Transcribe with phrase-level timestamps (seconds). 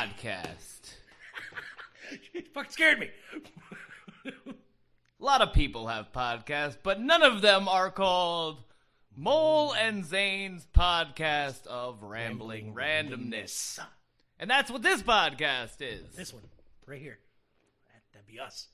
[0.00, 0.94] podcast.
[2.34, 3.10] it fucking scared me.
[4.26, 4.32] A
[5.18, 8.64] lot of people have podcasts, but none of them are called
[9.14, 13.78] Mole and Zane's podcast of rambling randomness.
[14.38, 16.16] And that's what this podcast is.
[16.16, 16.44] This one,
[16.86, 17.18] right here.
[17.92, 18.68] That, that'd be us.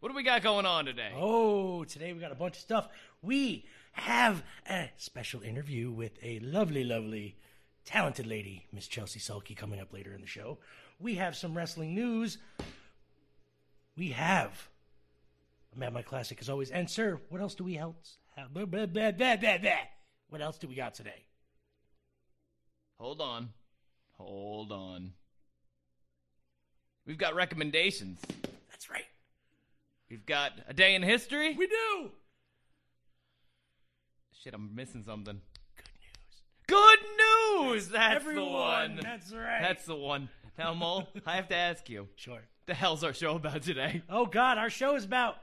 [0.00, 1.12] What do we got going on today?
[1.14, 2.88] Oh, today we got a bunch of stuff.
[3.22, 7.36] We have a special interview with a lovely, lovely,
[7.84, 10.58] talented lady, Miss Chelsea Sulkey, coming up later in the show.
[10.98, 12.38] We have some wrestling news.
[13.96, 14.68] We have
[15.74, 16.70] a Mad My Classic as always.
[16.70, 18.52] And sir, what else do we else have?
[18.52, 19.70] Blah, blah, blah, blah, blah, blah.
[20.28, 21.24] What else do we got today?
[22.98, 23.50] Hold on.
[24.18, 25.12] Hold on.
[27.06, 28.20] We've got recommendations.
[28.70, 29.04] That's right.
[30.08, 31.54] We've got a day in history.
[31.54, 32.10] We do.
[34.42, 35.40] Shit, I'm missing something.
[36.66, 36.98] Good
[37.62, 37.88] news.
[37.88, 38.98] That's Everyone, the one.
[39.02, 39.58] That's right.
[39.60, 40.28] That's the one.
[40.58, 42.40] Now, Mole, I have to ask you, sure.
[42.66, 44.02] the hell's our show about today?
[44.08, 45.36] Oh God, our show is about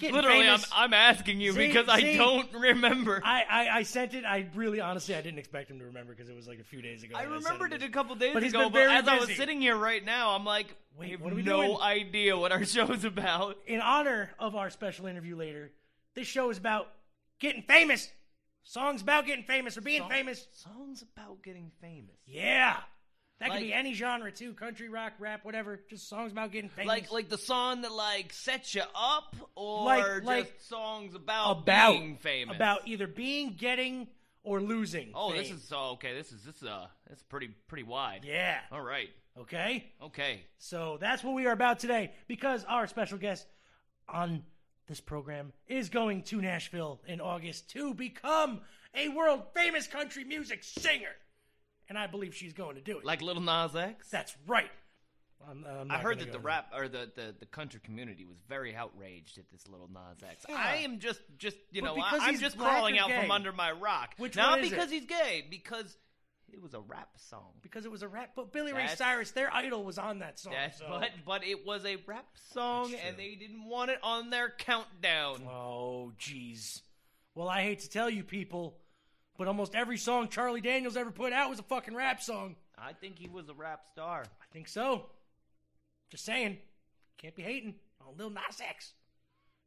[0.00, 0.26] getting famous.
[0.30, 0.60] Literally, I'm.
[0.74, 3.20] I'm asking you See- because I don't remember.
[3.24, 4.24] I, I, I, I sent it.
[4.24, 6.82] I really, honestly, I didn't expect him to remember because it was like a few
[6.82, 7.14] days ago.
[7.16, 9.16] that sent remembered it a couple days But he's ago, been but very as I
[9.18, 9.36] was busy.
[9.38, 11.78] sitting here right now, I'm like, Wait, I have what are we no doing?
[11.80, 13.56] idea what our show's about.
[13.66, 15.70] In honor of our special interview later,
[16.14, 16.88] this show is about
[17.38, 18.10] getting famous.
[18.68, 20.46] Songs about getting famous or being Song- famous.
[20.52, 22.16] Songs about getting famous.
[22.26, 22.80] Yeah.
[23.38, 25.80] That Like- could be any genre too, country, rock, rap, whatever.
[25.88, 26.88] Just songs about getting famous.
[26.88, 31.58] Like like the song that like sets you up, or Like- just like songs about,
[31.58, 32.56] about being famous.
[32.56, 34.08] about either being, getting,
[34.42, 35.12] or losing.
[35.14, 36.14] oh, this is oh, okay.
[36.14, 38.24] This is this is uh this is pretty pretty wide.
[38.24, 38.60] yeah.
[38.72, 39.10] All right.
[39.36, 39.92] Okay.
[40.02, 40.44] Okay.
[40.58, 43.46] So that's what we are about today because our special guest
[44.08, 44.44] on
[44.86, 48.60] this program is going to Nashville in August to become
[48.94, 51.14] a world famous country music singer.
[51.88, 53.04] And I believe she's going to do it.
[53.04, 54.08] Like Little Nas X.
[54.10, 54.70] that's right.
[55.46, 58.74] I'm- I'm I heard that the rap or the, the, the country community was very
[58.74, 60.44] outraged at this little Nas X.
[60.48, 60.56] Yeah.
[60.56, 63.20] I am just just you But know because I, am just crawling out gay?
[63.20, 64.14] from under my rock.
[64.18, 64.94] Which not one is because it?
[64.94, 65.96] he's gay, because
[66.52, 67.52] it was a rap song.
[67.62, 68.30] because it was a rap.
[68.36, 70.52] But Billy Ray That's- Cyrus, their idol, was on that song.
[70.52, 73.24] Yes, so- but but it was a rap song, That's and true.
[73.24, 75.46] they didn't want it on their countdown.
[75.46, 76.82] Oh, jeez.
[77.34, 78.78] Well, I hate to tell you people,
[79.36, 82.56] but almost every song Charlie Daniels ever put out was a fucking rap song.
[82.78, 84.22] I think he was a rap star.
[84.40, 85.10] I think so.
[86.10, 86.58] Just saying.
[87.18, 87.74] Can't be hating
[88.06, 88.92] on Lil Nas X.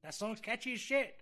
[0.04, 1.16] That song's catchy as shit.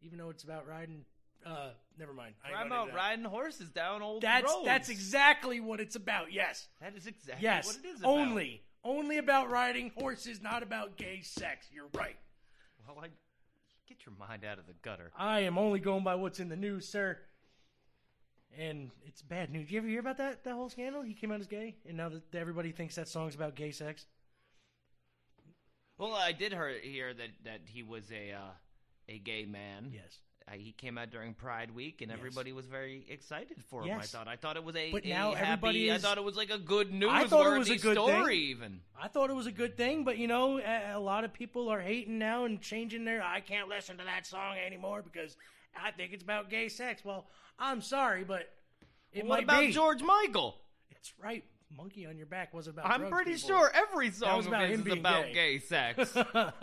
[0.00, 1.04] Even though it's about riding.
[1.44, 2.34] Uh, never mind.
[2.44, 2.96] I ain't I'm gonna out do that.
[2.96, 4.64] riding horses down old That's roads.
[4.66, 6.32] that's exactly what it's about.
[6.32, 6.68] Yes.
[6.80, 7.66] that is exactly Yes.
[7.66, 8.00] what it is.
[8.00, 8.10] About.
[8.18, 8.62] Only.
[8.84, 11.66] Only about riding horses, not about gay sex.
[11.72, 12.16] You're right.
[12.86, 13.08] Well, I
[13.88, 15.12] get your mind out of the gutter.
[15.16, 17.18] I am only going by what's in the news, sir.
[18.58, 19.66] And it's bad news.
[19.66, 21.02] Did You ever hear about that that whole scandal?
[21.02, 24.06] He came out as gay, and now that everybody thinks that song's about gay sex.
[25.98, 28.50] Well, I did hear, hear that that he was a uh,
[29.08, 29.90] a gay man.
[29.94, 30.18] Yes.
[30.48, 32.18] Uh, he came out during Pride Week, and Yes.
[32.18, 33.98] everybody was very excited for him.
[34.00, 34.26] I thought.
[34.26, 35.46] I thought it was a, But a now happy.
[35.52, 37.10] everybody I thought it was like a good news.
[37.12, 38.36] I thought it was a good story.
[38.36, 38.44] thing.
[38.50, 41.32] Even I thought it was a good thing, but you know, a, a lot of
[41.32, 43.22] people are hating now and changing their.
[43.22, 45.36] I can't listen to that song anymore because
[45.80, 47.04] I think it's about gay sex.
[47.04, 47.26] Well,
[47.58, 48.50] I'm sorry, but
[49.12, 49.72] it what might about be.
[49.72, 50.56] George Michael?
[50.90, 51.44] It's right.
[51.76, 52.86] Monkey on your back was about.
[52.86, 53.48] I'm drugs, pretty people.
[53.48, 55.32] sure every song was of about his is about gay.
[55.32, 56.16] gay sex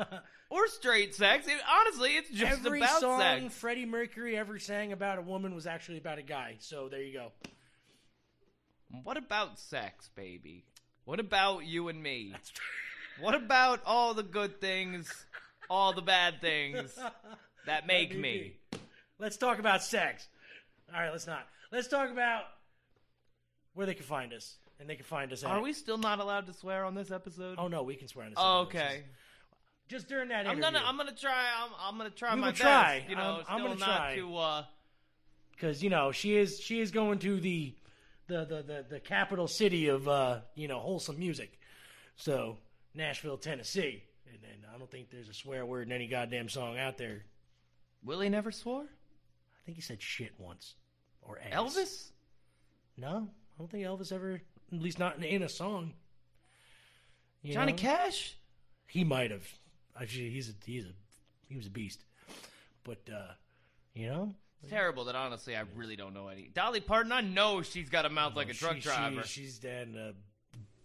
[0.49, 1.47] or straight sex.
[1.47, 3.53] It, honestly, it's just Every about song sex.
[3.55, 6.55] Freddie Mercury ever sang about a woman was actually about a guy.
[6.59, 7.31] So there you go.
[9.03, 10.63] What about sex, baby?
[11.05, 12.33] What about you and me?
[13.19, 15.11] What about all the good things,
[15.71, 16.95] all the bad things
[17.65, 18.57] that make me?
[19.17, 20.27] Let's talk about sex.
[20.93, 21.47] All right, let's not.
[21.71, 22.43] Let's talk about
[23.73, 25.43] where they can find us, and they can find us.
[25.43, 25.49] At.
[25.51, 27.55] Are we still not allowed to swear on this episode?
[27.57, 28.39] Oh no, we can swear on this.
[28.41, 28.77] Oh, episode.
[28.79, 29.03] Okay.
[29.89, 30.61] Just, just during that I'm interview.
[30.63, 32.61] gonna I'm gonna try I'm, I'm gonna try We my will best.
[32.61, 33.05] try.
[33.07, 34.15] You know, I'm- I'm still gonna not try.
[34.17, 34.63] to uh
[35.51, 37.73] because you know she is she is going to the
[38.27, 41.57] the the the, the capital city of uh you know wholesome music
[42.15, 42.57] so
[42.93, 46.77] nashville tennessee and, and i don't think there's a swear word in any goddamn song
[46.77, 47.23] out there
[48.03, 48.83] Willie never swore?
[48.83, 50.75] i think he said shit once
[51.23, 51.53] or ass.
[51.55, 52.09] Elvis?
[52.97, 54.41] no i don't think elvis ever
[54.73, 55.93] at least not in, in a song
[57.41, 57.77] You Johnny know?
[57.77, 58.35] Cash?
[58.87, 59.47] he might have
[59.99, 60.91] actually he's a he's a
[61.49, 62.03] he was a beast
[62.83, 63.31] but uh
[63.93, 66.49] you know It's terrible that honestly I really don't know any.
[66.53, 69.23] Dolly Parton, I know she's got a mouth like a truck driver.
[69.23, 70.13] She, she's dead and a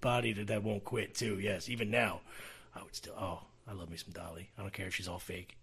[0.00, 1.38] body that, that won't quit too.
[1.38, 2.20] Yes, even now,
[2.74, 3.14] I would still.
[3.18, 4.50] Oh, I love me some Dolly.
[4.58, 5.56] I don't care if she's all fake.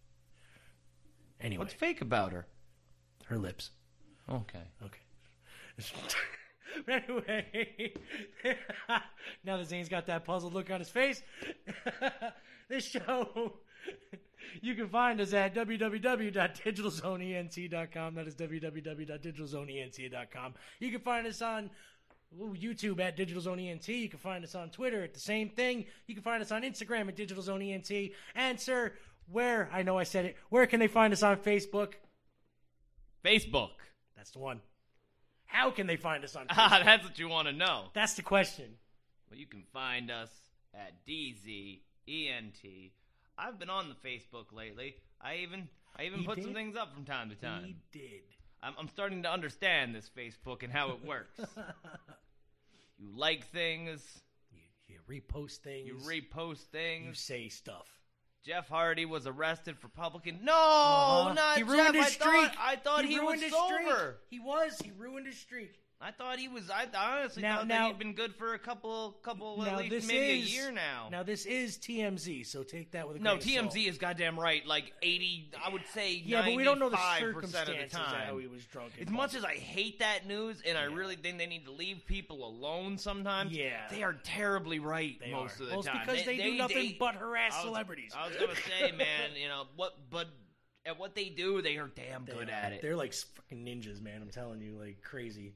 [1.42, 2.46] Anyway, What's fake about her?
[3.26, 3.72] her lips.
[4.30, 4.64] Okay.
[4.84, 5.00] Okay.
[6.86, 7.94] But anyway,
[9.44, 11.22] now that Zane's got that puzzled look on his face,
[12.70, 13.54] this show,
[14.62, 18.16] you can find us at www.digitalzoneent.com.
[18.16, 20.54] That is www.digitalzoneent.com.
[20.80, 21.70] You can find us on
[22.38, 23.88] YouTube at Digital Zone ENT.
[23.88, 25.86] You can find us on Twitter at the same thing.
[26.08, 27.92] You can find us on Instagram at Digital Zone ENT.
[28.36, 28.94] And, sir,
[29.32, 31.94] where, I know I said it, where can they find us on Facebook?
[33.24, 33.72] Facebook.
[34.16, 34.62] That's the one.
[35.50, 36.56] How can they find us on Facebook?
[36.58, 37.86] Ah, that's what you want to know.
[37.94, 38.66] That's the question.
[39.30, 40.30] Well, you can find us
[40.74, 42.92] at DZENT.
[43.38, 44.96] I've been on the Facebook lately.
[45.22, 45.68] I even
[45.98, 47.64] I even He put some things up from time to time.
[47.66, 48.22] He did.
[48.62, 51.40] I'm, I'm starting to understand this Facebook and how it works.
[52.98, 54.02] you like things,
[54.52, 55.88] You, you repost things.
[55.88, 57.06] you repost things.
[57.08, 57.88] You say stuff.
[58.46, 60.26] Jeff Hardy was arrested for public.
[60.42, 61.34] No, Uh-huh.
[61.34, 61.72] not he Jeff.
[61.72, 62.52] ruined his I streak.
[62.52, 63.76] thought I thought he, was ruined his sober.
[63.78, 64.16] streak.
[64.30, 64.80] He was.
[64.84, 65.74] He ruined his streak.
[66.02, 66.70] I thought he was.
[66.70, 70.08] I honestly Now- thought now- that he'd been good for a couple, couple at least
[70.08, 71.10] maybe is a year now.
[71.12, 74.40] Now this is TMZ, so take that with a no, grain of TMZ is goddamn
[74.40, 74.66] right.
[74.66, 76.14] Like eighty, I would say.
[76.14, 78.28] Yeah, but we don't know the 95% circumstances of the time.
[78.28, 78.94] how he was drunk.
[79.02, 82.06] As much as I hate that news, and I really think they need to leave
[82.06, 83.52] people alone sometimes.
[83.52, 83.86] Yeah.
[83.92, 85.64] they are terribly right They most are.
[85.64, 86.00] of the it's time.
[86.06, 88.14] because they, do nothing but harass I was- celebrities.
[88.18, 89.98] I was gonna say, man, you know what?
[90.10, 90.30] But
[90.86, 92.54] at what they do, they are damn They good are.
[92.54, 92.82] at it.
[92.82, 94.22] They're like fucking ninjas, man.
[94.22, 95.56] I'm telling you, like crazy.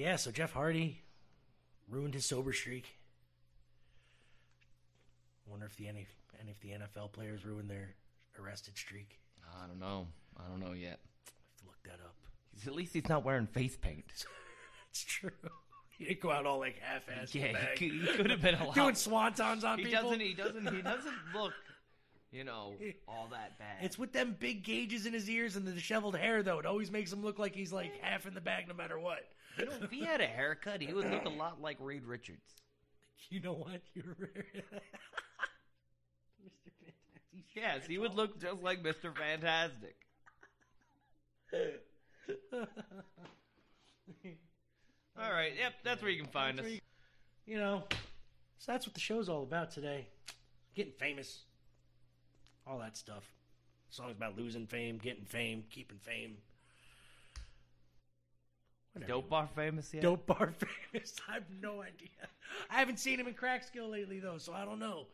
[0.00, 0.98] Yeah, so Jeff Hardy
[1.90, 2.96] ruined his sober streak.
[5.46, 6.06] Wonder if the any,
[6.40, 7.90] any if the NFL players ruined their
[8.42, 9.18] arrested streak.
[9.62, 10.06] I don't know.
[10.38, 11.00] I don't know yet.
[11.26, 12.14] I have to look that up.
[12.54, 14.06] He's, at least he's not wearing face paint.
[14.90, 15.30] It's true.
[15.98, 17.34] He didn't go out all like half-assed.
[17.34, 18.74] Yeah, he could, he could have been a lot.
[18.74, 20.04] doing swantons on he people.
[20.04, 20.20] doesn't.
[20.20, 20.74] He doesn't.
[20.74, 21.52] He doesn't look,
[22.32, 22.72] you know,
[23.06, 23.76] all that bad.
[23.82, 26.58] It's with them big gauges in his ears and the disheveled hair, though.
[26.58, 29.18] It always makes him look like he's like half in the bag, no matter what.
[29.58, 32.54] You know, if he had a haircut, he would look a lot like Reed Richards.
[33.28, 33.82] You know what?
[33.94, 34.32] You're Mr.
[34.34, 34.82] Fantastic.
[37.54, 39.14] Yes, he would look just like Mr.
[39.16, 39.96] Fantastic.
[45.18, 45.52] All right.
[45.58, 46.64] Yep, that's where you can find us.
[46.64, 46.80] That's where
[47.46, 47.84] You know,
[48.58, 50.06] so that's what the show's all about today.
[50.74, 51.44] Getting famous,
[52.66, 53.24] all that stuff.
[53.90, 56.36] Songs about losing fame, getting fame, keeping fame.
[58.92, 59.12] Whatever.
[59.12, 60.02] Dope bar famous yet?
[60.02, 60.52] Dope bar
[60.92, 61.14] famous.
[61.28, 62.08] I have no idea.
[62.68, 65.06] I haven't seen him in crack skill lately though, so I don't know.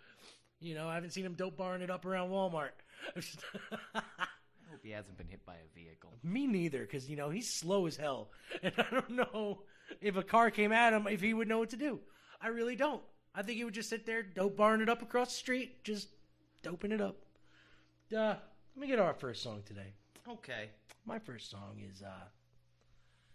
[0.60, 2.70] You know, I haven't seen him dope barring it up around Walmart.
[3.94, 4.00] I
[4.70, 6.14] hope he hasn't been hit by a vehicle.
[6.22, 8.30] Me neither, because you know he's slow as hell,
[8.62, 9.62] and I don't know
[10.00, 12.00] if a car came at him if he would know what to do.
[12.40, 13.02] I really don't.
[13.34, 16.08] I think he would just sit there, dope barring it up across the street, just
[16.62, 17.16] doping it up.
[18.16, 18.36] Uh,
[18.74, 19.92] let me get our first song today.
[20.26, 20.70] Okay.
[21.04, 22.24] My first song is uh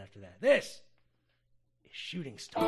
[0.01, 0.41] after that.
[0.41, 0.81] This
[1.85, 2.63] is Shooting Star.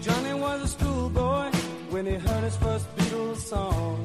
[0.00, 1.50] Johnny was a schoolboy
[1.90, 4.04] when he heard his first Beatles song.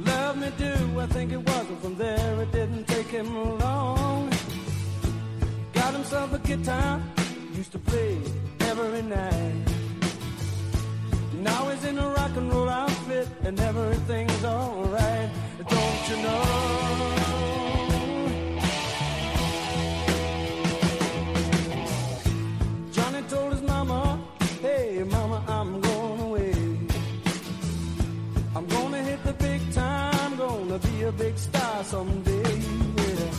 [0.00, 4.30] Love me do, I think it was, and from there it didn't take him long.
[5.72, 7.02] Got himself a guitar,
[7.54, 8.18] used to play
[8.68, 9.64] every night.
[11.40, 15.30] Now he's in a rock and roll outfit, and everything's alright.
[15.74, 16.42] Don't you know?
[22.92, 24.20] Johnny told his mama,
[24.60, 26.52] hey mama, I'm going away.
[28.54, 32.54] I'm gonna hit the big time, I'm gonna be a big star someday.
[32.96, 33.30] Yeah.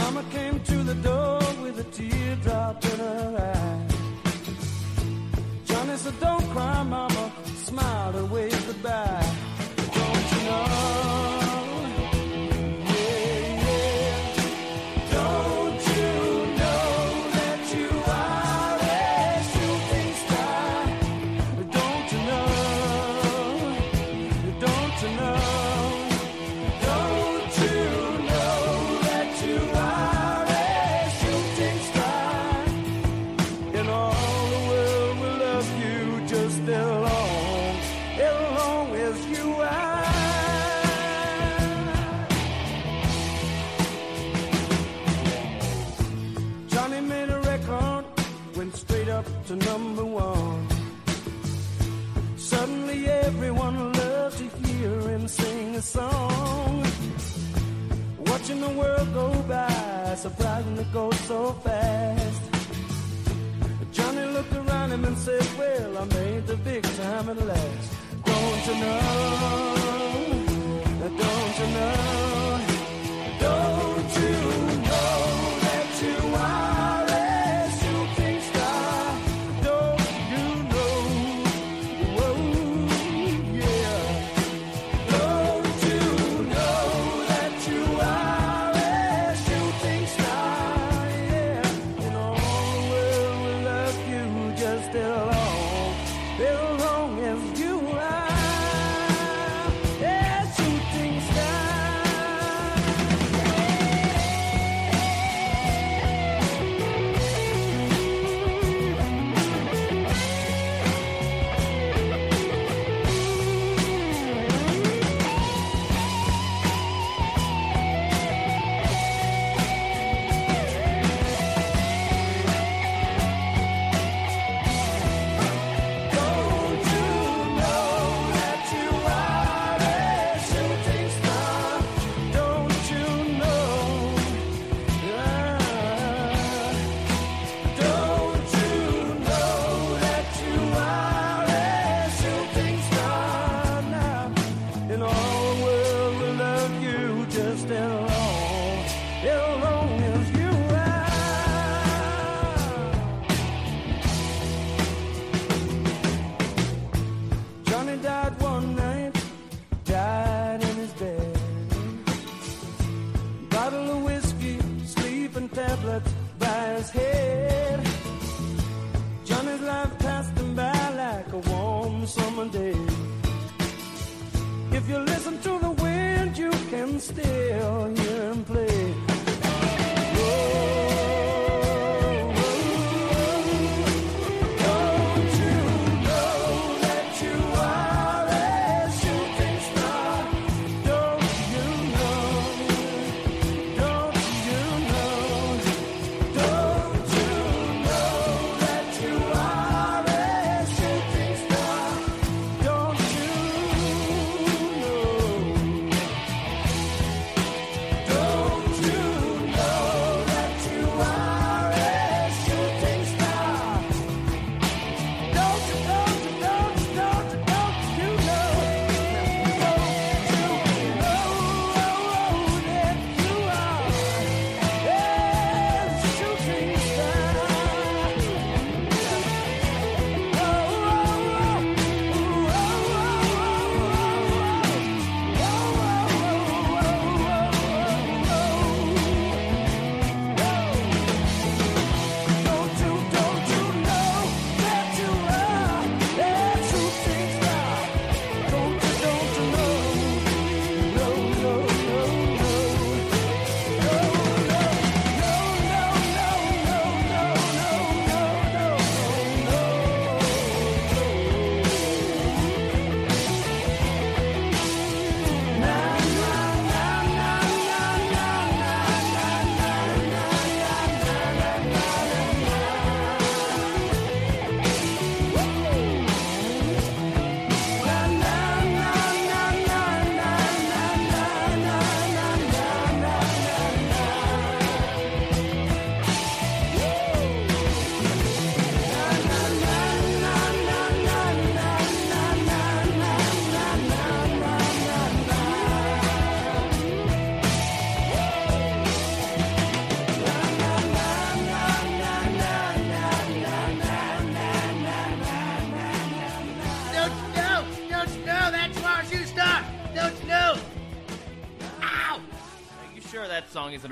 [0.00, 3.95] Mama came to the door with a teardrop in her eye.
[5.96, 7.32] Said, don't cry, mama,
[7.64, 9.45] Smile and waved goodbye.
[58.66, 62.42] The world go by, surprising it goes so fast.
[63.92, 67.92] Johnny looked around him and said, Well, I made the big time at last.
[68.24, 69.35] Don't you know?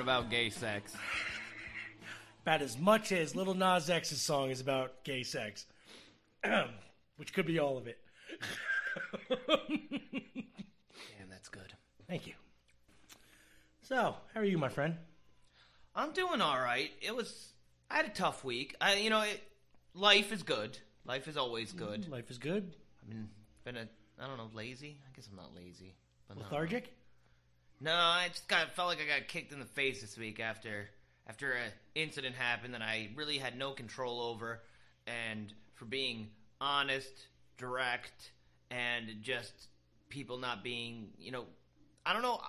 [0.04, 0.94] About gay sex?
[2.42, 5.64] About as much as Little Nas X's song is about gay sex,
[7.16, 7.99] which could be all of it.
[9.30, 11.73] Damn, that's good.
[12.06, 12.34] Thank you.
[13.80, 14.94] So, how are you, my friend?
[15.94, 16.90] I'm doing all right.
[17.00, 17.54] It was
[17.90, 18.76] I had a tough week.
[18.82, 19.42] I you know, it,
[19.94, 20.76] life is good.
[21.06, 22.11] Life is always mm, good.
[22.11, 22.75] Life is good.
[23.02, 23.30] I mean,
[23.64, 23.88] been a
[24.23, 24.99] I don't know, lazy.
[25.08, 25.94] I guess I'm not lazy.
[26.28, 26.37] But.
[26.37, 26.92] Lethargic.
[27.85, 30.88] No, I just got felt like I got kicked in the face this week after
[31.26, 34.62] after a incident happened that I really had no control over,
[35.07, 36.31] and for being
[36.62, 37.12] honest,
[37.59, 38.33] direct,
[38.71, 39.53] and just
[40.09, 41.45] people not being, you know,
[42.07, 42.41] I don't know.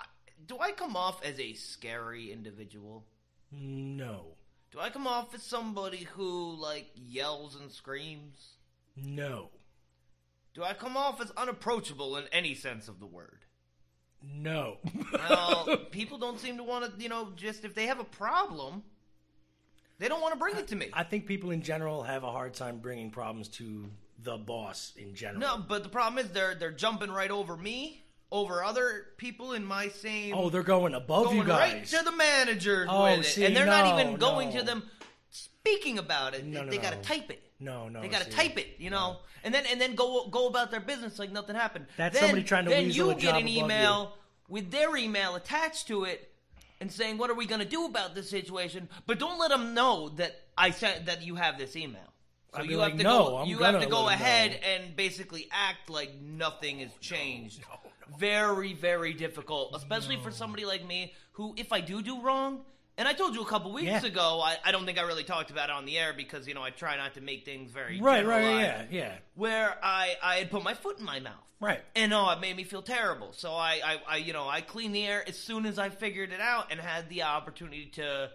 [0.48, 3.06] Do I come off as a scary individual?
[3.52, 4.38] No.
[4.72, 8.54] Do I come off as somebody who like yells and screams?
[8.96, 9.50] No.
[10.54, 13.45] Do I come off as unapproachable in any sense of the word?
[14.34, 14.78] No.
[15.14, 18.84] Well, people don't seem to want to, you know, just if they have a problem,
[20.00, 20.90] they don't want to bring it to me.
[20.94, 23.90] I think people in general have a hard time bringing problems to
[24.24, 25.40] the boss in general.
[25.40, 29.64] No, but the problem is they're they're jumping right over me, over other people in
[29.64, 30.34] my same.
[30.36, 31.74] Oh, they're going above going you guys.
[31.74, 34.60] right to the managers Oh, with it, and they're not even going no.
[34.60, 34.84] to them
[35.30, 36.46] speaking about it.
[36.46, 37.42] No, no, they got to type it.
[37.66, 38.02] No, no.
[38.02, 40.80] They got to type it, you know, and then and then go go about their
[40.80, 41.88] business like nothing happened.
[41.98, 44.14] That's then, somebody trying to then weasel you a get an email
[44.48, 46.32] with their email attached to it
[46.80, 49.74] and saying, "What are we going to do about this situation?" But don't let them
[49.74, 52.14] know that I sent that you have this email.
[52.56, 53.38] So you like, have to "No, go.
[53.38, 57.62] I'm you have to go ahead know." and basically act like nothing has oh, changed.
[57.62, 62.22] No, no, Very, very difficult, especially for somebody like me who, if I do do
[62.22, 62.62] wrong,
[62.98, 64.06] and I told you a couple weeks Yeah.
[64.06, 66.54] ago, I, I don't think I really talked about it on the air because you
[66.54, 69.12] know I try not to make things very Right, right, yeah, yeah.
[69.36, 71.34] Where I I had put my foot in my mouth.
[71.60, 71.82] Right.
[71.96, 73.32] And oh, it made me feel terrible.
[73.32, 76.34] So I, I, I, you know, I cleaned the air as soon as I figured
[76.34, 78.30] it out and had the opportunity to,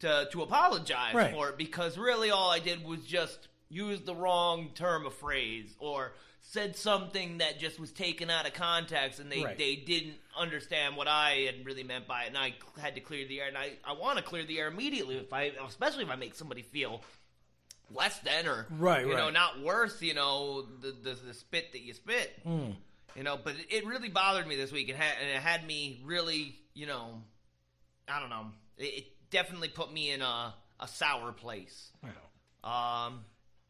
[0.00, 1.32] to, to apologize Right.
[1.32, 5.74] for it because really all I did was just use the wrong term of phrase
[5.78, 6.12] or
[6.42, 9.56] said something that just was taken out of context and they, Right.
[9.58, 13.26] they didn't understand what I had really meant by it and I had to clear
[13.26, 16.10] the air and I, I want to clear the air immediately if I, especially if
[16.10, 17.02] I make somebody feel
[17.94, 21.80] less than or Right, you know not worse you know the, the the spit that
[21.80, 22.38] you spit.
[22.44, 22.70] Hmm.
[23.16, 24.88] you know but it, really bothered me this week.
[24.90, 27.22] And, ha- and it had me really you know
[28.08, 28.46] i don't know.
[28.76, 31.90] It, it definitely put me in a, a sour place.
[32.64, 33.20] Um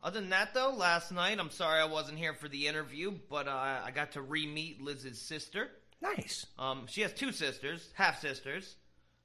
[0.02, 3.48] other than that though last night i'm sorry i wasn't here for the interview but
[3.48, 5.68] uh, i got to re-meet liz's sister
[6.00, 6.46] Nice.
[6.58, 8.76] um, she has two sisters, half sisters.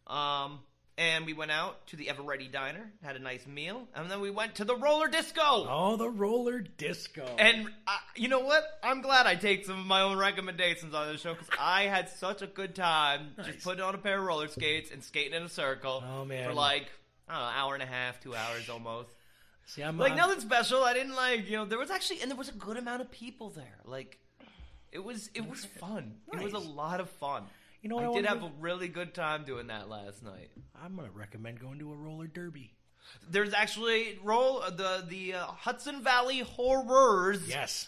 [0.07, 0.59] Um,
[0.97, 4.29] and we went out to the Eveready Diner, had a nice meal, and then we
[4.29, 5.41] went to the roller disco.
[5.41, 7.25] Oh, the roller disco.
[7.39, 8.63] And uh, you know what?
[8.83, 12.09] I'm glad I take some of my own recommendations on this show because I had
[12.09, 13.47] such a good time Nice.
[13.47, 16.47] just putting on a pair of roller skates and skating in a circle Oh, man.
[16.49, 16.85] for like
[17.27, 19.09] I don't know, an hour and a half, two hours almost.
[19.65, 20.83] See, I'm Like I'm- nothing special.
[20.83, 23.09] I didn't like you know there was actually and there was a good amount of
[23.09, 23.79] people there.
[23.85, 24.19] Like
[24.93, 26.13] it was it was fun.
[26.31, 27.43] It was a lot of fun.
[27.81, 28.45] You know what I I did have do?
[28.45, 30.49] a really good time doing that last night.
[30.81, 32.71] I'm gonna recommend going to a roller derby.
[33.29, 37.47] There's actually roll the the uh, Hudson Valley Horrors.
[37.47, 37.87] Yes.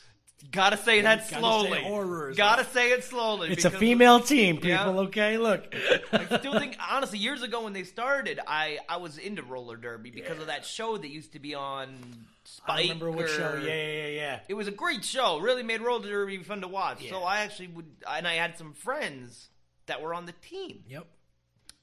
[0.52, 1.82] Gotta say that Gotta say slowly.
[1.82, 2.38] horrors.
[2.38, 3.50] Gotta say it slowly.
[3.52, 4.70] It's a because female team, people.
[4.70, 4.88] Yeah.
[5.08, 5.74] Okay, look.
[6.12, 10.12] I still think, honestly, years ago when they started, I I was into roller derby
[10.12, 11.96] because of that show that used to be on
[12.44, 12.78] Spike.
[12.78, 13.54] I remember which show.
[13.54, 14.40] or- Yeah, yeah, yeah, yeah.
[14.48, 15.40] It was a great show.
[15.40, 17.02] Really made roller derby fun to watch.
[17.02, 17.12] Yeah.
[17.12, 19.50] So I actually would, and I had some friends
[19.88, 20.84] that were on the team.
[20.88, 21.08] Yep.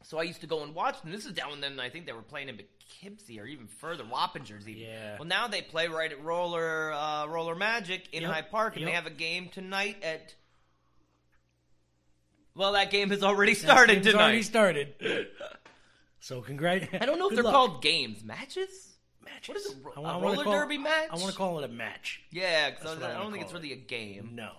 [0.05, 1.13] So I used to go and watch them.
[1.13, 1.79] This is down then.
[1.79, 4.83] I think they were playing in Poughkeepsie or even further, Wappingers even.
[4.83, 5.17] Yeah.
[5.19, 8.87] Well, now they play right at Roller uh, Roller Magic in Yep, Hyde Park, and
[8.87, 10.35] they have a game tonight at.
[12.55, 14.21] Well, that game has already started tonight.
[14.23, 14.95] Already started.
[16.25, 16.87] So congrats.
[17.01, 17.53] I don't know if they're luck.
[17.53, 18.93] called games, matches.
[19.25, 19.49] matches.
[19.49, 19.77] What is it?
[19.97, 21.09] I A wanna roller call- derby match?
[21.11, 22.23] I want to call it a match.
[22.31, 23.57] Yeah, because That's I I, don't think it's it.
[23.57, 24.31] really a game.
[24.37, 24.53] No.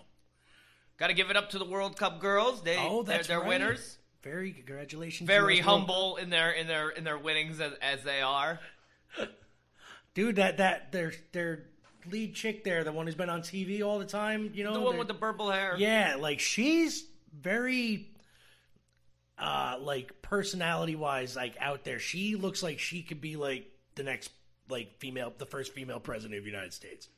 [0.98, 2.64] Got to give it up to the World Cup girls.
[2.64, 3.48] They, Oh, they're, they're right.
[3.48, 3.98] winners.
[4.24, 5.28] Very congratulations.
[5.28, 8.60] Very humble in their in their in their winnings as, as they are.
[10.14, 10.38] dude.
[10.38, 11.66] That that their their
[12.10, 14.52] lead chick there, the one who's been on TV all the time.
[14.54, 15.76] You know, The one with the purple hair.
[15.78, 17.06] yeah, like she's
[17.38, 18.10] very,
[19.38, 22.00] uh, like personality wise, like out there.
[22.00, 24.32] She looks like she could be like the next
[24.70, 27.10] like female, the first female president of the United States.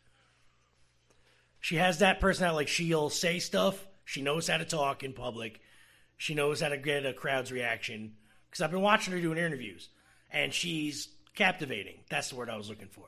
[1.60, 2.56] She has that personality.
[2.56, 3.86] Like she'll say stuff.
[4.06, 5.62] She knows how to talk in public.
[6.18, 8.14] She knows how to get a crowd's reaction.
[8.50, 9.90] Because I've been watching her doing interviews,
[10.32, 11.96] and she's captivating.
[12.10, 13.06] That's the word I was looking for.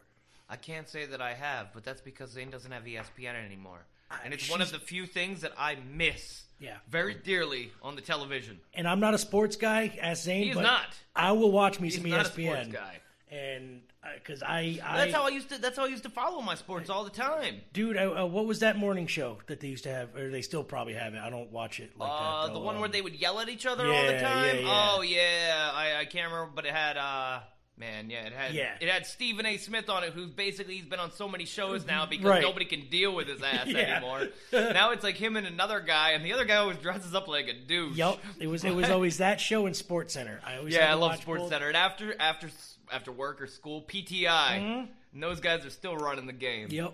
[0.49, 3.85] I can't say that I have, but that's because Zane doesn't have ESPN anymore.
[4.23, 6.77] And it's one of the few things that I miss Yeah.
[6.89, 8.59] very dearly on the television.
[8.73, 10.43] And I'm not a sports guy, as Zane.
[10.43, 10.85] He is not.
[11.15, 12.53] I will watch me He's some not a ESPN.
[12.63, 12.99] sports guy.
[13.29, 13.81] And
[14.15, 15.57] because I, I, That's how I used to.
[15.59, 17.59] That's how I used to follow my sports all the time.
[17.73, 20.41] dude, uh, uh, what was that morning show that they used to have, or they
[20.41, 21.19] still probably have it?
[21.19, 22.53] I don't watch it like Uh, that.
[22.53, 24.45] the one where they would yell at each other all the time.
[24.45, 24.91] yeah, yeah.
[24.95, 27.39] Oh yeah, I, I can't remember, but it had uh
[27.79, 28.71] man, yeah, it had Yeah.
[28.79, 29.57] it had Stephen A.
[29.57, 32.41] Smith on it, who's basically he's been on so many shows now because Right.
[32.41, 33.97] nobody can deal with his ass Yeah.
[33.97, 34.29] anymore.
[34.53, 37.49] now it's like him and another guy, and the other guy always dresses up like
[37.49, 37.97] a douche.
[37.97, 40.39] Yep, it was it was always that show in Sports Center.
[40.45, 41.49] I always Yeah, I love Sports.
[41.49, 41.67] Center.
[41.67, 42.49] And after after
[42.91, 46.67] after work or school, PTI, and those guys are still running the game.
[46.71, 46.93] Yep,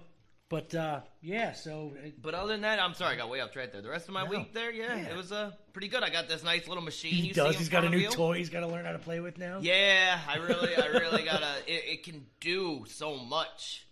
[0.49, 3.51] But uh, yeah, so uh, But other than that, I'm sorry, I got way off
[3.51, 3.81] track there.
[3.81, 4.29] The rest of my No.
[4.29, 5.09] week there, yeah, Yeah.
[5.11, 6.03] it was uh, pretty good.
[6.03, 7.13] I got this nice little machine.
[7.13, 7.53] he you does.
[7.53, 8.37] See He's got a new toy.
[8.37, 9.59] He's got to learn how to play with now.
[9.61, 11.47] Yeah, I really, I really gotta.
[11.67, 13.85] It, it can do so much.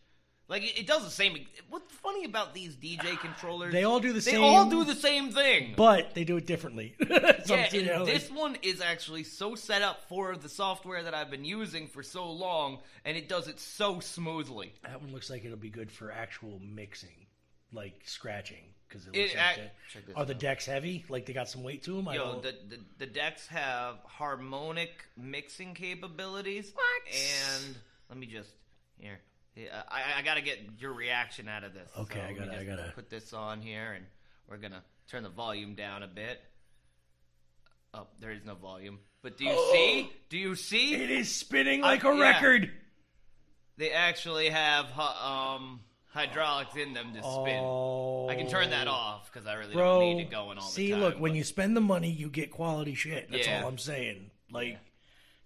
[0.52, 1.38] Like it, it does the same.
[1.70, 3.72] What's funny about these DJ ah, controllers?
[3.72, 5.76] They all do the they same- They all do the same thing.
[5.78, 6.94] but they do it differently.
[7.46, 10.50] So yeah, you know, and like- this one is actually so set up for the
[10.50, 14.74] software that I've been using for so long, and it does it so smoothly.
[14.84, 17.26] that one looks like it'll be good for actual mixing,
[17.72, 18.64] like scratching.
[18.88, 21.06] Because it It looks like act- that- check this are the decks heavy?
[21.08, 22.10] Like they got some weight to them?
[22.10, 26.74] I Yo, don't- the, the the decks have harmonic mixing capabilities.
[26.76, 27.16] What?
[27.16, 27.76] And
[28.10, 28.52] let me just
[29.00, 29.20] here.
[29.56, 31.90] Yeah, I, I gotta get your reaction out of this.
[31.98, 34.06] Okay, So I gotta- I gotta- put this on here, and
[34.48, 36.42] we're gonna turn the volume down a bit.
[37.94, 39.00] Oh, there is no volume.
[39.22, 40.10] But do you see?
[40.30, 40.96] Do you see?
[40.96, 42.22] it is spinning like a yeah.
[42.22, 42.72] record.
[43.78, 47.60] They actually have um hydraulics in them to spin.
[47.62, 50.00] Oh, I can turn that off because I really bro.
[50.00, 51.00] don't need it going all see, the time.
[51.00, 53.30] See, look, when you spend the money, you get quality shit.
[53.30, 53.62] That's Yeah.
[53.62, 54.32] all I'm saying.
[54.50, 54.80] Like,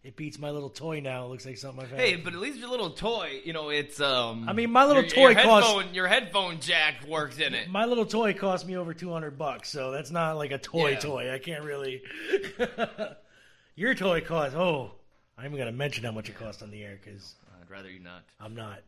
[0.05, 1.25] it beats my little toy now.
[1.25, 1.99] It looks like something I've had.
[1.99, 4.47] Hey, but at least your little toy, you know, it's um.
[4.47, 7.69] I mean, my little your, toy your headphone, your headphone jack works in it.
[7.69, 10.91] My little toy cost me over two hundred bucks, so that's not like a toy
[10.91, 10.99] Yeah.
[10.99, 11.31] toy.
[11.33, 12.03] I can't really.
[13.77, 14.55] Your toy cost.
[14.55, 14.91] Oh,
[15.37, 17.99] I'm even gonna mention how much it cost on the air because I'd rather you
[17.99, 18.23] not.
[18.39, 18.79] I'm not.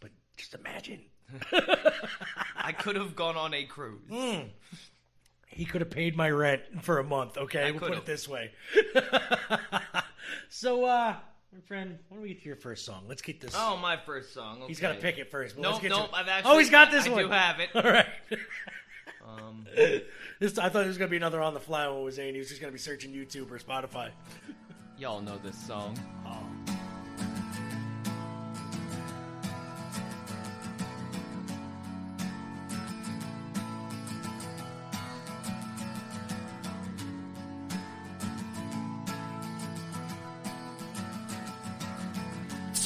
[0.00, 1.00] But just imagine,
[2.56, 4.02] I could have gone on a cruise.
[4.10, 4.48] Hmm.
[5.48, 7.38] he could have paid my rent for a month.
[7.38, 8.02] Okay, I we'll put could've.
[8.02, 8.50] it this way.
[10.54, 11.16] so, uh,
[11.52, 13.06] my friend, why don't we get to your first song?
[13.08, 13.56] Let's get this.
[13.56, 14.58] Oh, my first song.
[14.58, 14.68] Okay.
[14.68, 15.56] he's got to pick it first.
[15.56, 16.10] but let's get nope.
[16.10, 16.16] To...
[16.16, 16.52] I've actually.
[16.52, 17.24] oh, he's got this I one.
[17.24, 17.70] do have it.
[17.74, 18.06] All right.
[19.26, 19.66] Um,
[20.38, 22.38] This I thought it was gonna be another on the fly one was saying he
[22.38, 24.10] was just gonna be searching YouTube or Spotify.
[24.98, 25.98] y'all know this song.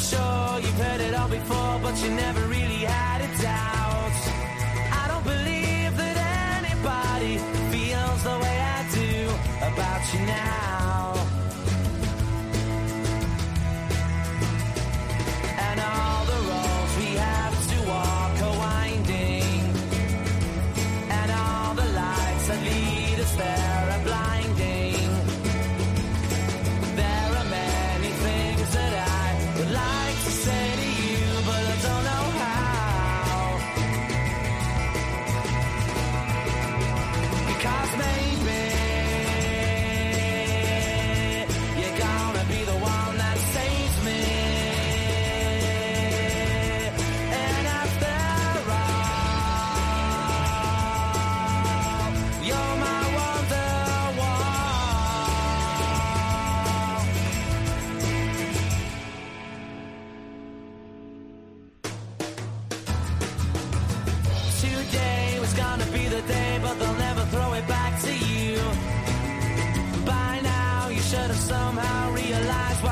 [0.00, 3.99] Sure you've heard it all before, but you never really had a doubt.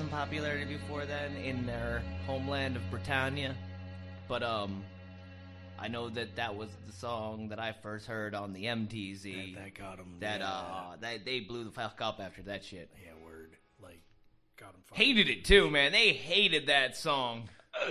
[0.00, 3.54] Some popularity before then in their homeland of Britannia,
[4.28, 4.82] but um,
[5.78, 9.56] I know that that was the song that I first heard on the MTV.
[9.56, 10.16] That, that got him.
[10.20, 10.48] That yeah.
[10.48, 12.90] uh, that they blew the fuck up after that shit.
[13.04, 13.58] Yeah, word.
[13.78, 14.00] Like,
[14.58, 14.80] got him.
[14.94, 15.92] Hated it too, man.
[15.92, 17.50] They hated that song.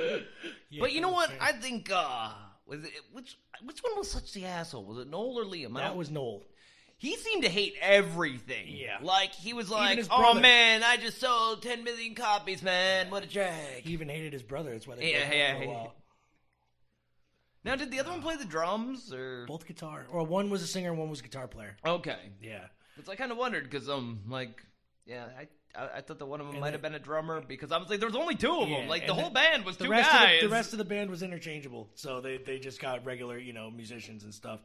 [0.71, 1.31] Yeah, But you know what?
[1.39, 2.29] I think uh,
[2.65, 4.83] was it which which one was such the asshole?
[4.83, 5.75] Was it Noel or Liam?
[5.75, 6.41] That was Noel.
[6.99, 8.67] He seemed to hate everything.
[8.67, 8.97] Yeah.
[9.01, 13.09] like he was like, "Oh man, I just sold ten million copies, man.
[13.09, 14.71] What a drag." He even hated his brother.
[14.71, 15.95] That's why they Yeah, yeah, for a while.
[17.65, 19.45] Now, did the other one play the drums or?
[19.45, 21.75] Both guitar, or one was a singer, and one was a guitar player.
[21.85, 24.63] Okay, Yeah, because I kind of wondered because um, like,
[25.05, 25.47] yeah, I.
[25.75, 27.71] I, I thought that one of them And might the- have been a drummer because
[27.71, 28.89] I was like, there was only two of Yeah, them.
[28.89, 30.37] Like the whole the- band was the two rest guys.
[30.37, 33.37] of the, the rest of the band was interchangeable, so they they just got regular,
[33.37, 34.61] you know, musicians and stuff.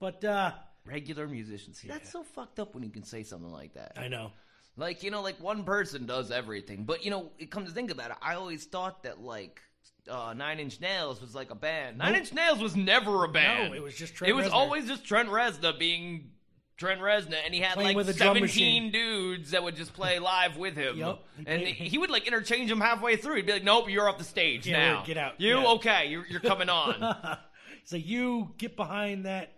[0.00, 0.52] But uh
[0.84, 1.78] regular musicians.
[1.78, 3.92] See, That's so fucked up when you can say something like that.
[3.96, 4.32] I know.
[4.76, 6.84] Like, you know, like one person does everything.
[6.84, 9.60] But, you know, it comes to think about it, I always thought that, like,
[10.08, 11.98] uh, Nine Inch Nails was like a band.
[11.98, 12.20] Nine Nope.
[12.20, 13.70] Inch Nails was never a band.
[13.72, 14.52] No, it was just Trent It was Reznor.
[14.52, 16.30] always just Trent Reznor being
[16.78, 19.92] Trent Reznor, and he had Playing like with a drum 17 dudes that would just
[19.94, 20.96] play live with him.
[20.96, 21.18] Yep.
[21.44, 23.34] And he would, like, interchange them halfway through.
[23.36, 25.02] He'd be like, nope, you're off the stage Yeah, now.
[25.04, 25.40] get out.
[25.40, 25.58] You?
[25.58, 25.66] Yeah.
[25.72, 27.36] Okay, you're, you're coming on.
[27.84, 29.52] so you get behind that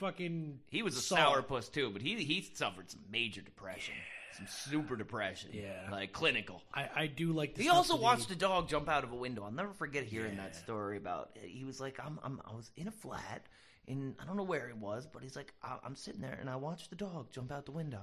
[0.00, 0.58] fucking.
[0.70, 3.94] He was a sourpuss too, but he he suffered some major depression,
[4.36, 5.88] some super depression, Yeah.
[5.92, 6.62] like clinical.
[6.74, 7.54] I, I do like.
[7.54, 9.44] The He also watched a dog jump out of a window.
[9.44, 11.30] I'll never forget hearing that story about.
[11.40, 13.46] He was like, "I'm, I'm, I was in a flat,
[13.86, 16.50] in I don't know where it was, but he's like, I, I'm sitting there and
[16.50, 18.00] I watched the dog jump out the window.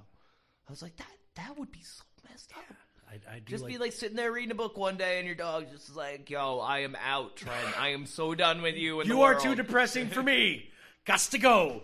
[0.67, 2.75] I was like, that that would be so messed up.
[3.09, 5.35] I, I do Just be like sitting there reading a book one day, and your
[5.35, 7.79] dog just is like, "Yo, I am out, Trent.
[7.79, 10.69] I am so done with you." And You are too depressing for me.
[11.07, 11.83] Gots to go.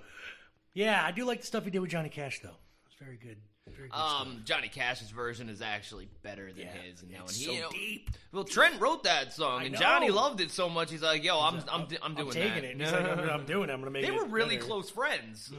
[0.74, 2.58] Yeah, I do like the stuff he did with Johnny Cash, though.
[2.88, 3.38] It's very good.
[3.68, 4.22] Very good stuff.
[4.22, 7.02] Um, Johnny Cash's version is actually better than Yeah, his.
[7.02, 8.10] And now it's so he, you know- deep.
[8.34, 10.92] Well, Trent wrote that song, and Johnny loved it so much.
[10.92, 12.80] He's like, "Yo, I'm, I'm, I'm, doing taking that." it.
[12.82, 13.74] He's like, I'm, I'm doing it.
[13.74, 14.68] I'm gonna make they were really better.
[14.68, 15.52] close friends.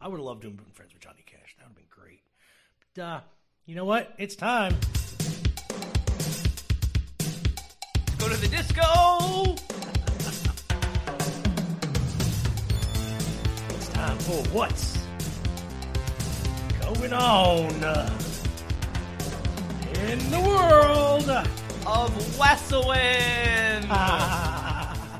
[0.00, 1.56] I would have loved doing friends with Johnny Cash.
[1.58, 2.20] That would have been great.
[2.94, 3.20] But uh,
[3.64, 4.14] you know what?
[4.18, 4.74] It's time.
[8.18, 9.56] Go to the disco.
[14.20, 14.98] For what's
[16.82, 17.70] going on
[19.94, 21.28] in the world.
[21.86, 23.86] of Wesselin.
[23.88, 25.18] Ah.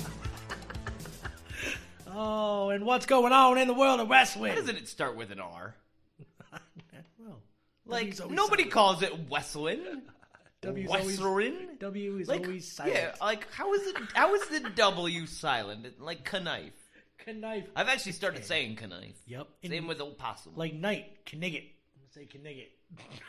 [2.13, 4.55] oh, and what's going on in the world of Westwind?
[4.55, 5.75] Why doesn't it start with an R?
[7.19, 7.41] Well,
[7.87, 8.71] Like nobody silent.
[8.73, 10.03] calls it Wesselin.
[10.63, 11.19] W's always-
[11.79, 12.95] W is Like always silent.
[12.97, 13.97] yeah, like how is it?
[14.15, 15.99] How is the W silent?
[16.01, 16.75] Like knife.
[17.27, 17.65] Knife.
[17.77, 19.15] I've actually started saying knife.
[19.27, 19.47] Yep.
[19.63, 20.53] Same And with opossum.
[20.57, 21.65] like night, Knigget.
[21.95, 22.69] I'm gonna say Knigget.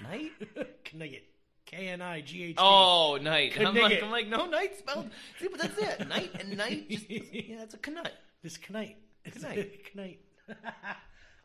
[0.03, 0.31] night.
[0.85, 1.21] Knigget.
[1.65, 2.49] K N I G H.
[2.57, 2.61] T.
[2.61, 3.57] Oh, night.
[3.59, 5.09] I'm like, I'm like, no, night spelled.
[5.39, 6.07] See, but that's it.
[6.07, 6.89] Night and night.
[6.89, 8.11] Just, yeah, it's a knight.
[8.43, 8.97] This Knight.
[9.41, 9.71] Knight.
[9.95, 10.19] Knight.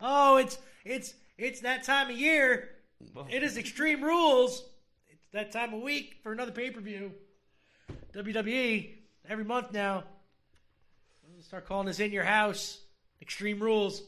[0.01, 2.71] oh, it's it's it's that time of year.
[3.15, 4.65] Well, It is Extreme Rules.
[5.11, 7.13] It's that time of week for another pay per view.
[8.15, 8.95] WWE
[9.29, 10.05] every month now.
[11.47, 12.81] Start calling this in your house.
[13.23, 14.03] Extreme Rules.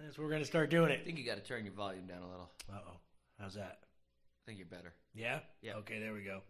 [0.00, 1.04] That's what we're gonna start doing I it.
[1.04, 2.50] think you got to turn your volume down a little.
[2.72, 2.96] Uh oh.
[3.38, 3.80] How's that?
[3.82, 4.94] I think you're better.
[5.14, 5.40] Yeah?
[5.60, 5.74] Yeah.
[5.76, 6.40] Okay, there we go.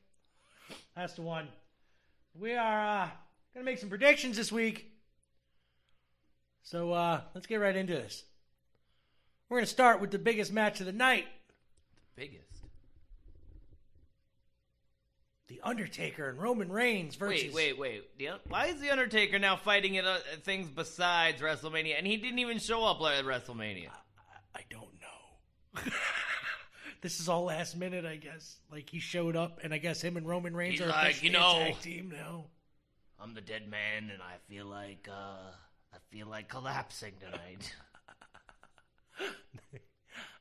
[0.94, 1.48] That's the one.
[2.38, 3.08] We are uh,
[3.52, 4.92] going to make some predictions this week.
[6.62, 8.24] So uh, let's get right into this.
[9.48, 11.26] We're going to start with the biggest match of the night
[12.16, 12.51] The Biggest.
[15.48, 17.52] The Undertaker and Roman Reigns versus.
[17.52, 18.18] Wait, wait, wait.
[18.18, 21.98] The- Why is the Undertaker now fighting at uh, things besides WrestleMania?
[21.98, 23.90] And he didn't even show up at WrestleMania.
[24.55, 25.83] I don't know.
[27.00, 28.57] this is all last minute, I guess.
[28.70, 31.31] Like he showed up, and I guess him and Roman Reigns He's are like, you
[31.31, 32.46] know- a tag team now.
[33.20, 35.52] I'm the dead man, and I feel like uh,
[35.92, 37.72] I feel like collapsing tonight.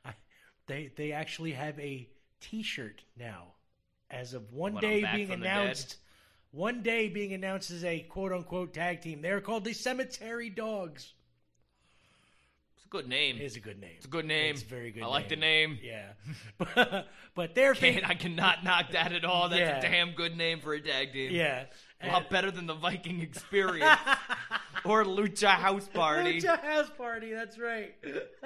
[0.04, 0.10] I,
[0.66, 2.08] they they actually have a
[2.40, 3.54] T-shirt now,
[4.12, 5.96] as of one I'm day being announced.
[6.52, 9.22] One day being announced as a quote unquote tag team.
[9.22, 11.14] They're called the Cemetery Dogs.
[12.76, 13.36] It's a Good name.
[13.36, 13.92] It is a good name.
[13.96, 14.52] It's a good name.
[14.52, 15.02] It's a very good.
[15.02, 15.78] I like the name.
[15.82, 16.10] Yeah,
[16.58, 19.48] but, but they're Can't, I cannot knock that at all.
[19.48, 19.78] That's Yeah.
[19.78, 21.32] a damn good name for a tag team.
[21.32, 21.64] yeah.
[22.02, 23.98] A lot better than the Viking Experience
[24.84, 26.40] or Lucha House Party.
[26.40, 27.32] Lucha House Party.
[27.32, 27.94] That's right.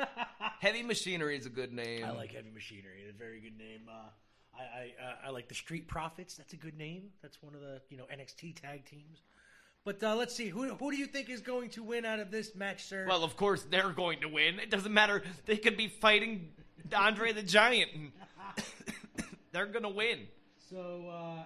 [0.60, 2.04] Heavy Machinery is a good name.
[2.04, 3.00] I like Heavy Machinery.
[3.02, 3.80] It's a very good name.
[3.88, 4.10] Uh,
[4.58, 6.34] I I, uh, I like the Street Profits.
[6.36, 7.10] That's a good name.
[7.22, 9.22] That's one of the you know NXT tag teams.
[9.84, 12.30] But uh, let's see who who do you think is going to win out of
[12.30, 13.06] this match, sir?
[13.08, 14.58] Well, of course they're going to win.
[14.58, 15.22] It doesn't matter.
[15.46, 16.48] They could be fighting
[16.94, 17.90] Andre the Giant.
[17.94, 18.12] and
[19.52, 20.26] they're gonna win.
[20.70, 21.42] so uh,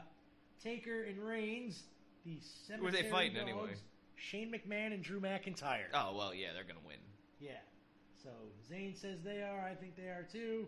[0.63, 1.83] Taker and Reigns,
[2.25, 2.39] the
[2.79, 3.75] Who are they fighting Dogs, anyway?
[4.17, 5.89] Shane McMahon and Drew McIntyre.
[5.95, 6.97] Oh well, yeah, they're gonna win.
[7.41, 7.53] Yeah.
[8.23, 8.31] So
[8.71, 9.65] Zayn says they are.
[9.65, 10.67] I think they are too.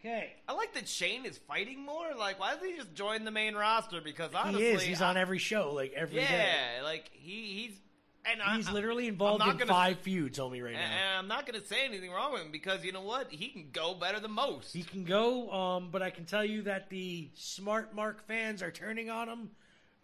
[0.00, 0.32] Okay.
[0.48, 2.06] I like that Shane is fighting more.
[2.16, 4.00] Like, why doesn't he just join the main roster?
[4.00, 4.82] Because honestly, he is.
[4.82, 6.26] He's I- on every show, like every day.
[6.30, 7.78] Yeah, like he he's
[8.24, 10.80] and He's I- literally involved in gonna- five feuds, homie, right now.
[10.80, 13.30] and I'm not going to say anything wrong with him because you know what?
[13.32, 14.74] He can go better than most.
[14.74, 18.70] He can go, um, but I can tell you that the smart Mark fans are
[18.70, 19.50] turning on him.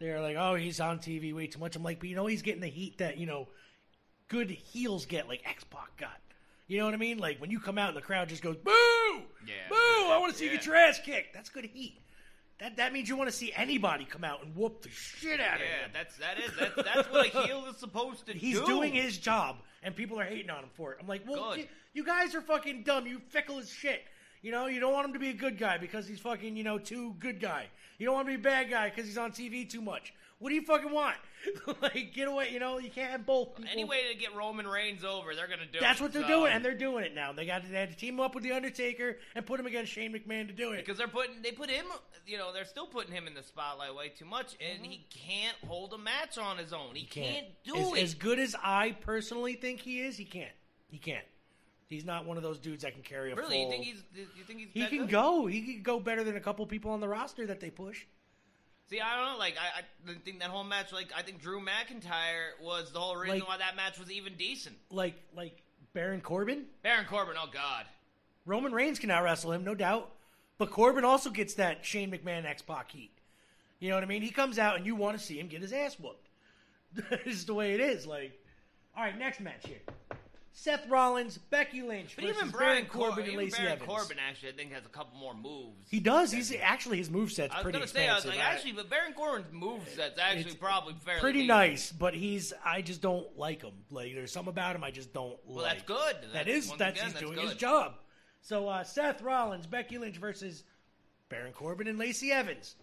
[0.00, 2.42] They're like, "Oh, he's on TV way too much." I'm like, "But you know, he's
[2.42, 3.48] getting the heat that you know,
[4.28, 6.18] good heels get, like X Pac got."
[6.66, 7.18] You know what I mean?
[7.18, 8.72] Like when you come out and the crowd just goes, "Boo!
[9.46, 9.52] Yeah.
[10.34, 10.56] Want to see you Yeah.
[10.56, 12.00] get your ass kicked." That's good heat.
[12.58, 15.56] That that means you want to see anybody come out and whoop the shit out
[15.56, 15.90] of yeah, him.
[15.92, 18.60] that's that is that's, that's what a heel is supposed to He's do.
[18.60, 20.98] He's doing his job, and people are hating on him for it.
[21.00, 23.06] I'm like, well, you, you guys are fucking dumb.
[23.06, 24.02] You fickle as shit.
[24.40, 26.64] You know, you don't want him to be a good guy because he's fucking, you
[26.64, 27.66] know, too good guy.
[27.98, 30.12] You don't want him to be a bad guy because he's on TV too much.
[30.44, 31.16] What do you fucking want?
[31.80, 32.50] like, get away.
[32.52, 33.56] You know, you can't have both.
[33.56, 33.70] People.
[33.72, 35.80] Any way to get Roman Reigns over, they're gonna do.
[35.80, 37.32] That's it, what they're so- doing, and they're doing it now.
[37.32, 40.12] They got they had to team up with the Undertaker and put him against Shane
[40.12, 40.84] McMahon to do it.
[40.84, 41.86] because they're putting they put him.
[42.26, 45.56] You know, they're still putting him in the spotlight way too much, and he can't
[45.66, 46.94] hold a match on his own.
[46.94, 48.02] He can't, do as, it.
[48.02, 50.18] as good as I personally think he is.
[50.18, 50.52] He can't.
[50.90, 51.24] He can't.
[51.88, 54.02] He's not one of those dudes that can carry a really, you think he's?
[54.14, 54.68] You think he's?
[54.74, 55.46] He can go.
[55.46, 58.04] He can go better than a couple people on the roster that they push.
[58.90, 59.38] See, I don't know.
[59.38, 60.92] Like, I, I think that whole match.
[60.92, 64.34] Like, I think Drew McIntyre was the whole reason Like- why that match was even
[64.36, 64.76] decent.
[64.90, 65.62] Like like
[65.94, 67.86] Baron Corbin, Baron Corbin, oh god.
[68.46, 70.10] Roman Reigns can out wrestle him, no doubt.
[70.58, 73.10] But Corbin also gets that Shane McMahon X Pac heat.
[73.80, 74.22] You know what I mean?
[74.22, 76.28] He comes out and you want to see him get his ass whooped.
[76.94, 78.06] this is the way it is.
[78.06, 78.38] Like,
[78.96, 79.80] all right, next match here:
[80.56, 83.88] Seth Rollins, Becky Lynch But even Baron Brian Corbin, and even Lacey Baron Evans.
[83.90, 85.90] Corbin actually, I think has a couple more moves.
[85.90, 86.30] He does.
[86.30, 88.30] He's actually his moveset's I was pretty gonna say, I was expansive.
[88.40, 91.48] like, actually, but Baron Corbin's moveset's actually It's probably fairly pretty decent.
[91.58, 93.72] nice, but he's I just don't like him.
[93.90, 95.72] Like there's something about him I just don't Well, like.
[95.74, 96.16] that's good.
[96.32, 97.44] That is once that's again, he's doing good.
[97.48, 97.94] his job.
[98.40, 100.62] So uh, Seth Rollins, Becky Lynch versus
[101.30, 102.76] Baron Corbin and Lacey Evans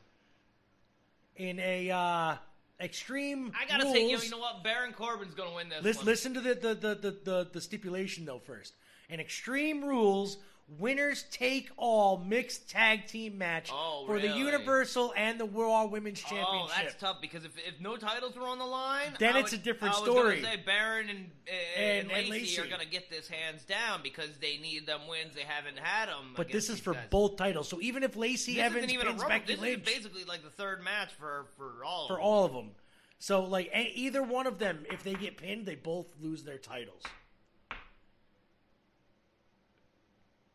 [1.38, 2.36] in a uh,
[2.82, 3.52] extreme.
[3.60, 3.96] I gotta rules.
[3.96, 4.64] say, you know, you know what?
[4.64, 5.84] Baron Corbin's gonna win this.
[5.84, 6.06] Listen, one.
[6.06, 8.74] listen to the the, the, the, the the stipulation though first.
[9.10, 10.38] In extreme rules,
[10.80, 14.30] winners take all mixed tag team match Oh, for the?
[14.30, 16.48] Universal and the Raw Women's Championship.
[16.50, 19.52] Oh, that's tough because if, if no titles were on the line, Then I it's
[19.52, 20.42] would- a different I story.
[20.42, 22.62] Say Baron and, uh, And- and, and Lacey, Lacey.
[22.62, 25.36] are gonna get this hands down because they need them wins.
[25.36, 26.34] They haven't had them.
[26.36, 27.68] But this is for both titles.
[27.68, 29.24] So even if Lacey This Evans even pins.
[29.24, 32.08] Becky This Lynch is basically like the third match for for all.
[32.08, 32.26] for of them.
[32.26, 32.72] all of them,
[33.20, 37.04] so like either one of them, if they get pinned, they both lose their titles.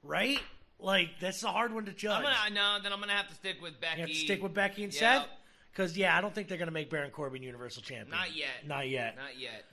[0.06, 0.40] Right?
[0.78, 2.12] Like that's a hard one to judge.
[2.16, 3.96] I'm gonna no, then I'm gonna have to stick with Becky.
[3.96, 5.20] you have to stick with Becky and Yeah.
[5.22, 5.28] Seth,
[5.72, 8.10] because yeah, I don't think they're gonna make Baron Corbin Universal Champion.
[8.10, 8.66] Not yet.
[8.66, 9.16] Not yet.
[9.16, 9.64] Not yet.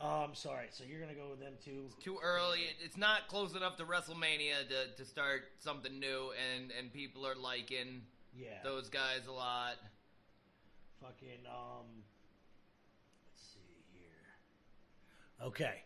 [0.00, 0.66] Um, sorry.
[0.70, 1.88] So you're gonna go with them too.
[2.02, 2.60] Too early.
[2.84, 7.34] It's not close enough to WrestleMania to, to start something new, and and people are
[7.36, 8.02] liking
[8.36, 8.62] Yeah.
[8.64, 9.74] those guys a lot.
[11.00, 11.86] Fucking um.
[13.26, 15.46] Let's see here.
[15.46, 15.82] Okay.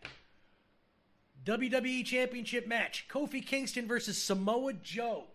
[1.45, 5.25] WWE Championship match: Kofi Kingston versus Samoa Joe.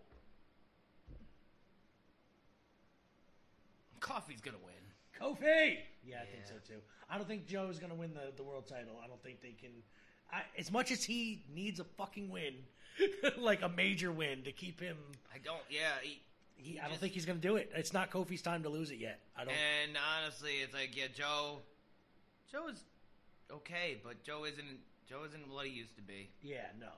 [3.99, 4.75] Kofi's gonna win.
[5.19, 5.77] Kofi.
[6.05, 6.79] Yeah, I think so too.
[7.09, 8.93] I don't think Joe is gonna win the, the world title.
[9.03, 9.71] I don't think they can.
[10.31, 12.53] I, as much as he needs a fucking win,
[13.37, 14.97] like a major win to keep him,
[15.33, 15.61] I don't.
[15.69, 15.79] Yeah.
[16.01, 16.21] He,
[16.55, 17.71] he, I don't just- think he's gonna do it.
[17.75, 19.19] It's not Kofi's time to lose it yet.
[19.37, 19.53] I don't.
[19.53, 21.59] And honestly, it's like yeah, Joe.
[22.51, 22.83] Joe is
[23.51, 24.79] okay, but Joe isn't.
[25.09, 26.29] Joe isn't what he used to be.
[26.43, 26.91] yeah, no,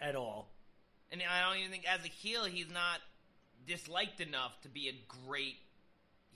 [0.00, 0.50] at all.
[1.10, 3.00] And I don't even think as a heel he's not
[3.66, 5.56] disliked enough to be a great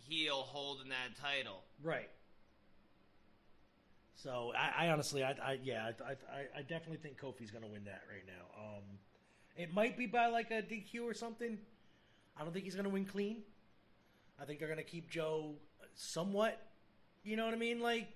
[0.09, 1.63] heel holding that title.
[1.83, 2.11] Right.
[4.17, 7.85] So I, I honestly, I, I yeah, I, I, I definitely think Kofi's gonna win
[7.85, 8.63] that right now.
[8.63, 8.83] Um,
[9.57, 11.59] it might be by like a DQ or something.
[12.37, 13.43] I don't think he's gonna win clean.
[14.41, 15.55] I think they're gonna keep Joe
[15.95, 16.61] somewhat,
[17.25, 18.09] you know what I mean, like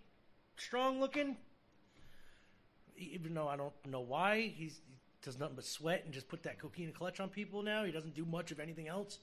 [0.57, 1.37] strong looking.
[2.97, 6.43] Even though I don't know why he's he does nothing but sweat and just put
[6.45, 7.85] that coquina clutch on people now.
[7.85, 9.19] He doesn't do much of anything else.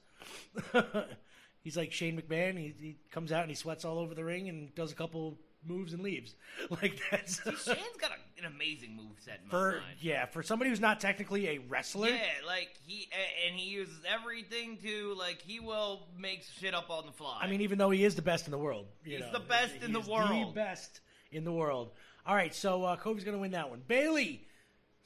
[1.63, 2.57] he's like Shane McMahon.
[2.57, 5.37] He, he comes out and he sweats all over the ring and does a couple
[5.65, 6.35] moves and leaves.
[6.69, 9.83] Like that's Shane's got a, an amazing move set for mind.
[10.01, 12.09] yeah for somebody who's not technically a wrestler.
[12.09, 13.09] Yeah, like he
[13.47, 17.39] and he uses everything to like he will make shit up on the fly.
[17.41, 19.39] I mean, even though he is the best in the world, you He's know, the
[19.39, 20.49] best in he the world.
[20.49, 21.01] The best
[21.31, 21.91] in the world.
[22.25, 23.81] All right, so uh, Kofi's going to win that one.
[23.87, 24.45] Bayley,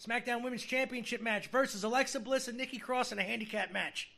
[0.05, 4.09] SmackDown Women's Championship match versus Alexa Bliss and Nikki Cross in a handicap match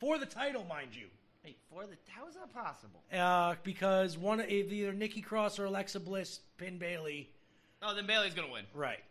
[0.00, 1.08] for the title, mind you,
[1.44, 3.02] Wait, for the how is that possible?
[3.12, 7.28] uh, because one of either Nikki Cross or Alexa Bliss pin Bayley.
[7.82, 8.64] Oh, then Bayley's gonna win.
[8.74, 9.02] Right.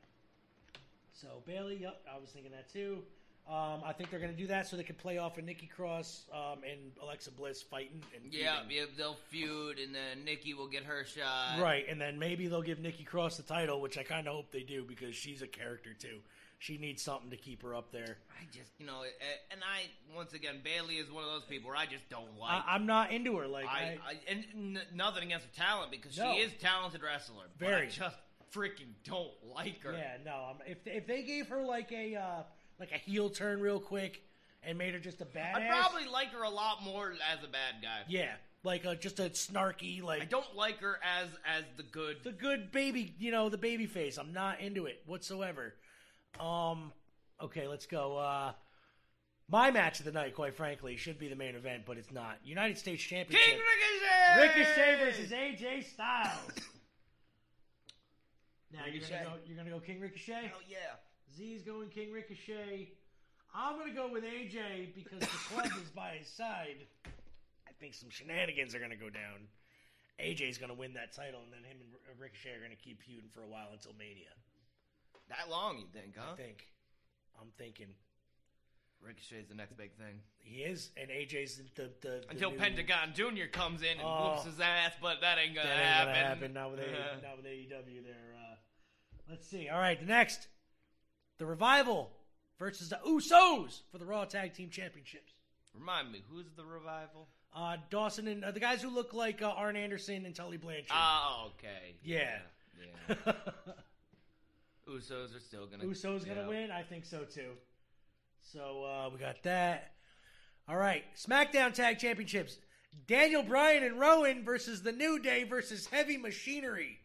[1.14, 3.04] So Bayley, yep, I was thinking that too.
[3.50, 5.68] Um, I think they're going to do that so they can play off of Nikki
[5.68, 8.02] Cross um, and Alexa Bliss fighting.
[8.14, 8.78] And Yeah, feuding.
[8.78, 11.60] yeah, they'll feud, and then Nikki will get her shot.
[11.62, 14.52] Right, and then maybe they'll give Nikki Cross the title, which I kind of hope
[14.52, 16.20] they do because she's a character too.
[16.60, 18.18] She needs something to keep her up there.
[18.32, 19.04] I just, you know,
[19.52, 19.84] and I
[20.16, 22.52] once again, Bayley is one of those people where I just don't like.
[22.52, 23.48] I, I'm not into her.
[23.48, 24.46] Like, I, I, I and
[24.78, 26.34] n- nothing against her talent because No.
[26.34, 27.46] she is a talented wrestler.
[27.60, 27.88] But I Very.
[27.90, 28.18] just
[28.54, 29.94] freaking don't like her.
[29.94, 30.48] yeah, no.
[30.52, 32.44] Um, if if they gave her like a uh,
[32.80, 34.22] like a heel turn real quick
[34.64, 37.48] and made her just a badass, I probably like her a lot more as a
[37.48, 38.02] bad guy.
[38.08, 42.18] yeah, like a, just a snarky like I don't like her as as the good.
[42.24, 44.18] the good baby, you know, the baby face.
[44.18, 45.74] I'm not into it whatsoever.
[46.40, 46.92] Um,
[47.42, 48.18] okay, let's go.
[48.18, 48.52] Uh,
[49.50, 52.38] my match of the night, quite frankly, should be the main event, but it's not.
[52.44, 53.48] United States Championship.
[53.48, 53.60] King
[54.38, 54.60] Ricochet.
[54.60, 56.52] Ricochet versus AJ Styles.
[58.74, 59.32] Now you're gonna go.
[59.46, 60.34] You're gonna go King Ricochet.
[60.34, 60.78] Hell yeah.
[61.38, 62.90] Z's going King Ricochet.
[63.54, 66.86] I'm gonna go with AJ because the club is by his side.
[67.68, 69.48] I think some shenanigans are gonna go down.
[70.20, 71.78] AJ's gonna win that title, and then him
[72.12, 74.34] and Ricochet are gonna keep feuding for a while until Mania.
[75.30, 76.34] That long, you think, huh?
[76.34, 76.66] I think.
[77.40, 77.88] I'm thinking
[79.00, 80.20] Ricochet's the next big thing.
[80.40, 83.46] he is, and AJ's the the, the Until new- Pentagon Jr.
[83.52, 84.32] comes in and Oh.
[84.34, 86.14] whoops his ass, but that ain't gonna That ain't happen.
[86.14, 88.04] gonna happen now with A- now with AEW.
[88.04, 88.36] There.
[88.36, 88.56] Uh,
[89.30, 89.70] let's see.
[89.70, 90.48] All right, the next,
[91.38, 92.12] the revival
[92.60, 95.34] versus the Usos for the Raw Tag Team Championships.
[95.74, 97.28] Remind me, who's the revival?
[97.56, 100.92] Uh, Dawson and uh, the guys who look like uh, Arn Anderson and Tully Blanchard.
[100.92, 101.96] Oh, okay.
[102.04, 102.40] Yeah.
[103.10, 103.16] Yeah.
[104.90, 105.84] Usos are still gonna.
[105.84, 106.72] Usos gonna win.
[106.72, 107.52] I think so too.
[108.42, 109.92] So uh, we got that.
[110.70, 112.58] All right, SmackDown Tag Championships:
[113.06, 117.00] Daniel Bryan and Rowan versus the New Day versus Heavy Machinery.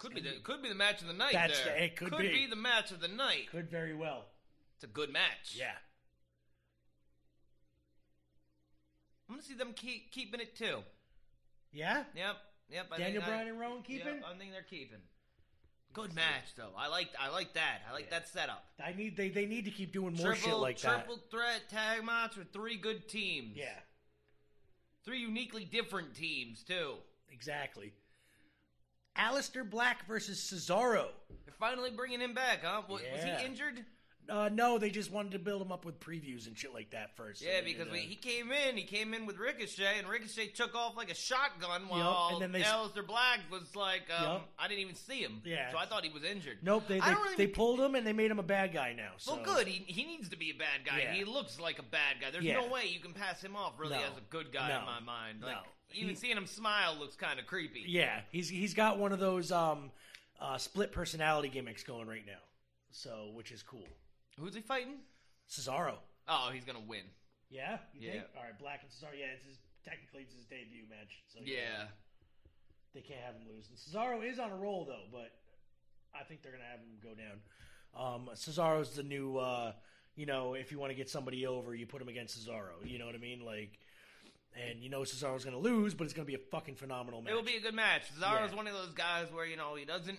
[0.00, 1.34] Could be the could be the match of the night.
[1.34, 1.74] That's there.
[1.74, 2.46] the- it could be.
[2.46, 3.48] the match of the night.
[3.50, 4.24] Could very well.
[4.74, 5.54] It's a good match.
[5.54, 5.76] Yeah.
[9.28, 10.78] I'm gonna see them keep keeping it too.
[11.72, 12.04] Yeah.
[12.14, 12.36] Yep.
[12.70, 12.86] Yep.
[12.92, 14.14] I Daniel think I- Bryan and Rowan keeping.
[14.14, 14.98] Yep, I think they're keeping.
[15.92, 16.72] Good match though.
[16.76, 17.82] I like I like that.
[17.88, 18.10] I like Yeah.
[18.20, 18.64] that setup.
[18.82, 21.30] I need they they need to keep doing more triple shit like triple that.
[21.30, 23.56] threat tag match with three good teams.
[23.56, 23.78] Yeah,
[25.04, 26.96] Three uniquely different teams too.
[27.28, 27.92] exactly.
[29.20, 31.08] Aleister Black versus Cesaro.
[31.44, 32.82] They're finally bringing him back, huh?
[32.88, 33.84] Was, was he injured?
[34.28, 37.16] Uh, no, they just wanted to build him up with previews and shit like that
[37.16, 37.42] first.
[37.42, 40.96] Yeah, because we, he came in, he came in with Ricochet, and Ricochet took off
[40.96, 44.48] like a shotgun while and then they- Aleister Black was like, um, Yup.
[44.56, 45.42] I didn't even see him.
[45.44, 45.72] Yeah.
[45.72, 46.58] So I thought he was injured.
[46.62, 49.12] Nope, they they, really they pulled him and they made him a bad guy now.
[49.16, 49.66] So Well, good.
[49.66, 51.00] He, he needs to be a bad guy.
[51.00, 51.12] Yeah.
[51.14, 52.30] He looks like a bad guy.
[52.30, 52.60] There's Yeah.
[52.60, 54.04] no way you can pass him off really No.
[54.04, 54.78] as a good guy No.
[54.80, 55.40] in my mind.
[55.42, 55.60] Like No.
[55.92, 57.82] even He- seeing him smile looks kind of creepy.
[57.88, 59.90] Yeah, he's he's got one of those um,
[60.38, 62.38] uh, split personality gimmicks going right now.
[62.92, 63.86] So, which is cool.
[64.40, 64.94] Who's he fighting?
[65.48, 65.94] Cesaro.
[66.28, 67.02] Oh, he's gonna win.
[67.50, 67.78] Yeah.
[67.94, 68.12] You Yeah.
[68.12, 68.24] Think?
[68.36, 69.18] All right, Black and Cesaro.
[69.18, 71.22] Yeah, it's his technically it's his debut match.
[71.28, 71.88] So Yeah.
[72.94, 73.68] they can't have him lose.
[73.68, 75.32] And Cesaro is on a roll though, but
[76.14, 77.40] I think they're gonna have him go down.
[77.94, 79.72] Um, Cesaro's the new, uh,
[80.14, 82.84] you know, if you want to get somebody over, you put him against Cesaro.
[82.88, 83.44] You know what I mean?
[83.44, 83.78] Like,
[84.54, 87.32] and you know Cesaro's gonna lose, but it's gonna be a fucking phenomenal match.
[87.32, 88.02] It will be a good match.
[88.12, 88.56] Cesaro's Yeah.
[88.56, 90.18] one of those guys where you know he doesn't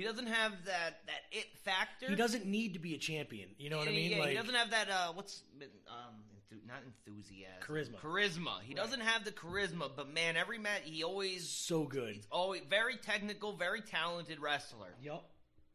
[0.00, 2.08] he doesn't have that that it factor.
[2.08, 3.50] He doesn't need to be a champion.
[3.58, 4.12] You know what I mean?
[4.12, 4.88] Yeah, like, he doesn't have that.
[4.88, 5.42] Uh, what's
[5.88, 8.00] um, enthu- not enthusiasm, Charisma.
[8.00, 8.62] Charisma.
[8.62, 12.18] He doesn't have the charisma, but man, every match he always so good.
[12.32, 14.94] always very technical, very talented wrestler.
[15.02, 15.22] Yep.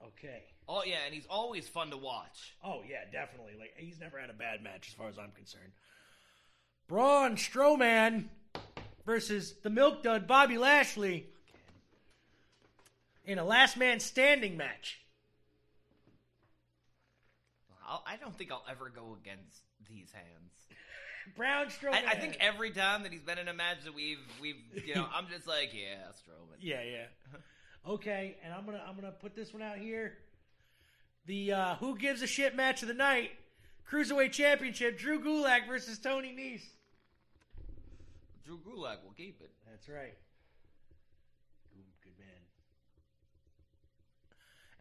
[0.07, 0.41] Okay.
[0.67, 2.55] Oh yeah, and he's always fun to watch.
[2.63, 3.53] Oh yeah, definitely.
[3.59, 5.71] Like he's never had a bad match as far as I'm concerned.
[6.87, 8.25] Braun Strowman
[9.05, 11.27] versus the Milk Dud Bobby Lashley
[13.25, 14.99] in a last man standing match.
[17.87, 20.53] I'll, I don't think I'll ever go against these hands.
[21.35, 22.05] Braun Strowman.
[22.07, 24.95] I, I think every time that he's been in a match that we've we've you
[24.95, 26.57] know I'm just like yeah Strowman.
[26.59, 27.05] Yeah, yeah.
[27.87, 30.17] Okay, and I'm gonna I'm gonna put this one out here.
[31.25, 33.31] The uh, who gives a shit match of the night,
[33.89, 36.65] cruiserweight championship: Drew Gulak versus Tony Nese.
[38.45, 39.51] Drew Gulak will keep it.
[39.67, 40.13] That's right.
[41.73, 42.27] Good, good man.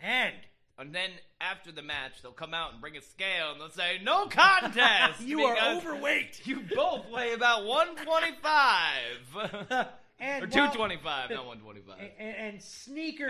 [0.05, 0.35] And
[0.79, 3.99] And then after the match, they'll come out and bring a scale and they'll say,
[4.03, 6.47] "No contest." you are overweight.
[6.47, 9.89] You both weigh about 125
[10.21, 11.99] And or 225, not 125.
[11.99, 12.63] And, and, and.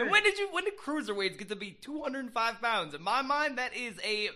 [0.02, 0.48] And when did you?
[0.52, 2.94] When did cruiserweights get to be 205 pounds?
[2.94, 4.28] In my mind, that is a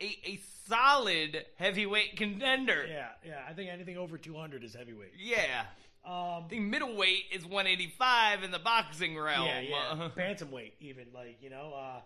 [0.00, 2.86] a, a solid heavyweight contender.
[2.88, 3.40] yeah, yeah.
[3.48, 5.12] I think anything over 200 is heavyweight.
[5.18, 5.64] Yeah.
[6.04, 9.46] Um, I think middleweight is 185 in the boxing realm.
[9.46, 10.08] yeah, yeah.
[10.16, 11.72] Bantamweight, even like you know.
[11.76, 12.00] Uh,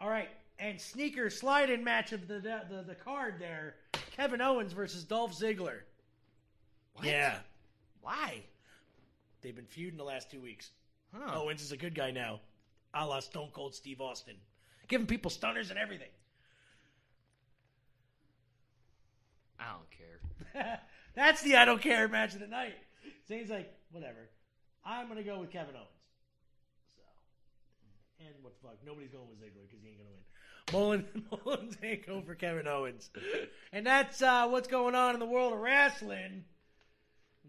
[0.00, 3.76] all right, and sneaker slide-in match of the, the the card there:
[4.14, 5.80] Kevin Owens versus Dolph Ziggler.
[6.94, 7.06] What?
[7.06, 7.38] Yeah,
[8.02, 8.42] Why?
[9.40, 10.70] they've been feuding the last two weeks.
[11.14, 11.40] Huh.
[11.40, 12.40] Owens is a good guy now,
[12.92, 14.36] a la Stone Cold Steve Austin,
[14.88, 16.08] giving people stunners and everything.
[19.58, 19.90] I don't
[20.62, 20.80] care.
[21.14, 22.74] That's the I don't care match of the night.
[23.28, 24.28] Zane's like, whatever.
[24.84, 25.88] I'm gonna go with Kevin Owens.
[26.96, 27.02] So,
[28.20, 28.76] and what the fuck?
[28.84, 30.24] Nobody's going with Ziggler because he ain't gonna win.
[30.72, 33.10] Mullen, Mullins ain't going for Kevin Owens,
[33.72, 36.44] and that's uh, what's going on in the world of wrestling.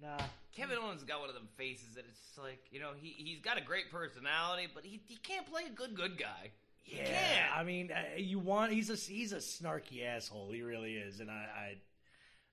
[0.01, 0.17] Nah,
[0.53, 3.57] Kevin Owens got one of them faces that it's like you know he he's got
[3.57, 6.51] a great personality, but he he can't play a good good guy.
[6.84, 7.05] He yeah.
[7.05, 7.57] can't.
[7.57, 10.51] I mean, uh, you want he's a he's a snarky asshole.
[10.51, 11.76] He really is, and I, I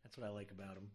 [0.03, 0.89] that's what I like about him.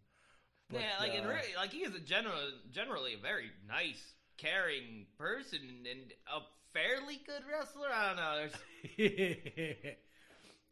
[0.69, 2.35] But, yeah, like in uh, really, like he is a general
[2.71, 4.01] generally a very nice,
[4.37, 5.59] caring person
[5.89, 6.41] and a
[6.73, 7.87] fairly good wrestler.
[7.93, 9.87] I don't know.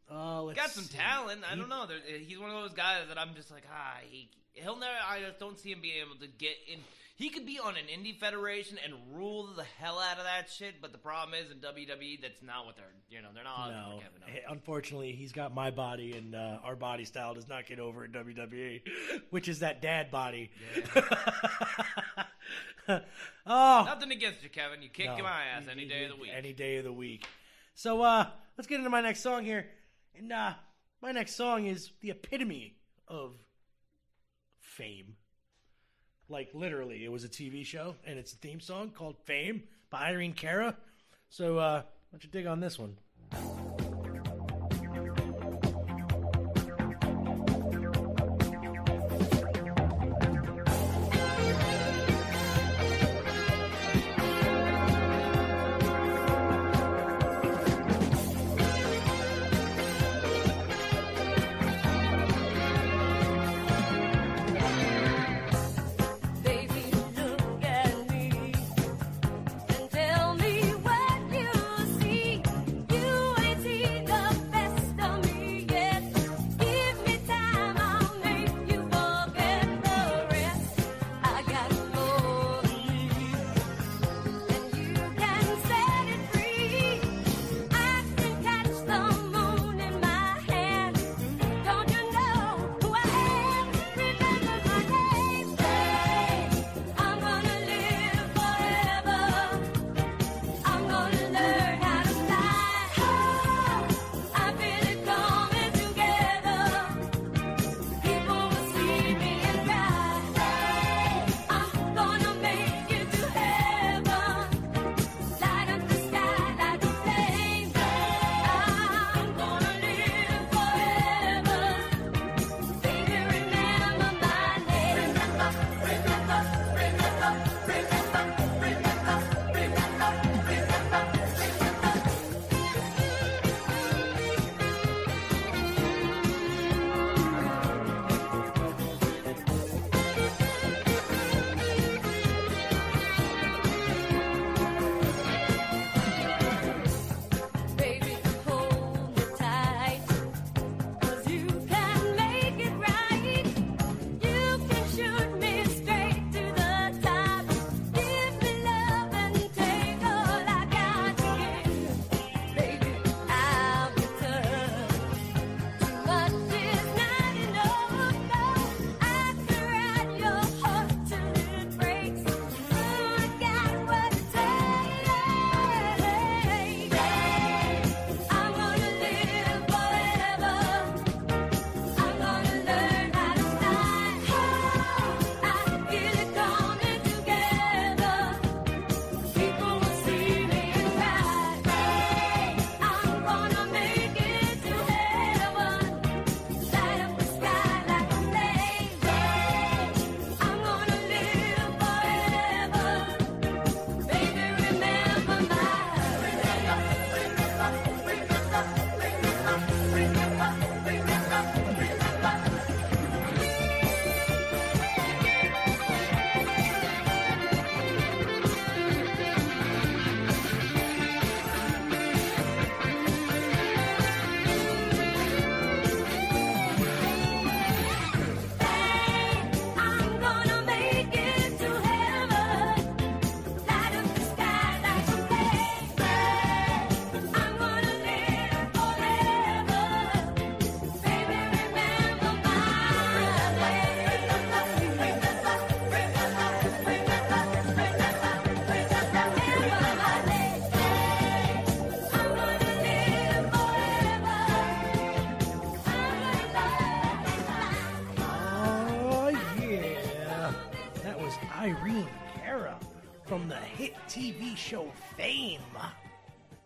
[0.07, 0.97] Oh, let's got some see.
[0.97, 1.41] talent.
[1.43, 1.87] I He- don't know.
[1.87, 4.93] There, he's one of those guys that I'm just like, ah, he, he'll never.
[5.07, 6.79] I just don't see him being able to get in.
[7.17, 10.81] He could be on an indie federation and rule the hell out of that shit.
[10.81, 12.91] But the problem is in WWE, that's not what they're.
[13.09, 13.69] You know, they're not.
[13.69, 14.45] No, Kevin Owens.
[14.49, 18.11] Unfortunately, he's got my body, and uh, our body style does not get over in
[18.11, 18.81] WWE,
[19.29, 20.51] which is that dad body.
[22.89, 24.81] oh, Nothing against you, Kevin.
[24.81, 25.23] You kick no.
[25.23, 26.31] my ass any day of the week.
[26.35, 27.25] Any day of the week.
[27.75, 29.67] So uh, let's get into my next song here,
[30.17, 30.53] and uh,
[31.01, 32.75] my next song is the epitome
[33.07, 33.35] of
[34.59, 35.15] fame.
[36.27, 40.09] Like literally, it was a TV show, and it's a theme song called "Fame" by
[40.09, 40.75] Irene Cara.
[41.29, 42.97] So uh, why don't you dig on this one?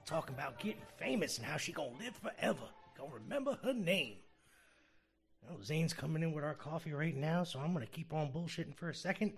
[0.10, 2.64] Talking about getting famous and how she gonna live forever.
[2.98, 4.16] Gonna remember her name.
[5.44, 8.74] Well, Zane's coming in with our coffee right now, so I'm gonna keep on bullshitting
[8.76, 9.34] for a second.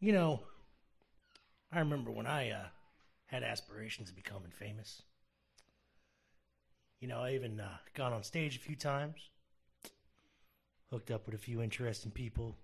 [0.00, 0.40] You know,
[1.70, 2.64] I remember when I uh,
[3.26, 5.02] had aspirations of becoming famous.
[6.98, 9.30] You know, I even uh, gone on stage a few times,
[10.90, 12.56] hooked up with a few interesting people,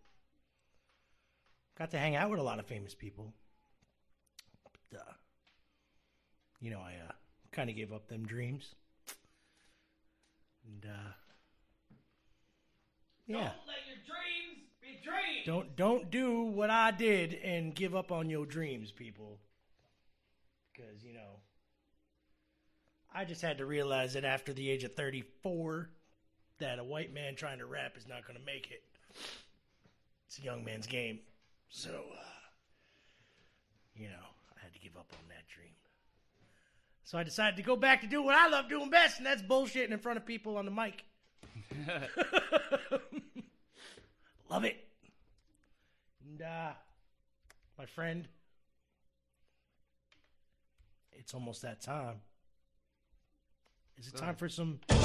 [1.79, 3.33] got to hang out with a lot of famous people.
[4.91, 5.13] But, uh,
[6.61, 7.13] you know, I uh,
[7.53, 8.75] kind of gave up them dreams.
[10.67, 11.13] And, uh,
[13.27, 13.37] yeah.
[13.37, 15.47] Don't let your dreams be dreams.
[15.47, 19.39] Don't don't do what I did and give up on your dreams, people.
[20.73, 21.41] Because you know,
[23.15, 25.91] I just had to realize that after the age of thirty-four,
[26.59, 28.83] that a white man trying to rap is not going to make it.
[30.27, 31.21] It's a young man's game,
[31.69, 32.25] so uh,
[33.95, 35.73] you know, I had to give up on that dream.
[37.09, 39.41] So I decided to go back to do what I love doing best, and that's
[39.41, 41.05] bullshitting in front of people on the mic.
[44.51, 44.77] Love it.
[46.23, 46.73] And uh
[47.79, 48.29] my friend,
[51.13, 52.17] it's almost that time.
[53.97, 54.99] Is it time for some Good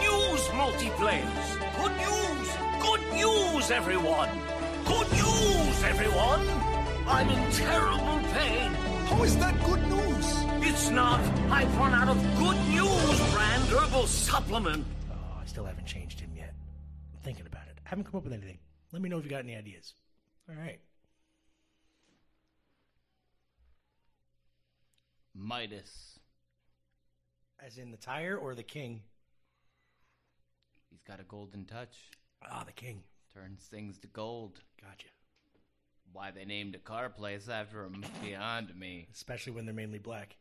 [0.00, 1.58] news, multiplayers!
[1.76, 2.48] Good news!
[2.80, 4.30] Good news, everyone!
[4.86, 6.48] Good news, everyone!
[7.06, 8.83] I'm in terrible pain.
[9.06, 10.44] How is that good news?
[10.66, 11.20] It's not.
[11.50, 14.84] I've run out of good news brand herbal supplement.
[15.10, 16.54] Oh, I still haven't changed him yet.
[17.14, 17.78] I'm thinking about it.
[17.84, 18.58] I haven't come up with anything.
[18.92, 19.94] Let me know if you got any ideas.
[20.48, 20.80] All right.
[25.34, 26.18] Midas.
[27.64, 29.02] As in the tire or the king?
[30.90, 31.96] He's got a golden touch.
[32.42, 33.02] Ah, the king.
[33.34, 34.60] Turns things to gold.
[34.80, 35.08] Gotcha.
[36.14, 39.08] Why they named a car place after him beyond me.
[39.12, 40.36] Especially when they're mainly black.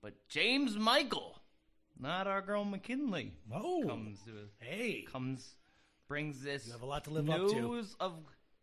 [0.00, 1.38] But James Michael,
[2.00, 3.84] not our girl McKinley, Oh.
[3.86, 5.02] comes to Hey.
[5.02, 5.54] comes
[6.06, 7.60] brings this You have a lot to live up to.
[7.60, 8.14] news of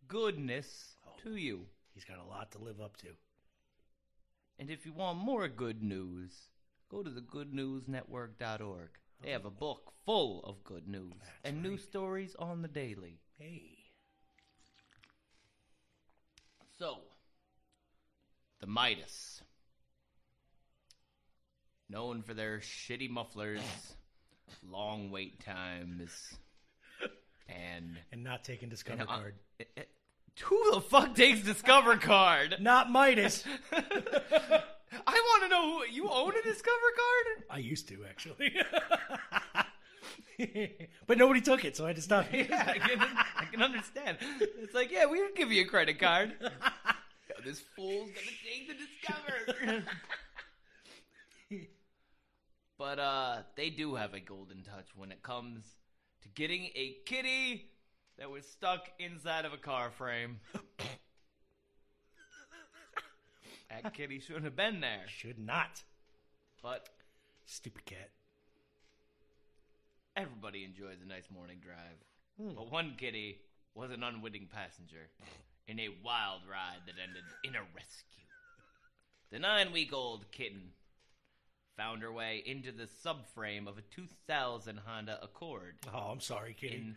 [0.07, 1.11] goodness oh.
[1.21, 1.67] to you.
[1.93, 3.09] He's got a lot to live up to.
[4.57, 6.49] And if you want more good news,
[6.89, 8.89] go to the goodnewsnetwork.org.
[9.21, 13.19] They have a book full of good news and news stories on the daily.
[13.37, 13.74] Hey.
[16.79, 16.97] So,
[18.59, 19.41] the Midas.
[21.89, 23.61] Known for their shitty mufflers,
[24.67, 26.33] long wait times,
[27.47, 27.97] and.
[28.11, 29.35] And not taking Discover and, uh, card.
[29.59, 29.89] it- it-
[30.43, 32.57] who the fuck takes Discover card?
[32.59, 33.45] Not Midas.
[33.71, 33.81] I
[35.07, 35.85] want to know who.
[35.93, 37.43] You own a Discover card?
[37.49, 38.53] I used to actually,
[41.07, 42.25] but nobody took it, so I had to stop.
[42.33, 42.99] Yeah, I can,
[43.37, 44.17] I can understand.
[44.39, 46.33] It's like, yeah, we would give you a credit card.
[46.41, 46.49] Yo,
[47.45, 49.83] this fool's gonna take the Discover.
[52.77, 55.63] but uh, they do have a golden touch when it comes
[56.23, 57.69] to getting a kitty
[58.17, 60.39] that was stuck inside of a car frame.
[63.69, 65.83] that kitty shouldn't have been there, Should not.
[66.61, 66.89] but
[67.45, 68.09] Stupid cat.
[70.15, 71.97] Everybody enjoys a nice morning drive.
[72.39, 72.55] Hmm.
[72.55, 73.39] But one kitty
[73.73, 75.09] was an unwitting passenger
[75.67, 78.23] in a wild ride that ended in a rescue.
[79.31, 80.71] The nine week old kitten
[81.77, 85.75] found her way into the subframe of a 2000 Honda Accord.
[85.93, 86.75] Oh, I'm sorry, kitty.
[86.75, 86.95] In,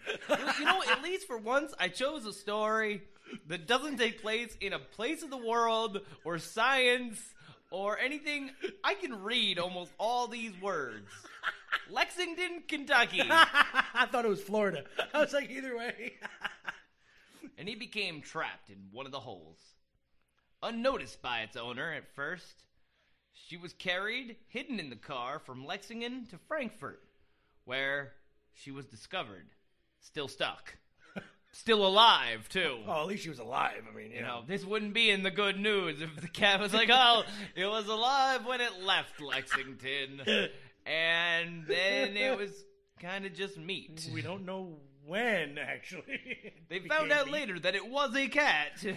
[0.59, 3.03] you know, at least for once, I chose a story
[3.49, 7.21] that doesn't take place in a place of the world or science
[7.73, 8.51] or anything.
[8.85, 11.11] I can read almost all these words.
[11.91, 13.22] Lexington, Kentucky.
[13.30, 14.84] I thought it was Florida.
[15.14, 16.14] I was like, either way.
[17.57, 19.59] and he became trapped in one of the holes.
[20.62, 22.64] Unnoticed by its owner at first,
[23.32, 27.01] she was carried, hidden in the car, from Lexington to Frankfort,
[27.64, 28.12] where
[28.55, 29.47] she was discovered,
[30.01, 30.76] still stuck,
[31.53, 32.78] still alive too.
[32.89, 33.82] oh, at least she was alive.
[33.89, 34.41] I mean, you, You know.
[34.41, 37.22] know, this wouldn't be in the good news if the cat was like, "Oh,
[37.55, 40.22] it was alive when it left Lexington,"
[40.89, 42.64] and then it was
[43.01, 44.09] kind of just meat.
[44.12, 46.53] We don't know when actually.
[46.68, 47.32] They found out meat.
[47.32, 48.84] later that it was a cat.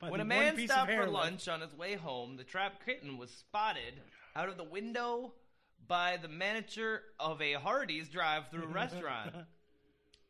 [0.00, 3.94] When a man stopped for lunch on his way home, the trapped kitten was spotted
[4.36, 5.32] out of the window
[5.88, 9.34] by the manager of a Hardee's drive-through restaurant.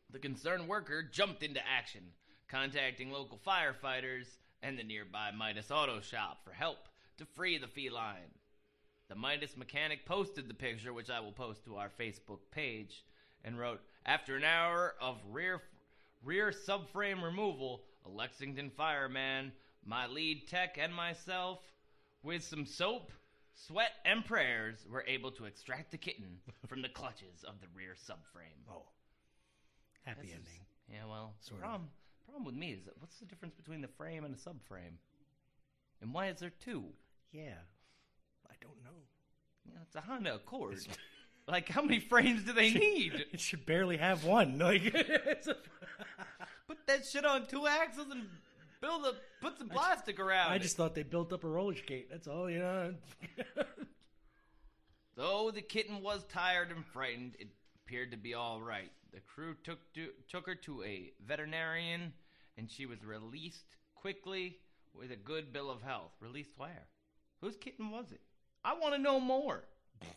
[0.09, 2.01] The concerned worker jumped into action,
[2.47, 4.27] contacting local firefighters
[4.63, 6.87] and the nearby Midas Auto Shop for help
[7.17, 8.31] to free the feline.
[9.09, 13.05] The Midas mechanic posted the picture, which I will post to our Facebook page,
[13.43, 15.61] and wrote, "After an hour of rear
[16.23, 19.53] rear subframe removal, a Lexington fireman,
[19.85, 21.63] my lead tech, and myself,
[22.23, 23.11] with some soap."
[23.53, 27.95] Sweat and prayers were able to extract the kitten from the clutches of the rear
[27.95, 28.69] subframe.
[28.69, 28.87] Oh,
[30.03, 30.65] happy This is- ending.
[30.89, 31.69] Yeah, well, Sort the of.
[31.71, 31.91] problem,
[32.25, 34.97] problem with me is that what's the difference between the frame and a subframe?
[36.01, 36.93] And why is there two?
[37.31, 37.55] Yeah,
[38.61, 38.99] don't know.
[39.65, 40.79] Yeah, it's a Honda Accord.
[41.47, 43.25] like, how many frames do they need?
[43.33, 44.57] It should barely have one.
[44.59, 45.55] Like, it's a,
[46.67, 48.23] Put that shit on two axles and
[48.81, 50.51] build a put some plastic around.
[50.51, 50.61] I it.
[50.61, 52.09] just thought they built up a roller skate.
[52.11, 52.93] That's all, you know.
[55.15, 57.47] Though the kitten was tired and frightened, it
[57.83, 58.91] appeared to be all right.
[59.13, 62.13] The crew took to, took her to a veterinarian,
[62.57, 64.57] and she was released quickly
[64.93, 66.11] with a good bill of health.
[66.19, 66.87] Released where?
[67.41, 68.21] Whose kitten was it?
[68.63, 69.63] I want to know more.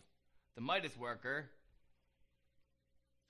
[0.55, 1.49] The Midas worker.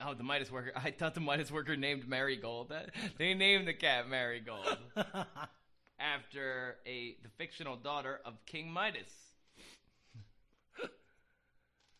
[0.04, 0.72] Oh, the Midas worker.
[0.76, 2.70] I thought the Midas worker named Marigold.
[2.70, 4.76] That, they named the cat Marigold
[5.98, 9.12] after a the fictional daughter of King Midas.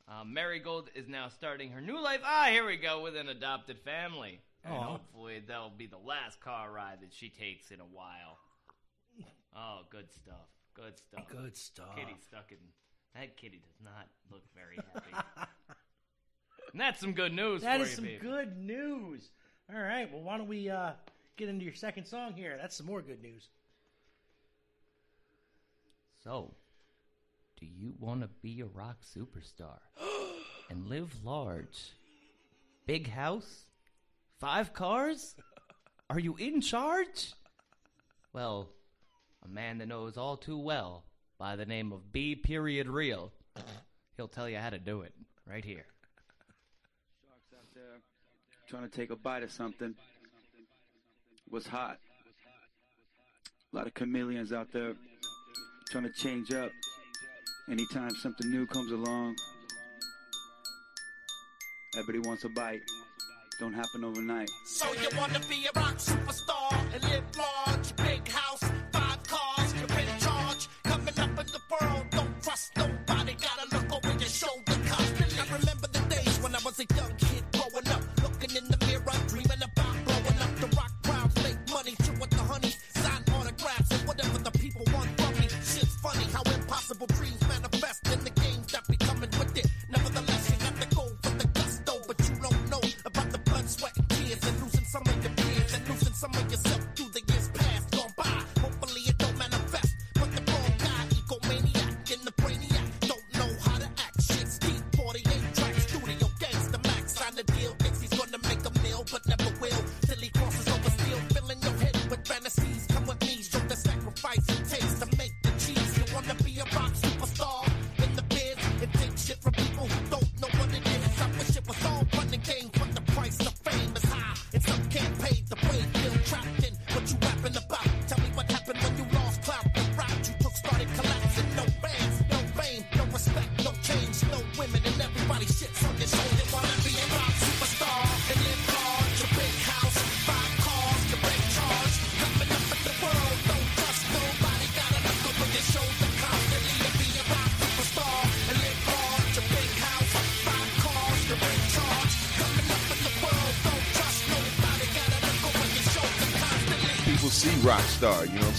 [0.09, 2.21] Uh, Marigold is now starting her new life.
[2.25, 4.41] Ah, here we go with an adopted family.
[4.65, 4.83] And Aw.
[4.83, 8.39] hopefully that'll be the last car ride that she takes in a while.
[9.57, 10.49] Oh, good stuff.
[10.75, 11.29] Good stuff.
[11.29, 11.97] Good stuff.
[11.97, 12.59] Kitty stuck in.
[13.15, 15.47] That kitty does not look very happy.
[16.73, 18.31] and that's some good news That for is you, some people.
[18.31, 19.31] good news.
[19.73, 20.93] All right, well, why don't we uh,
[21.37, 22.57] get into your second song here?
[22.61, 23.49] That's some more good news.
[26.25, 26.55] So,
[27.59, 29.79] do you want to be a rock superstar
[30.71, 31.91] and live large?
[32.87, 33.67] Big house?
[34.39, 35.35] Five cars?
[36.11, 37.33] Are you in charge?
[38.33, 38.71] Well,
[39.45, 41.05] a man that knows all too well
[41.43, 43.33] by the name of B period real.
[44.17, 45.13] He'll tell you how to do it
[45.45, 45.87] right here.
[47.27, 47.99] Sharks out there
[48.69, 49.93] trying to take a bite of something.
[51.49, 51.99] What's hot?
[53.73, 54.95] A lot of chameleons out there
[55.91, 56.71] trying to change up.
[57.69, 59.35] Anytime something new comes along,
[61.97, 62.83] everybody wants a bite.
[63.59, 64.49] Don't happen overnight.
[64.65, 68.52] So you wanna be a rock superstar and live large, big house,
[73.93, 75.39] over your shoulder constantly.
[75.39, 78.03] I remember the days when I was a young kid growing up,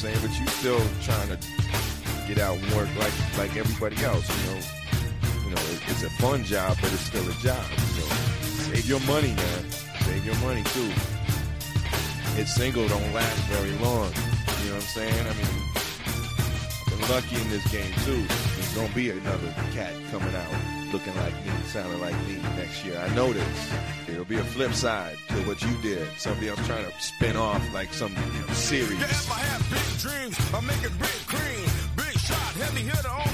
[0.04, 0.20] saying?
[0.22, 1.38] But you still trying to
[2.28, 4.60] get out and work like like everybody else, you know.
[5.44, 7.64] You know, it, it's a fun job, but it's still a job.
[7.96, 8.12] You know,
[8.68, 9.62] save your money, man.
[10.04, 10.92] Save your money too.
[12.36, 14.12] It's single don't last very long.
[14.64, 15.24] You know what I'm saying?
[15.24, 18.28] I mean, I've been lucky in this game too.
[18.28, 22.98] There's gonna be another cat coming out looking like me, sounding like me next year.
[23.00, 23.74] I know this.
[24.06, 26.08] There'll be a flip side to what you did.
[26.18, 29.00] Somebody I'm trying to spin off like some you know, series.
[30.24, 30.54] Dreams?
[30.54, 31.70] I make it big cream.
[31.96, 33.33] Big shot, heavy hitter on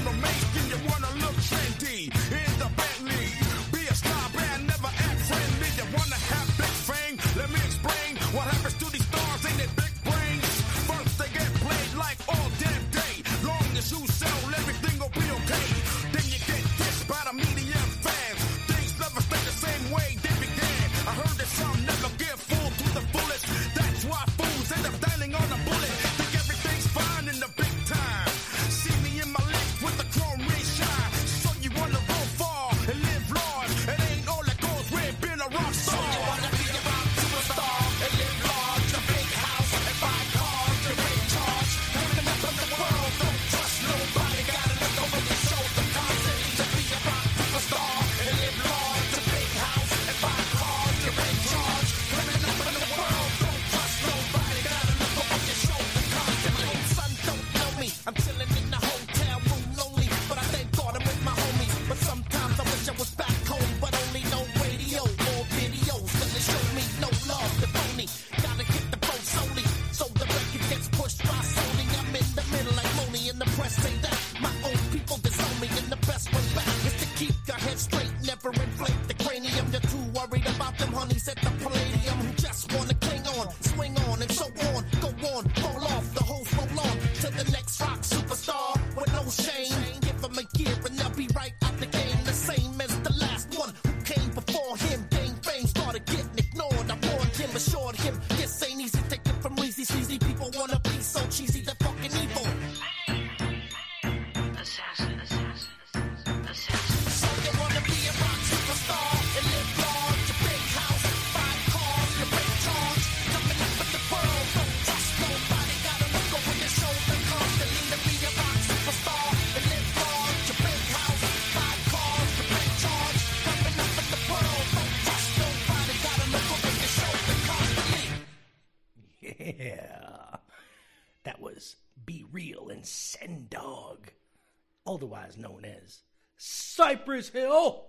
[136.90, 137.84] Cypress Hill.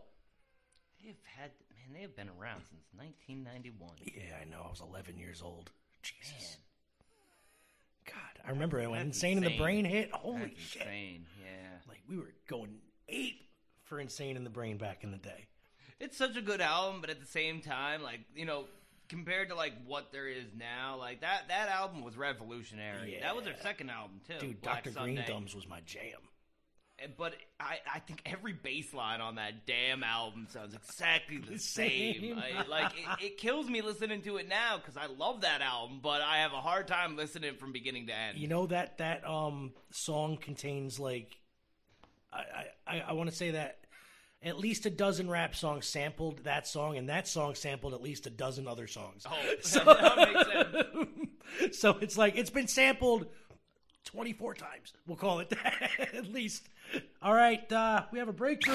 [1.03, 3.91] They've had man, they have been around since 1991.
[4.05, 4.63] Yeah, I know.
[4.65, 5.71] I was 11 years old.
[6.03, 6.57] Jesus.
[8.05, 9.57] God, I remember it when That's Insane in the.
[9.57, 10.11] Brain hit.
[10.11, 10.81] Holy That's shit.
[10.83, 11.25] insane.
[11.41, 11.77] Yeah.
[11.87, 12.77] Like, we were going
[13.09, 13.41] ape
[13.83, 15.47] for Insane in the Brain back in the day.
[15.99, 18.65] It's such a good album, but at the same time, like you know,
[19.07, 23.13] compared to like what there is now, like that that album was revolutionary.
[23.13, 23.21] Yeah.
[23.21, 24.39] That was their second album too.
[24.39, 24.99] Dude, Black Dr.
[24.99, 25.31] Green Sunday.
[25.31, 26.17] Thumbs was my jam.
[27.17, 32.37] But I, I think every bass line on that damn album sounds exactly the same.
[32.37, 35.99] I, like it, it kills me listening to it now because I love that album,
[36.01, 38.37] but I have a hard time listening from beginning to end.
[38.37, 41.37] You know that that um song contains like
[42.31, 43.81] I I, I want to say that
[44.43, 48.25] at least a dozen rap songs sampled that song, and that song sampled at least
[48.25, 49.25] a dozen other songs.
[49.29, 51.77] Oh, so, that makes sense.
[51.79, 53.27] so it's like it's been sampled
[54.03, 54.93] twenty four times.
[55.05, 56.67] We'll call it that at least.
[57.21, 58.73] All right, uh, we have a breakthrough.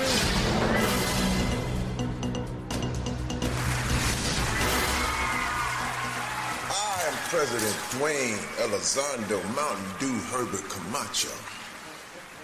[6.68, 11.34] I am President Dwayne Elizondo Mountain Dew Herbert Camacho.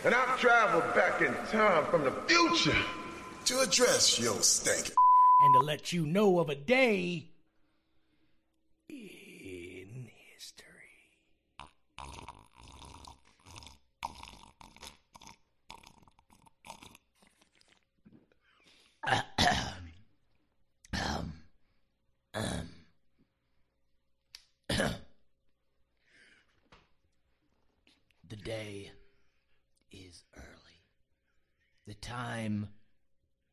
[0.04, 2.76] And I've traveled back in time from the future
[3.46, 4.92] to address your stank.
[5.44, 7.28] and to let you know of a day
[8.88, 10.66] in history.
[19.04, 19.22] Um,
[20.92, 21.32] um,
[22.34, 22.68] um,
[28.28, 28.92] the day
[29.90, 30.46] is early.
[31.86, 32.68] The time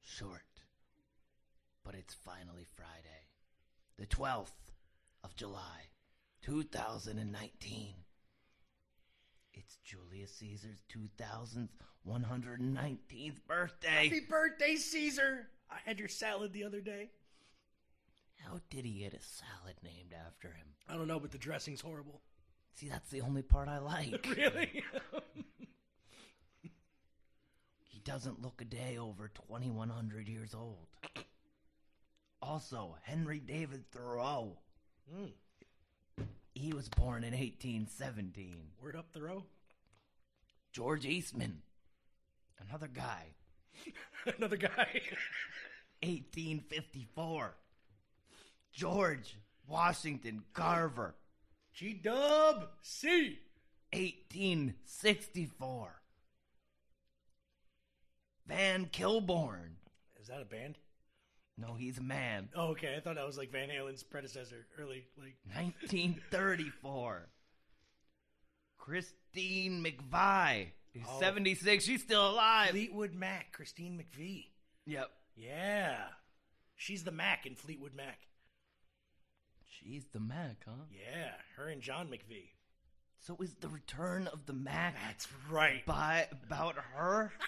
[0.02, 0.41] short.
[1.84, 3.30] But it's finally Friday.
[3.97, 4.52] The 12th
[5.24, 5.89] of July,
[6.43, 7.95] 2019.
[9.89, 10.83] Julius Caesar's
[12.07, 13.87] 2119th birthday.
[13.89, 15.47] Happy birthday, Caesar!
[15.71, 17.09] I had your salad the other day.
[18.37, 20.67] How did he get a salad named after him?
[20.87, 22.21] I don't know, but the dressing's horrible.
[22.75, 24.27] See, that's the only part I like.
[24.37, 24.83] Really?
[27.81, 30.87] He doesn't look a day over 2100 years old.
[32.41, 34.57] Also, Henry David Thoreau.
[35.13, 35.33] Mm.
[36.55, 38.55] He was born in 1817.
[38.81, 39.43] Word up, Thoreau.
[40.72, 41.61] George Eastman.
[42.67, 43.28] Another guy.
[44.38, 45.01] Another guy.
[46.01, 47.55] 1854.
[48.72, 49.36] George
[49.67, 51.15] Washington Carver.
[51.74, 53.39] G Dub C.
[53.93, 55.95] 1864.
[58.47, 59.76] Van Cliburn.
[60.20, 60.78] Is that a band?
[61.57, 62.49] No, he's a man.
[62.55, 62.95] Oh, okay.
[62.95, 65.36] I thought that was like Van Halen's predecessor, early like.
[65.53, 67.30] 1934.
[68.89, 70.67] Christine McVie.
[70.95, 71.19] Who's Oh.
[71.19, 71.85] 76.
[71.85, 72.71] She's still alive.
[72.71, 74.47] Fleetwood Mac, Christine McVie.
[74.87, 75.11] Yep.
[75.35, 76.07] Yeah,
[76.75, 78.19] she's the Mac in Fleetwood Mac.
[79.69, 80.85] She's the Mac, huh?
[80.91, 82.49] Yeah, her and John McVie.
[83.19, 85.85] So is the return of the Mac That's right.
[85.85, 87.31] by about her?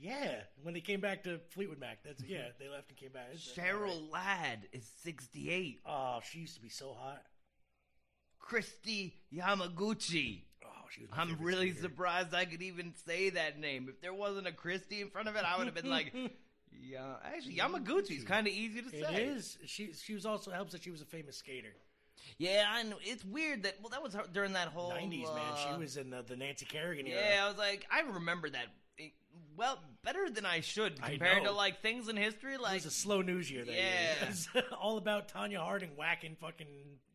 [0.00, 3.26] Yeah, when they came back to Fleetwood Mac, that's yeah, they left and came back.
[3.26, 4.24] That's- that's Cheryl right.
[4.50, 5.78] Ladd is 68.
[5.86, 7.22] Oh, she used to be so hot.
[8.42, 10.42] Kristi Yamaguchi.
[10.64, 11.10] Oh, she was.
[11.16, 11.82] I'm really skater.
[11.88, 13.86] surprised I could even say that name.
[13.88, 16.12] If there wasn't a Kristi in front of it, I would have been like,
[16.84, 19.24] Yeah, actually, Yamaguchi is kind of easy to It say.
[19.24, 19.58] is.
[19.66, 21.72] She she was also helps that she was a famous skater.
[22.38, 22.96] Yeah, I know.
[23.02, 25.52] It's weird that well, that was her, during that whole Nineties man.
[25.52, 27.20] uh, She was in the, the Nancy Kerrigan era.
[27.34, 28.66] Yeah, I was like, I remember that.
[29.06, 29.12] It-
[29.56, 31.50] well, better than I should I compared know.
[31.50, 32.54] to like things in history.
[32.54, 33.64] It Like, was a slow news year.
[33.64, 33.82] That year.
[33.82, 34.22] Yeah.
[34.24, 34.48] It was
[34.78, 36.66] all about Tonya Harding whacking fucking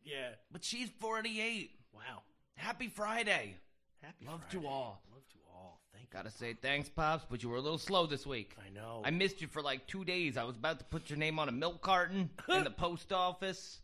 [0.04, 0.30] yeah.
[0.52, 1.72] but she's forty eight.
[1.92, 2.22] Wow.
[2.56, 3.56] Happy Friday.
[4.02, 4.62] Happy Love Friday.
[4.64, 5.02] to all.
[5.12, 5.80] Love to all.
[5.92, 6.08] Thank you.
[6.12, 8.54] Gotta say thanks, pops, but you were a little slow this week.
[8.64, 9.02] I know.
[9.04, 10.36] I missed you for like two days.
[10.36, 13.80] I was about to put your name on a milk carton in the post office,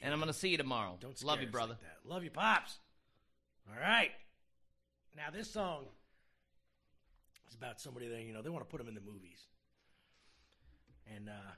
[0.00, 0.96] and I'm gonna see you tomorrow.
[1.00, 1.72] Don't love you, brother.
[1.72, 2.08] like that.
[2.08, 2.78] Love you, pops.
[3.70, 4.10] All right.
[5.16, 5.86] Now this song
[7.48, 9.46] is about somebody that you know they want to put them in the movies,
[11.14, 11.52] and uh,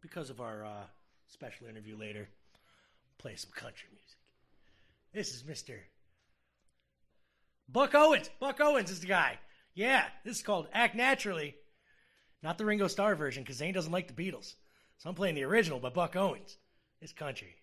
[0.00, 0.84] because of our uh,
[1.28, 2.28] special interview later,
[3.18, 4.18] play some country music.
[5.12, 5.80] This is Mister
[7.68, 8.30] Buck Owens.
[8.40, 9.38] Buck Owens is the guy.
[9.74, 11.54] Yeah, this is called "Act Naturally,"
[12.42, 14.54] not the Ringo Starr version because Zane doesn't like the Beatles.
[14.98, 16.58] So I'm playing the original by Buck Owens.
[17.00, 17.54] It's country.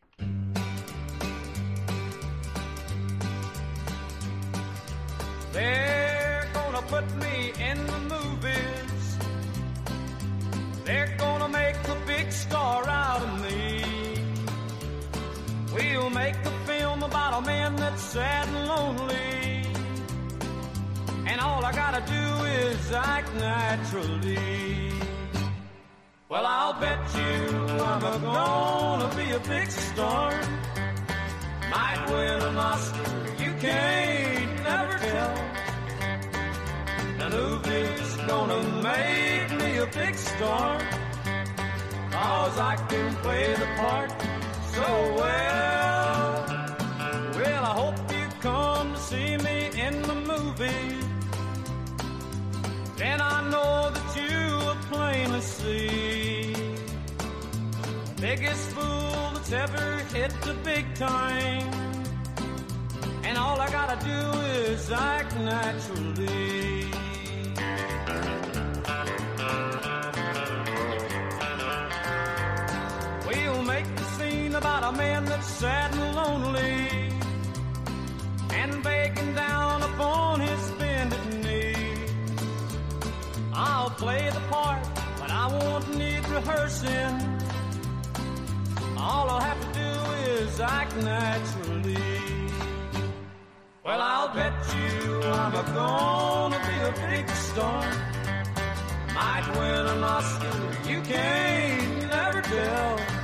[5.53, 6.06] Gonna
[6.87, 9.17] put me in the movies.
[10.85, 13.83] They're gonna make a big star out of me.
[15.73, 19.65] We'll make a film about a man that's sad and lonely.
[21.29, 24.93] And all I gotta do is act naturally.
[26.29, 27.57] Well, I'll bet you
[27.91, 30.31] I'm a gonna be a big star.
[31.69, 35.56] Might win an Oscar, you can't never tell.
[37.29, 40.79] Movie's gonna make me a big star.
[42.09, 44.11] Cause I can play the part
[44.73, 46.45] so well.
[47.35, 50.97] Well, I hope you come to see me in the movie.
[52.95, 56.53] Then I know that you will plainly see
[58.15, 61.69] the biggest fool that's ever hit the big time.
[63.23, 66.96] And all I gotta do is act naturally.
[74.57, 77.13] About a man that's sad and lonely
[78.49, 81.75] and begging down upon his bended knee.
[83.53, 84.83] I'll play the part,
[85.19, 87.13] but I won't need rehearsing.
[88.97, 89.91] All I'll have to do
[90.31, 92.49] is act naturally.
[93.85, 97.85] Well, I'll bet you I'm a gonna be a big star.
[99.13, 103.16] Might win an Oscar, you can't never tell.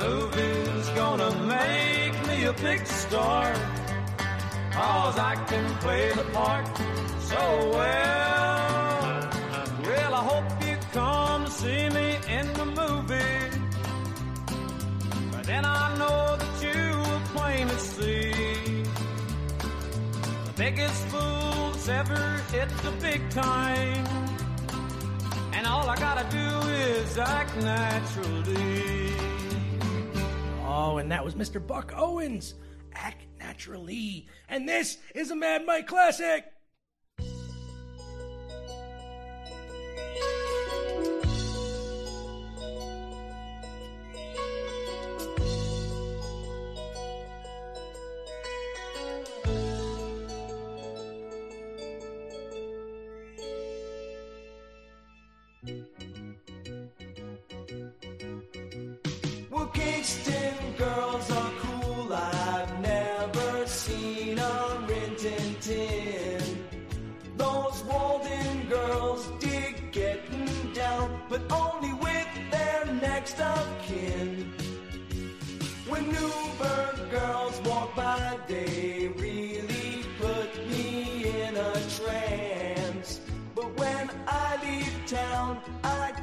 [0.00, 3.52] Movie's gonna make me a big star.
[4.70, 6.66] Cause I can play the part
[7.20, 7.42] so
[7.78, 9.30] well.
[9.84, 13.42] Well, I hope you come to see me in the movie.
[15.32, 18.84] But then I know that you will plainly see
[20.46, 24.06] the biggest fool that's ever hit the big time.
[25.54, 29.07] And all I gotta do is act naturally.
[30.80, 31.64] Oh, and that was Mr.
[31.64, 32.54] Buck Owens.
[32.94, 34.28] Act naturally.
[34.48, 36.44] And this is a Mad Mike classic.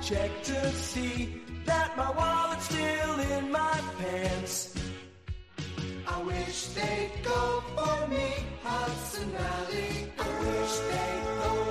[0.06, 4.76] Check to see that my wallet's still in my pants.
[6.08, 8.32] I wish they'd go for me,
[8.62, 10.12] Hudson Valley.
[10.20, 11.65] I wish they'd go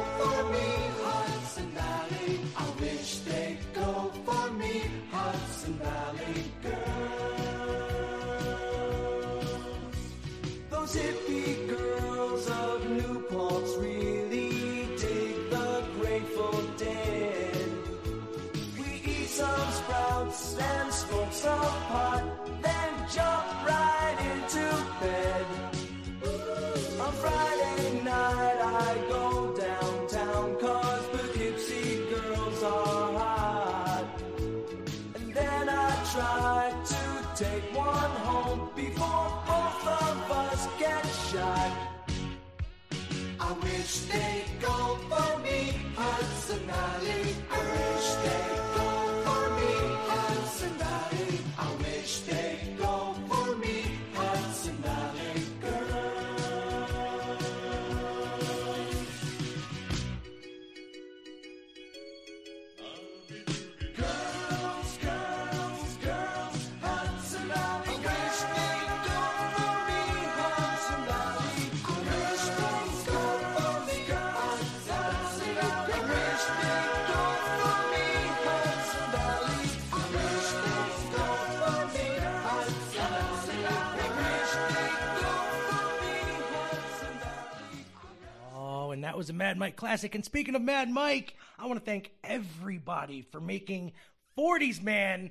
[89.15, 90.17] that was a Mad Mike classic.
[90.17, 93.93] And speaking of Mad Mike, I want to thank everybody for making
[94.37, 95.31] 40s Man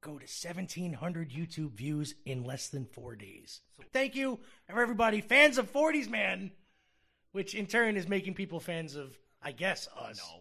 [0.00, 3.60] go to 1,700 YouTube views in less than four days.
[3.76, 6.52] So thank you, everybody, fans of 40s Man,
[7.32, 10.16] which in turn is making people fans of, I guess, us.
[10.16, 10.40] No.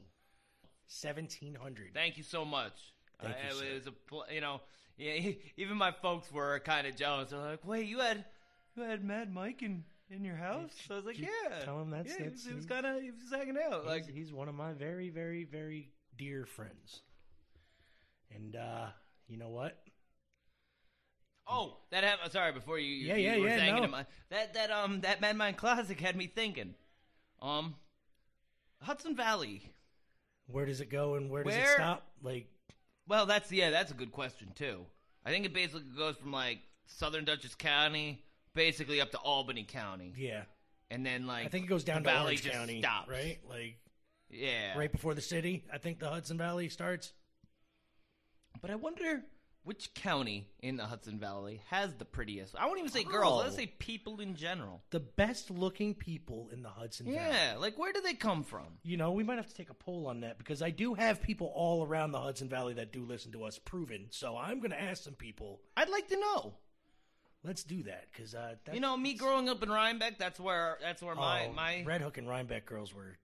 [1.11, 1.93] 1,700.
[1.93, 2.93] Thank you so much.
[3.21, 3.65] Thank you, I- sir.
[3.65, 3.87] it was
[4.29, 4.61] a you know
[4.97, 7.31] yeah, even my folks were kind of jealous.
[7.31, 8.23] They're like, "Wait, you had
[8.77, 11.81] you had Mad Mike in in your house?" So I was like, you "Yeah." tell
[11.81, 13.85] him that's- yeah, he that's- was, he was kind of he was just hanging out.
[13.85, 17.01] Like, he's, he's one of my very, very, very dear friends.
[18.33, 18.87] And uh,
[19.27, 19.77] you know what?
[21.47, 22.31] oh, that happened.
[22.31, 23.83] Sorry, before you, you Yeah, you yeah, were yeah, no.
[23.83, 26.73] in my- that that um that Mad Mike classic had me thinking.
[27.41, 27.75] Um,
[28.81, 29.71] Hudson Valley.
[30.47, 32.07] Where does it go and where does it stop?
[32.21, 32.47] Like,
[33.07, 34.85] Well, that's yeah, that's a good question too.
[35.23, 38.23] I think it basically goes from like southern Dutchess County,
[38.55, 40.43] basically up to Albany County, yeah.
[40.89, 43.09] and then like I think it goes down to valley Orange just County, stops.
[43.09, 43.37] right?
[43.47, 43.77] Like
[44.29, 45.63] Yeah, right before the city.
[45.71, 47.13] I think the Hudson Valley starts.
[48.61, 49.23] But I wonder
[49.63, 52.55] which county in the Hudson Valley has the prettiest.
[52.55, 53.41] I won't even say girls.
[53.43, 53.57] Let's Oh.
[53.57, 54.83] say people in general.
[54.91, 57.17] The best looking people in the Hudson Valley.
[57.17, 58.77] Yeah, like where do they come from?
[58.83, 61.19] You know, we might have to take a poll on that because I do have
[61.21, 64.05] people all around the Hudson Valley that do listen to us proven.
[64.11, 65.61] So I'm going to ask some people.
[65.75, 66.53] I'd like to know.
[67.45, 71.01] Let's do that because uh, You know, me growing up in Rhinebeck, that's where that's
[71.01, 73.17] where my oh, my Red Hook and Rhinebeck girls were.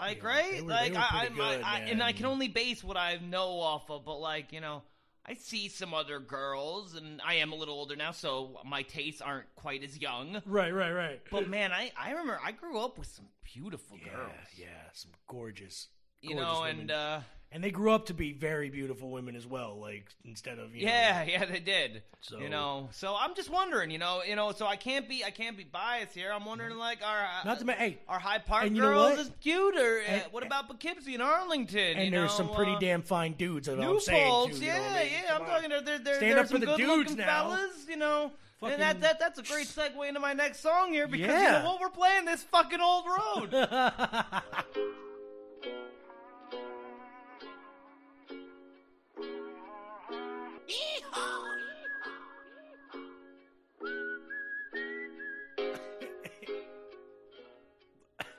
[0.00, 2.96] like yeah, right were- like I, I, good, I and I can only base what
[2.96, 4.04] I know off of.
[4.04, 4.82] But like you know,
[5.24, 9.20] I see some other girls, and I am a little older now, so my tastes
[9.20, 10.42] aren't quite as young.
[10.44, 11.20] Right, right, right.
[11.30, 14.32] But man, I I remember I grew up with some beautiful yeah, girls.
[14.56, 15.88] yeah, some gorgeous.
[16.22, 16.80] You know, women.
[16.80, 17.20] and uh
[17.50, 19.78] and they grew up to be very beautiful women as well.
[19.80, 22.02] Like instead of you know, Yeah, yeah, they did.
[22.20, 25.24] So- you know, so I'm just wondering, you know, you know, so I can't be,
[25.24, 26.30] I can't be biased here.
[26.32, 29.10] I'm wondering, like, our Not to ma- hey, our Hyde Park and you know girls
[29.12, 29.18] what?
[29.20, 31.96] is cute, or uh, And- what about Poughkeepsie and Arlington?
[31.96, 33.66] and you there's know, some pretty uh, damn fine dudes.
[33.68, 35.12] That New I'm saying too, you know yeah, I mean?
[35.12, 35.22] yeah.
[35.28, 35.48] Come I'm on.
[35.48, 35.70] talking.
[35.70, 37.24] There, there, Stand there's up for some the dudes now.
[37.50, 38.32] fellas, you know.
[38.60, 41.48] Fucking- and that, that that's a great segue into my next song here because you
[41.48, 43.52] know what we're playing this fucking old road.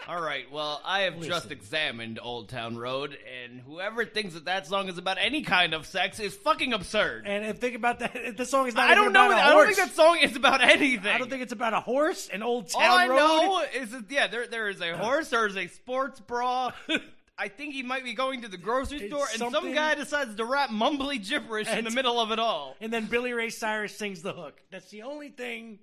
[0.08, 0.52] All right.
[0.52, 4.98] Well, I have just examined Old Town Road, and whoever thinks that that song is
[4.98, 7.26] about any kind of sex is fucking absurd.
[7.28, 8.90] and if think about that, the song is not.
[8.90, 9.30] I don't know.
[9.30, 11.06] I don't think that song is about anything.
[11.06, 13.18] I don't think it's about a horse, an old town All I road.
[13.18, 16.72] know is that yeah, there there is a horse, there is a sports bra.
[17.40, 19.96] I think he might be going to the grocery It's store, and some something- guy
[19.96, 22.76] decides to rap mumbly gibberish in the middle of it all.
[22.82, 24.62] And then Billy Ray Cyrus sings the hook.
[24.72, 25.80] That's the only thing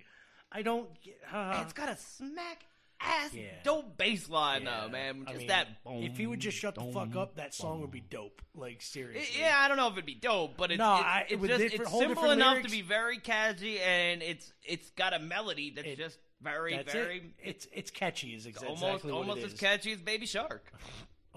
[0.51, 1.19] I don't get.
[1.33, 2.63] Uh, it's got a smack
[3.01, 3.43] ass Yeah.
[3.63, 5.25] dope bass line though, man.
[5.29, 5.67] Just that.
[5.85, 8.41] If he would just shut the fuck up, that song would be dope.
[8.55, 9.39] Like seriously.
[9.41, 11.49] Yeah, I don't know if it'd be dope, but it's No, it's, I- it's with
[11.49, 12.71] just different- it's whole simple different enough lyrics.
[12.71, 16.93] to be very catchy, and it's it's got a melody that's It- just very That's
[16.93, 17.23] very it.
[17.49, 18.35] It's it's catchy.
[18.35, 19.59] Is exa- almost exactly what almost it as is.
[19.59, 20.71] catchy as Baby Shark.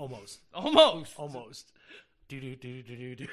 [0.01, 0.40] Almost.
[0.55, 1.12] Almost.
[1.18, 1.72] Almost.
[2.27, 3.27] Do do do do do do.
[3.27, 3.31] She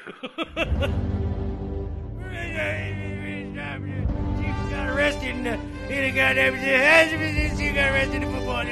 [4.70, 6.56] got arrested in the, in the goddamn.
[7.58, 8.66] She got arrested in football.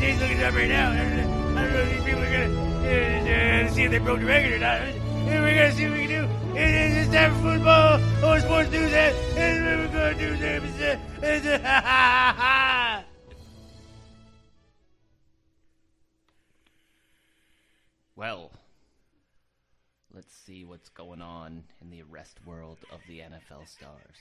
[0.00, 0.90] She's looking up right now.
[0.90, 4.54] I don't know if these people are gonna uh, see if they broke the record
[4.54, 4.80] or not.
[5.26, 6.26] We're gonna see what we can do.
[6.58, 8.00] It's it's time for football.
[8.20, 8.92] Oh, sports news.
[8.92, 9.14] And
[9.64, 10.60] we're gonna do that.
[18.24, 18.50] Well,
[20.14, 24.16] let's see what's going on in the arrest world of the NFL stars.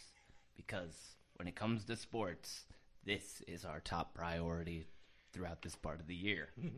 [0.58, 2.66] Because when it comes to sports,
[3.06, 4.88] this is our top priority
[5.32, 6.50] throughout this part of the year.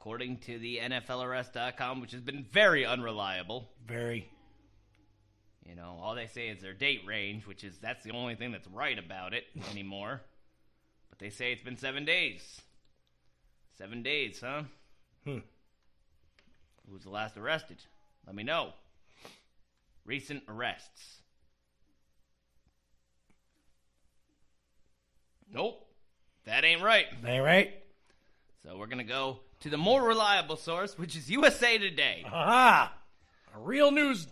[0.00, 3.68] according to the NFLarrest.com, which has been very unreliable.
[3.86, 4.28] Very.
[5.64, 8.50] You know, all they say is their date range, which is that's the only thing
[8.50, 10.22] that's right about it anymore.
[11.08, 12.62] But they say it's been seven days.
[13.76, 14.64] Seven days, huh?
[15.24, 15.38] Hmm.
[16.88, 17.78] Who was the last arrested?
[18.26, 18.72] Let me know.
[20.04, 21.18] Recent arrests.
[25.52, 25.86] Nope.
[26.44, 27.06] That ain't right.
[27.26, 27.74] Ain't right?
[28.62, 32.24] So we're gonna go to the more reliable source, which is USA Today.
[32.26, 32.92] Aha!
[33.54, 34.26] A real news.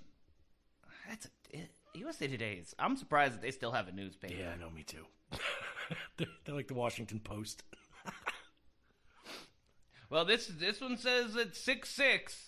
[1.08, 1.28] That's a,
[1.58, 2.54] it- USA Today.
[2.54, 4.34] Is, I'm surprised that they still have a newspaper.
[4.34, 5.04] Yeah, I know, me too.
[6.16, 7.62] they're, they're like the Washington Post.
[10.08, 12.45] Well, this this one says it's six six,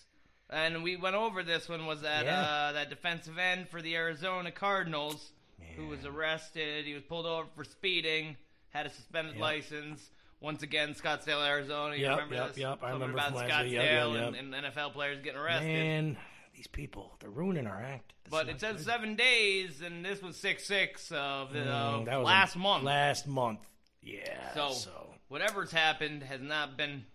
[0.49, 1.85] and we went over this one.
[1.85, 2.41] Was that Yeah.
[2.41, 5.31] uh, that defensive end for the Arizona Cardinals
[5.75, 6.85] who was arrested?
[6.85, 8.37] He was pulled over for speeding,
[8.69, 9.41] had a suspended Yep.
[9.41, 10.09] license.
[10.41, 11.95] Once again, Scottsdale, Arizona.
[11.95, 12.57] You Yep, remember yep, this?
[12.57, 14.13] yep, I remember about Scottsdale.
[14.13, 15.67] Yep, And, and NFL players getting arrested.
[15.67, 16.17] Man,
[16.55, 18.13] these people, they're ruining our act.
[18.23, 18.85] That's but it says good.
[18.85, 22.83] seven days, and this was six six of the Mm, was last a- month.
[22.85, 23.59] Last month.
[24.01, 24.53] Yeah.
[24.53, 25.13] so, so.
[25.27, 27.05] whatever's happened has not been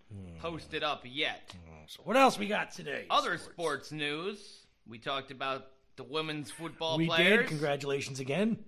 [0.40, 1.54] posted up yet.
[1.86, 3.06] So what else we got today?
[3.10, 4.60] Other sports news.
[4.86, 5.66] We talked about
[5.96, 7.40] the women's football we players.
[7.40, 7.48] did.
[7.48, 8.58] Congratulations again.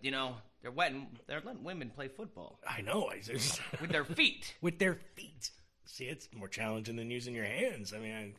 [0.00, 3.08] You know, they're letting they're letting women play football I know.
[3.12, 4.54] I just, with their feet.
[4.62, 5.50] with their feet.
[5.84, 7.92] See, it's more challenging than using your hands.
[7.94, 8.32] I mean, I,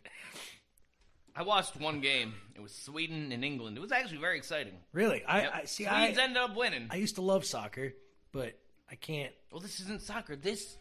[1.40, 2.34] I watched one game.
[2.56, 3.78] It was Sweden and England.
[3.78, 4.74] It was actually very exciting.
[4.94, 5.52] really, I, Yep.
[5.54, 5.86] I see.
[5.86, 6.88] I, ended up winning.
[6.90, 7.94] I used to love soccer,
[8.32, 8.58] but
[8.90, 9.32] I can't.
[9.52, 10.36] well, this isn't soccer.
[10.36, 10.76] This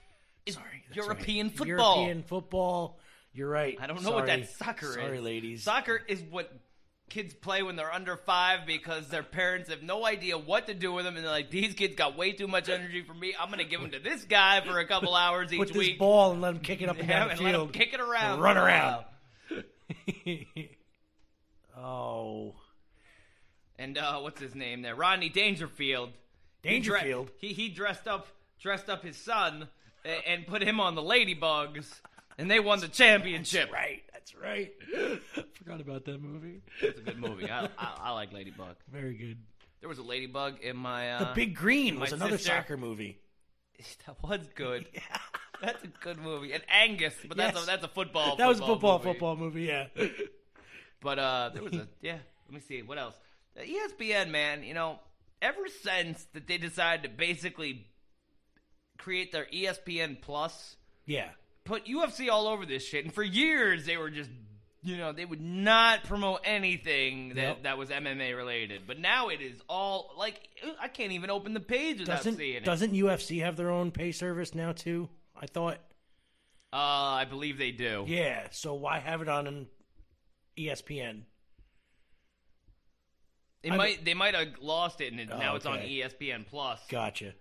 [0.46, 1.56] is Sorry, European right.
[1.56, 1.96] football.
[1.96, 2.98] European football.
[3.36, 3.76] You're right.
[3.80, 4.94] I don't know what that soccer is.
[4.94, 5.62] Sorry, ladies.
[5.62, 6.50] Soccer is what
[7.10, 10.92] kids play when they're under five because their parents have no idea what to do
[10.92, 13.34] with them, and they're like, "These kids got way too much energy for me.
[13.38, 15.76] I'm going to give them to this guy for a couple hours each Put this
[15.76, 17.60] week." ball and let them kick it up and Yeah, down the and let 'em
[17.60, 17.72] field.
[17.74, 19.04] kick it around, run around.
[21.78, 22.54] oh,
[23.78, 24.94] And uh, what's his name there?
[24.94, 26.10] Rodney Dangerfield.
[26.62, 27.30] He dre- Dangerfield.
[27.38, 28.26] He he dressed up
[28.60, 29.68] dressed up his son
[30.26, 32.00] and put him on the Ladybugs,
[32.38, 33.72] and they won the championship.
[33.72, 34.02] right.
[34.12, 34.72] That's right.
[35.54, 36.62] Forgot about that movie.
[36.82, 37.48] It's a good movie.
[37.50, 38.76] I, I, I like Ladybug.
[38.92, 39.38] Very good.
[39.80, 41.12] There was a ladybug in my.
[41.12, 43.18] Uh, The Big Green was another sister- soccer movie.
[44.06, 44.86] That was good.
[44.94, 45.00] Yeah.
[45.62, 46.52] That's a good movie.
[46.52, 47.62] And Angus, but that's Yes.
[47.64, 48.36] a that's a football.
[48.36, 49.10] That was a football movie.
[49.10, 49.62] football movie.
[49.62, 49.86] Yeah.
[51.00, 52.18] But uh, there was a yeah.
[52.46, 53.14] Let me see what else.
[53.58, 54.62] Uh, ESPN, man.
[54.64, 54.98] You know,
[55.40, 57.86] ever since that they decided to basically
[58.98, 60.76] create their ESPN Plus,
[61.06, 61.28] yeah.
[61.66, 64.30] Put UFC all over this shit, and for years they were just.
[64.82, 67.62] You know, they would not promote anything that, Yep.
[67.64, 68.82] that was MMA related.
[68.86, 70.40] But now it is all like
[70.80, 72.64] I can't even open the page without Doesn't seeing it.
[72.64, 75.08] doesn't UFC have their own pay service now too?
[75.34, 75.78] I thought.
[76.72, 78.04] uh, I believe they do.
[78.06, 78.46] Yeah.
[78.52, 79.66] So why have it on an
[80.56, 81.22] ESPN?
[83.62, 85.80] They I'm- might they might have lost it, and it, Oh, now it's on.
[85.80, 86.80] ESPN Plus.
[86.88, 87.34] Gotcha.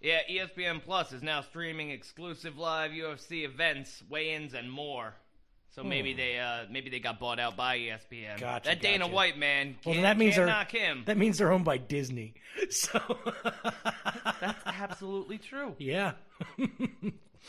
[0.00, 5.14] Yeah, ESPN Plus is now streaming exclusive live UFC events, weigh-ins, and more.
[5.72, 8.34] So maybe they uh maybe they got bought out by ESPN.
[8.34, 8.40] Hmm.
[8.40, 9.14] Gotcha, that Dana gotcha.
[9.14, 9.76] White man.
[9.86, 11.04] Well, that means they're knock him.
[11.06, 12.34] that means they're owned by Disney.
[12.70, 12.98] So
[14.40, 15.74] That's absolutely true.
[15.78, 16.12] yeah,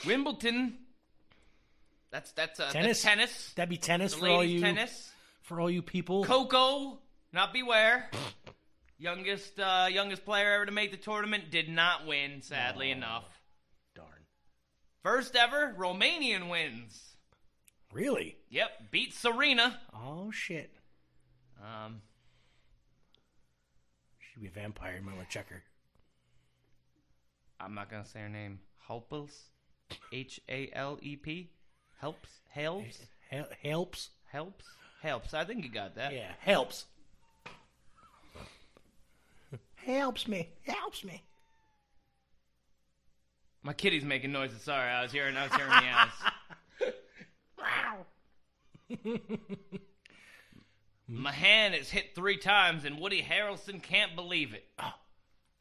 [0.05, 0.77] Wimbledon.
[2.11, 3.01] That's that's uh, Tennis?
[3.01, 3.53] That's tennis.
[3.55, 5.11] that'd be tennis The for all you tennis.
[5.41, 6.23] for all you people.
[6.25, 6.99] Coco,
[7.33, 8.09] not beware.
[9.01, 13.25] youngest uh, youngest player ever to make the tournament did not win, sadly enough.
[13.95, 14.07] Darn.
[15.03, 17.15] First ever Romanian wins.
[17.91, 18.37] Really?
[18.49, 19.79] Yep, beat Serena.
[19.93, 20.71] Oh shit.
[21.61, 22.01] Um,
[24.19, 24.95] She'd be a vampire.
[24.97, 25.63] You might want to check her.
[27.59, 28.59] I'm not gonna say her name.
[28.87, 29.33] Halpels,
[30.11, 31.49] H A L E P,
[31.99, 32.99] helps, helps,
[33.29, 33.57] helps.
[34.31, 34.63] helps,
[35.01, 35.33] helps.
[35.33, 36.13] I think you got that.
[36.13, 36.85] Yeah, helps.
[39.85, 40.49] Helps me.
[40.63, 41.23] Helps me.
[43.63, 44.61] My kitty's making noises.
[44.61, 45.35] Sorry, I was hearing.
[45.37, 46.09] I was hearing meows.
[51.11, 54.65] Mahut is hit three times, and Woody Harrelson can't believe it.
[54.79, 54.93] Oh.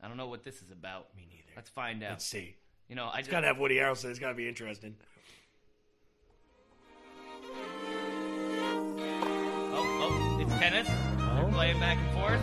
[0.02, 1.08] I don't know what this is about.
[1.16, 1.50] Me neither.
[1.56, 2.10] Let's find out.
[2.12, 2.54] Let's see.
[2.88, 4.10] You know, I It's just got to have Woody Harrelson.
[4.10, 4.96] It's got to be interesting.
[9.72, 10.86] oh oh, it's tennis.
[10.88, 11.50] They're Oh.
[11.52, 12.40] playing back and forth.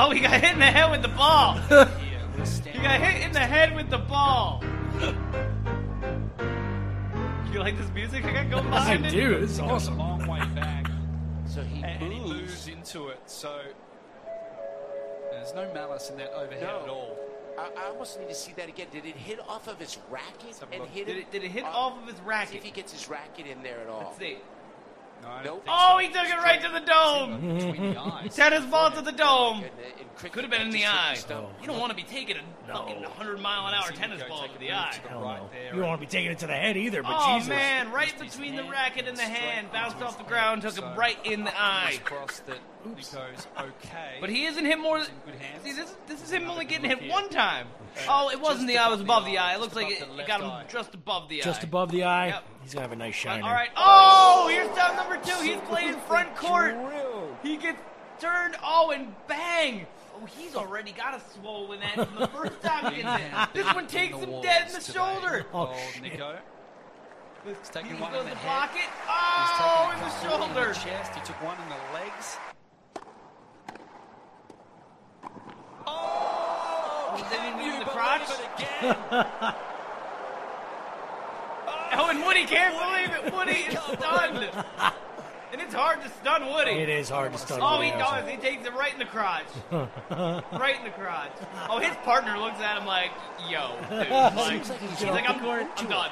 [0.00, 1.54] Oh, he got hit in the head with the ball.
[1.58, 4.62] he got hit in the head with the ball.
[7.52, 9.10] You like this music I got going I behind it?
[9.10, 9.40] do.
[9.40, 9.98] This is It's a awesome.
[9.98, 10.86] long way back,
[11.46, 12.28] So he and he moves.
[12.32, 13.18] moves into it.
[13.26, 13.60] So
[15.32, 16.82] there's no malice in that overhand No.
[16.84, 17.16] at all.
[17.58, 18.86] I, I, I almost need to see that again.
[18.92, 21.68] Did it hit off of his racket and hit Did it, did it hit Uh,
[21.70, 22.54] off of his See racket?
[22.56, 24.00] if he gets his racket in there at all.
[24.04, 24.36] Let's see.
[25.44, 25.64] Nope.
[25.68, 27.56] Oh, he took it right to the dome.
[27.58, 28.34] Between the eyes.
[28.34, 29.58] Tennis ball to the dome.
[29.58, 31.14] And, uh, in cricket, Could have been in the that eye.
[31.14, 31.60] just hit the stump.
[31.60, 34.58] You don't want to be taking a fucking 100 mile an hour tennis ball to
[34.58, 34.96] the eye.
[35.08, 35.48] Hell no.
[35.72, 37.48] You don't want to be taking it to the head either, but Oh Jesus.
[37.50, 41.18] man, right between the racket and the hand, bounced off the ground, took him right
[41.24, 41.98] in the eye.
[42.82, 44.16] Crossed that Nico's okay.
[44.20, 44.98] But he isn't hit more.
[44.98, 45.64] He's in.
[45.64, 47.66] See, this this is him only getting hit one time.
[47.96, 49.54] Uh, oh, it wasn't the eye; it was above the eye.
[49.54, 51.44] It looks like it, it got left him just above the eye.
[51.44, 52.26] Just above the eye.
[52.28, 52.44] Yep.
[52.62, 53.44] He's gonna have a nice shiner.
[53.44, 53.70] All right.
[53.76, 55.42] Oh, here's down number two.
[55.42, 56.76] He's playing front court.
[57.42, 57.78] He gets
[58.20, 58.56] turned.
[58.62, 59.86] Oh, and bang.
[60.20, 63.48] Oh, he's already got a swollen end from the first time he gets hit.
[63.54, 65.46] This one takes him dead in the shoulder.
[65.54, 66.36] Oh, oh Nico.
[67.46, 68.44] He's taking He's one in the to head.
[68.44, 68.80] block it.
[68.80, 70.62] He's Oh, in taken the a couple shoulder.
[70.62, 71.14] In the chest.
[71.14, 72.36] He took one in the legs.
[75.90, 78.22] Oh, they didn't use You the crotch.
[78.30, 79.54] it again.
[82.00, 83.32] Oh, and Woody can't believe it.
[83.34, 84.50] Woody is stunned.
[85.50, 86.72] And it's hard to stun Woody.
[86.72, 88.28] It is hard to stun Oh, Woody he does.
[88.28, 89.46] He takes it right in the crotch.
[89.72, 91.32] right in the crotch.
[91.70, 93.10] Oh, his partner looks at him like,
[93.48, 94.10] yo, dude.
[94.10, 95.66] Like, he's he's like, I'm, the court.
[95.78, 96.10] I'm done.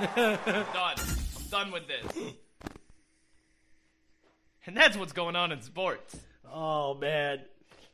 [0.00, 0.38] I'm
[0.72, 0.96] done.
[0.96, 2.32] I'm done with this.
[4.66, 6.16] And that's what's going on in sports.
[6.50, 7.40] Oh man.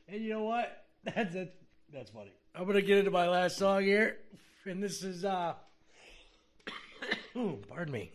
[0.08, 0.83] And you know what?
[1.14, 1.54] That's that's,
[1.92, 2.32] that's funny.
[2.54, 4.16] I'm gonna get into my last song here,
[4.64, 5.52] and this is uh,
[7.68, 8.10] pardon me.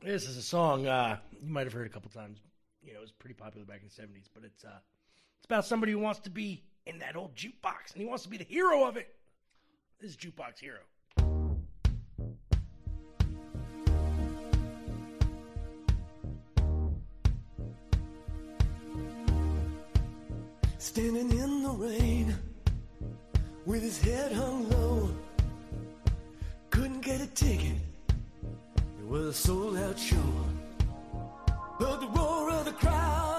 [0.00, 2.38] This is a song uh, you might have heard a couple times.
[2.84, 4.78] You know, it was pretty popular back in the '70s, but it's uh,
[5.38, 8.28] it's about somebody who wants to be in that old jukebox, and he wants to
[8.28, 9.12] be the hero of it.
[10.00, 10.78] This is Jukebox Hero.
[20.84, 22.36] Standing in the rain
[23.64, 25.08] with his head hung low.
[26.68, 27.78] Couldn't get a ticket.
[29.00, 30.30] It was a sold out show.
[31.80, 33.33] Heard the roar of the crowd.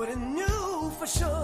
[0.00, 1.39] But he knew for sure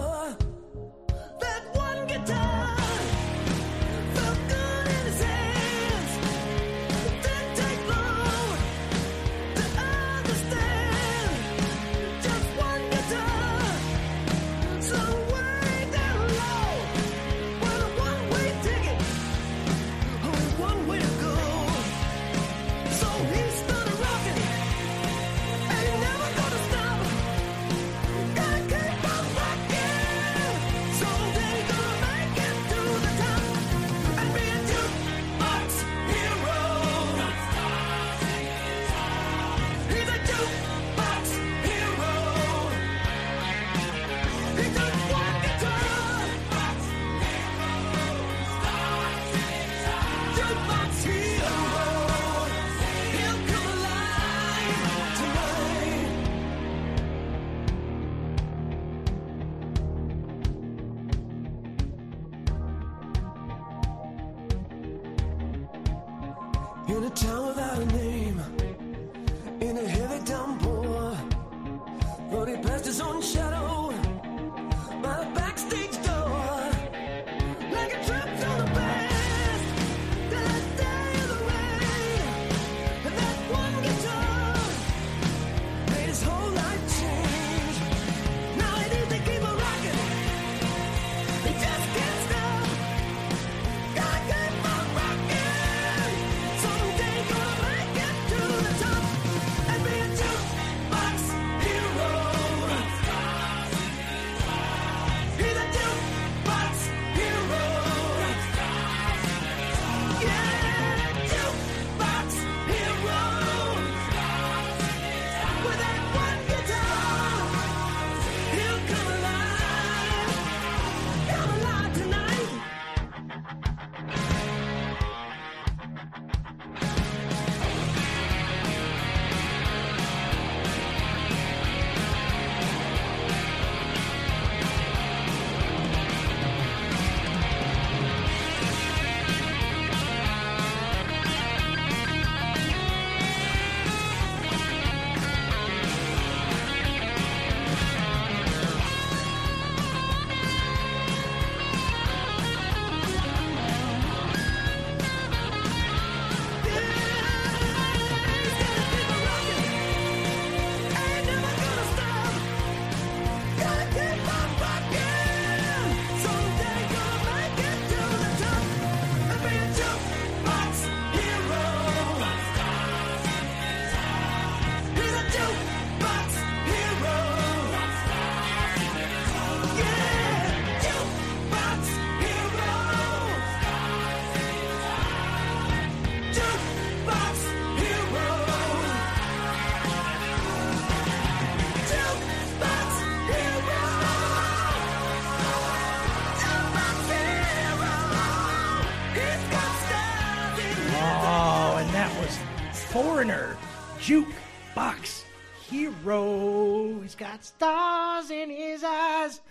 [207.37, 209.41] got stars in his eyes.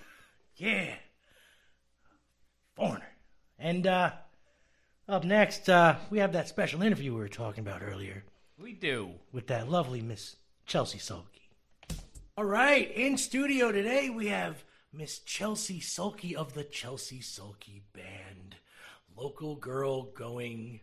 [0.56, 0.94] Yeah.
[2.74, 3.12] Foreigner.
[3.58, 4.10] And uh,
[5.08, 8.24] up next, uh, we have that special interview we were talking about earlier.
[8.58, 9.10] We do.
[9.32, 10.36] With that lovely Miss
[10.66, 11.24] Chelsea Sulkey.
[12.36, 18.56] All right, in studio today we have Miss Chelsea Sulkey of the Chelsea Sulkey Band.
[19.16, 20.80] Local girl going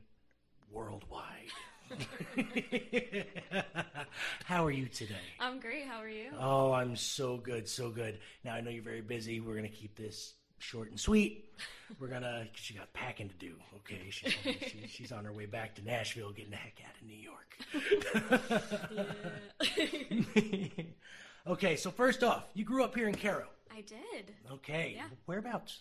[0.72, 1.52] worldwide.
[4.45, 5.15] How are you today?
[5.39, 5.85] I'm great.
[5.85, 6.30] How are you?
[6.39, 8.19] Oh, I'm so good, so good.
[8.43, 9.39] Now I know you're very busy.
[9.39, 11.45] We're gonna keep this short and sweet.
[11.99, 12.47] We're gonna.
[12.53, 13.53] She got packing to do.
[13.77, 17.07] Okay, she's she, she's on her way back to Nashville, getting the heck out of
[17.07, 17.57] New York.
[21.47, 23.47] okay, so first off, you grew up here in Cairo.
[23.72, 24.34] I did.
[24.51, 25.05] Okay, Yeah.
[25.26, 25.80] whereabouts?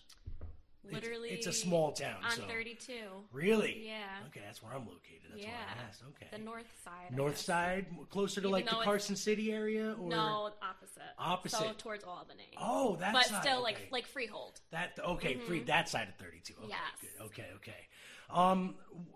[0.90, 1.30] Literally.
[1.30, 2.92] it's a small town, On so- 32.
[3.32, 3.84] Really?
[3.86, 4.02] Yeah.
[4.28, 5.20] Okay, that's where I'm located.
[5.30, 5.50] That's yeah.
[5.50, 6.02] why I asked.
[6.10, 6.26] Okay.
[6.32, 7.16] The north side.
[7.16, 11.02] North side, closer to Even like the it's- Carson City area, or No, opposite.
[11.18, 11.58] Opposite.
[11.58, 12.48] So towards Albany.
[12.58, 13.62] Oh, that But side, still, okay.
[13.62, 14.60] like like freehold.
[14.70, 15.66] That okay, free Mhm.
[15.66, 16.54] that side of thirty-two.
[16.58, 16.80] Okay, Yes.
[17.00, 17.24] good.
[17.26, 17.88] Okay, okay.
[18.30, 19.06] Um, w-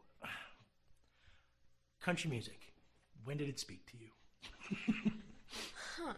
[2.00, 2.72] country music.
[3.24, 4.10] When did it speak to you?
[5.98, 6.12] Huh.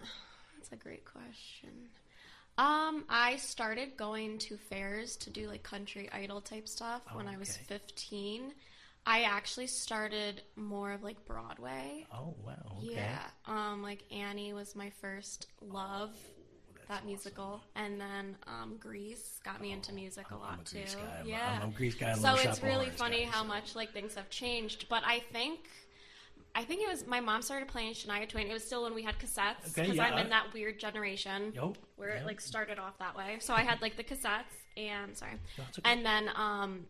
[0.56, 1.88] That's a great question.
[2.58, 7.36] Um, I started going to fairs to do like country idol type stuff when I
[7.38, 7.64] was okay.
[7.78, 8.52] 15.
[9.06, 12.04] I actually started more of like Broadway.
[12.12, 12.54] Oh wow.
[12.78, 12.94] Okay.
[12.94, 13.20] Yeah.
[13.46, 16.10] Um, like Annie was my first love.
[16.14, 20.78] Oh, that musical, and then um, Grease got me into music a lot too.
[20.78, 21.16] Grease guy.
[21.18, 23.76] I'm- yeah, I'm a Grease guy and So it's really funny guy, how so- much
[23.76, 24.88] like things have changed.
[24.88, 25.60] But I think,
[26.58, 28.48] I think it was my mom started playing Shania Twain.
[28.48, 30.06] It was still when we had cassettes Okay, because yeah.
[30.06, 33.36] I'm in that weird generation Yup, where it like started off that way.
[33.38, 35.82] So I had like the cassettes and sorry, okay.
[35.84, 36.86] and then um,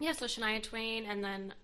[0.00, 1.54] yeah, so Shania Twain and then.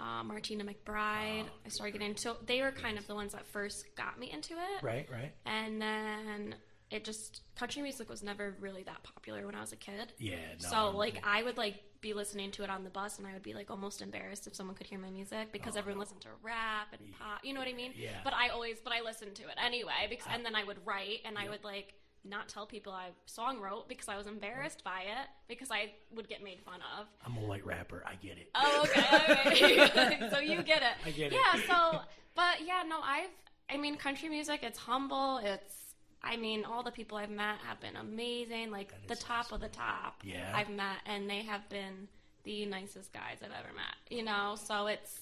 [0.00, 1.44] Uh, Martina McBride.
[1.44, 2.34] Oh, I started getting into.
[2.46, 4.82] They were kind of the ones that first got me into it.
[4.82, 5.32] Right, right.
[5.46, 6.56] And then
[6.90, 10.12] it just country music was never really that popular when I was a kid.
[10.18, 13.26] Yeah, no, so like I would like be listening to it on the bus, and
[13.26, 16.00] I would be like almost embarrassed if someone could hear my music because oh, everyone
[16.00, 17.40] listened to rap and pop.
[17.42, 17.92] You know what I mean?
[17.94, 18.10] Oh, Yeah.
[18.24, 21.20] But I always, but I listened to it anyway because, and then I would write,
[21.24, 25.00] and I would like not tell people I song wrote because I was embarrassed by
[25.00, 27.06] it because I would get made fun of.
[27.24, 28.04] I'm a white rapper.
[28.06, 28.50] I get it.
[28.54, 29.78] Oh, okay.
[29.86, 30.28] okay.
[30.32, 30.94] so you get it.
[31.04, 31.38] I get it.
[31.38, 31.60] Yeah.
[31.66, 32.00] So,
[32.34, 33.30] but yeah, no, I've.
[33.70, 34.60] I mean, country music.
[34.62, 35.38] It's humble.
[35.38, 35.91] It's.
[36.24, 38.70] I mean, all the people I've met have been amazing.
[38.70, 40.20] Like the top of the top.
[40.24, 40.52] Yeah.
[40.54, 42.08] I've met, and they have been
[42.44, 43.96] the nicest guys I've ever met.
[44.16, 45.18] You know, so it's.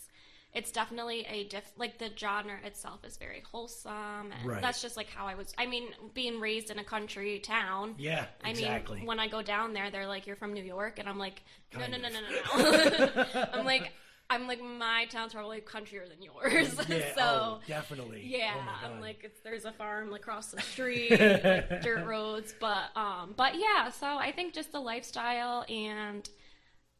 [0.52, 1.70] It's definitely a diff.
[1.76, 4.60] Like the genre itself is very wholesome, and Right.
[4.60, 5.54] that's just like how I was.
[5.56, 7.94] I mean, being raised in a country town.
[7.98, 8.96] Yeah, I exactly.
[8.98, 11.40] mean, when I go down there, they're like, "You're from New York," and I'm like,
[11.72, 13.92] "No, Kind no, no, no, no, no." I'm like,
[14.30, 16.74] I'm like, my town's probably countrier than yours.
[16.88, 18.22] Yeah, so oh, definitely.
[18.24, 22.54] yeah, Oh, I'm like, it's, there's a farm like across the street, like, dirt roads,
[22.58, 23.90] but um, but yeah.
[23.90, 26.28] So I think just the lifestyle and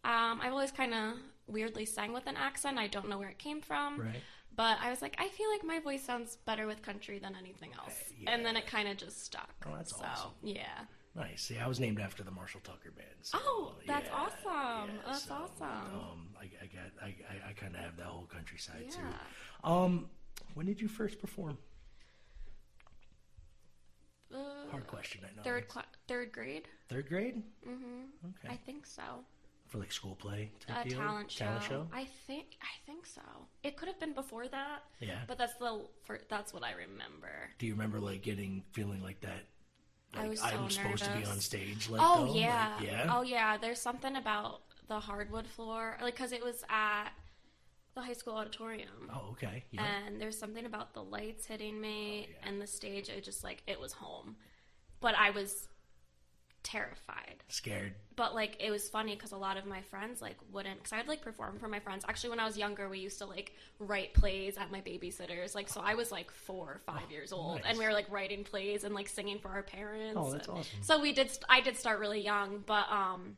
[0.04, 1.14] um, I've always kind of
[1.46, 2.78] weirdly sang with an accent.
[2.78, 4.00] I don't know where it came from.
[4.00, 4.22] Right.
[4.56, 7.70] But I was like, I feel like my voice sounds better with country than anything
[7.78, 7.94] else.
[8.26, 9.54] And then it kind of just stuck.
[9.66, 10.30] Oh, that's so, awesome.
[10.42, 10.80] Yeah.
[11.16, 11.50] Nice.
[11.52, 13.08] Yeah, I was named after the Marshall Tucker band.
[13.22, 14.90] so, Oh, that's yeah, awesome.
[14.94, 15.66] yeah, that's so, awesome.
[15.94, 18.94] Um, I, I got, I, I, I kind of have that whole countryside Yeah.
[18.94, 19.68] too.
[19.68, 20.10] Um,
[20.54, 21.58] when did you first perform?
[24.32, 24.36] Uh,
[24.70, 25.42] Hard question, I know.
[25.42, 26.68] Third cla- third grade.
[26.88, 28.28] Third grade Mm-hmm.
[28.44, 28.54] Okay.
[28.54, 29.02] I think so.
[29.66, 30.98] for like school play A deal?
[30.98, 31.44] talent show.
[31.46, 31.86] Talent show.
[31.92, 32.46] I think.
[32.62, 33.20] I think so.
[33.64, 34.84] It could have been before that.
[35.00, 35.18] Yeah.
[35.26, 35.80] But that's the.
[36.04, 37.50] For, that's what I remember.
[37.58, 39.42] Do you remember like getting feeling like that?
[40.14, 41.30] I was so I'm supposed to be nervous.
[41.30, 41.88] on stage.
[41.88, 42.34] Like, oh though?
[42.34, 42.74] yeah.
[42.78, 43.12] Like, yeah.
[43.16, 43.56] Oh yeah.
[43.56, 47.10] There's something about the hardwood floor, like because it was at
[47.94, 49.10] the high school auditorium.
[49.12, 49.64] Oh, okay.
[49.70, 49.84] Yeah.
[50.06, 53.08] And there's something about the lights hitting me Oh, and the stage.
[53.08, 54.36] It just like it was home,
[55.00, 55.68] but I was
[56.62, 57.42] terrified.
[57.48, 57.94] Scared.
[58.16, 61.08] But like it was funny because a lot of my friends like wouldn't because I'd
[61.08, 62.04] like perform for my friends.
[62.08, 65.54] Actually, when I was younger, we used to like write plays at my babysitters.
[65.54, 67.64] Like so, I was like four or five years old, nice.
[67.66, 70.16] and we were like writing plays and like singing for our parents.
[70.16, 70.78] Oh, that's and- awesome.
[70.82, 71.30] So we did.
[71.30, 73.36] St- I did start really young, but um,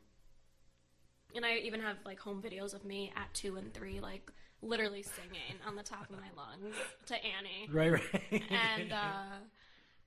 [1.35, 4.29] and I even have like home videos of me at two and three, like
[4.61, 6.75] literally singing on the top of my lungs
[7.07, 7.69] to Annie.
[7.71, 8.43] Right, right.
[8.49, 9.37] And uh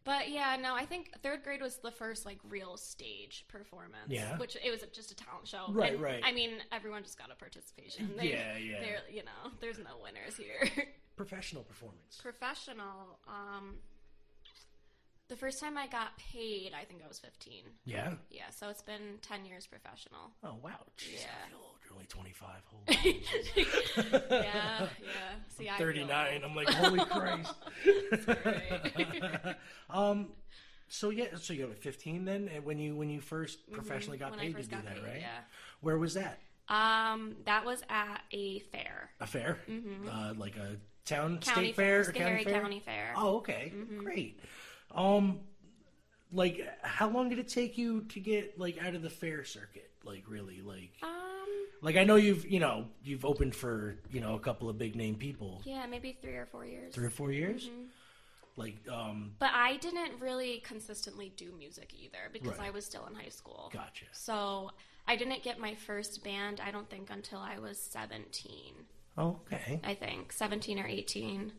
[0.06, 4.08] but yeah, no, I think third grade was the first like real stage performance.
[4.08, 4.38] Yeah.
[4.38, 5.66] Which it was just a talent show.
[5.68, 6.22] Right, And, right.
[6.24, 8.12] I mean, everyone just got a participation.
[8.22, 8.80] Yeah, yeah.
[8.80, 10.86] They're, you know, there's no winners here.
[11.16, 12.18] Professional performance.
[12.22, 13.18] Professional.
[13.28, 13.74] Um,
[15.28, 17.64] the first time I got paid, I think I was 15.
[17.84, 18.14] Yeah.
[18.30, 20.30] Yeah, so it's been 10 years professional.
[20.44, 20.86] Oh wow.
[20.96, 21.56] Jeez, Yeah.
[21.86, 21.94] I feel old.
[21.94, 22.48] You're only 25.
[22.66, 23.24] Holy
[24.30, 24.88] yeah, yeah.
[25.58, 26.42] Yeah, I'm 39.
[26.44, 27.54] I'm like, holy Christ.
[29.90, 30.28] um,
[30.88, 34.32] so yeah, so you were 15 then, and when you when you 1st professionally got
[34.32, 34.40] Mm-hmm.
[34.40, 35.20] When I paid to do that, paid, right?
[35.20, 35.38] yeah.
[35.80, 36.38] Where was that?
[36.68, 39.10] Um, that was at a fair.
[39.20, 40.08] A fair, Mhm.
[40.08, 42.60] uh, like a town County state fair, fair, or county fair.
[42.60, 43.12] County Fair.
[43.16, 43.98] Oh, okay, Mhm.
[43.98, 44.40] great.
[44.92, 45.40] Um,
[46.32, 49.85] like, how long did it take you to get like out of the fair circuit?
[50.06, 51.48] Like, really, like, Um,
[51.82, 54.94] like I know you've you know you've opened for you know a couple of big
[54.96, 56.94] name people, yeah, maybe three or four years.
[56.94, 57.64] three or four years.
[57.66, 57.82] Mm-hmm.
[58.58, 62.68] Like, um, But I didn't really consistently do music either because Right.
[62.68, 63.68] I was still in high school.
[63.70, 64.06] Gotcha.
[64.12, 64.70] So
[65.06, 68.86] I didn't get my first band, I don't think, until I was 17.
[69.18, 71.52] oh, okay, I think 17 or 18.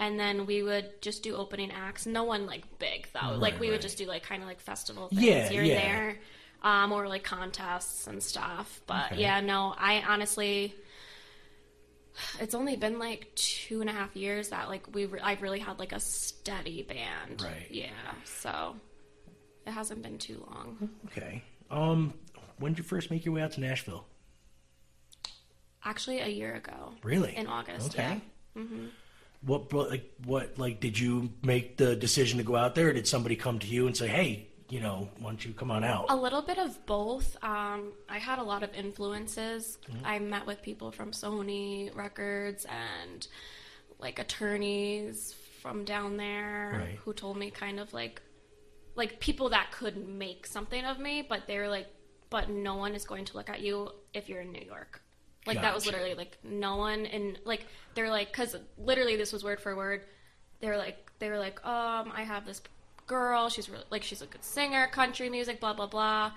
[0.00, 2.06] And then we would just do opening acts.
[2.06, 3.36] No one like big though.
[3.36, 3.72] like we right.
[3.72, 5.74] would just do like kind of like festival things Yeah, here yeah.
[5.74, 6.18] and there,
[6.62, 8.80] um, or like contests and stuff.
[8.86, 9.22] But Okay.
[9.22, 10.74] yeah, no, I honestly,
[12.40, 15.60] it's only been like two and a half years that like we re- I've really
[15.60, 17.42] had like a steady band.
[17.42, 17.66] Right.
[17.70, 17.90] Yeah.
[18.24, 18.76] So
[19.66, 20.88] it hasn't been too long.
[21.06, 21.42] okay.
[21.70, 22.14] Um,
[22.58, 24.04] when did you first make your way out to Nashville?
[25.84, 26.92] Actually, a year ago.
[27.02, 27.36] Really?
[27.36, 27.94] In August.
[27.94, 28.20] Okay.
[28.56, 28.62] Yeah.
[28.62, 28.86] hmm
[29.42, 32.88] What, like, what, like, did you make the decision to go out there?
[32.88, 35.70] Or did somebody come to you and say, "Hey, you know, why don't you come
[35.70, 37.36] on out?" A little bit of both.
[37.42, 39.78] Um, I had a lot of influences.
[39.88, 40.00] Mhm.
[40.04, 43.26] I met with people from Sony Records and
[43.98, 46.96] like attorneys from down there Right.
[47.04, 48.22] who told me kind of like
[48.94, 51.86] like people that could make something of me, but they're like,
[52.30, 55.00] but no one is going to look at you if you're in New York.
[55.46, 57.64] Like that was literally like no one in like
[57.94, 60.04] they're like because literally this was word for word.
[60.60, 62.60] They're like they were like um I have this
[63.08, 66.30] girl she's really like she's a good singer country music blah blah blah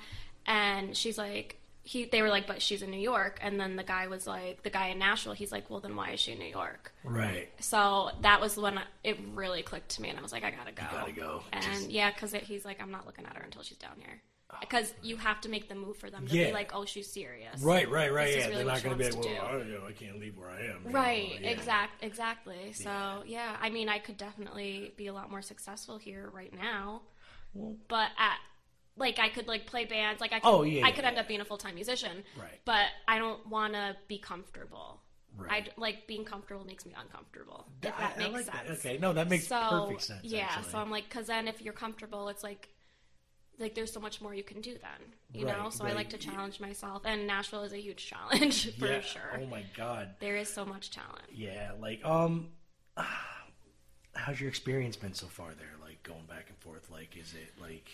[0.48, 3.84] and she's like he they were like but she's in New York and then the
[3.84, 6.40] guy was like the guy in Nashville he's like well then why is she in
[6.40, 7.50] New York Right.
[7.60, 10.72] so that was when it really clicked to me, and I was like, I gotta
[10.72, 10.84] go.
[10.92, 11.42] gotta go.
[11.52, 14.22] And Just- yeah, because he's like, I'm not looking at her until she's down here.
[14.60, 16.48] Because you have to make the move for them to Yeah.
[16.48, 17.62] be like, oh, she's serious.
[17.64, 18.28] Right, right, right.
[18.28, 19.48] This is Yeah, really they're not going to be like, well.
[19.48, 20.92] I, you know, I can't leave where I am.
[20.92, 21.50] Right, know, yeah.
[21.50, 22.74] exact, exactly.
[22.74, 27.02] So yeah, I mean, I could definitely be a lot more successful here right now,
[27.88, 28.38] but at
[28.98, 31.18] like I could like play bands, like I could, Oh, yeah, I yeah, could end
[31.18, 32.60] up being a full time musician, Right.
[32.66, 35.02] But I don't want to be comfortable.
[35.38, 35.68] Right.
[35.78, 37.66] I like being comfortable makes me uncomfortable.
[37.82, 38.58] If that I makes like sense.
[38.68, 38.78] that.
[38.80, 40.72] Okay, no, that makes so, perfect sense, Yeah, actually.
[40.72, 42.70] so I'm like, because then if you're comfortable, it's like,
[43.62, 45.64] like there's so much more you can do then, you know.
[45.64, 49.02] Right, So I like to challenge myself, and Nashville is a huge challenge for Yeah.
[49.02, 49.40] sure.
[49.42, 50.16] Oh my god.
[50.20, 51.24] There is so much talent.
[51.32, 52.50] Yeah, like um,
[54.14, 55.68] how's your experience been so far there?
[55.82, 56.90] Like going back and forth.
[56.92, 57.90] Like, is it like,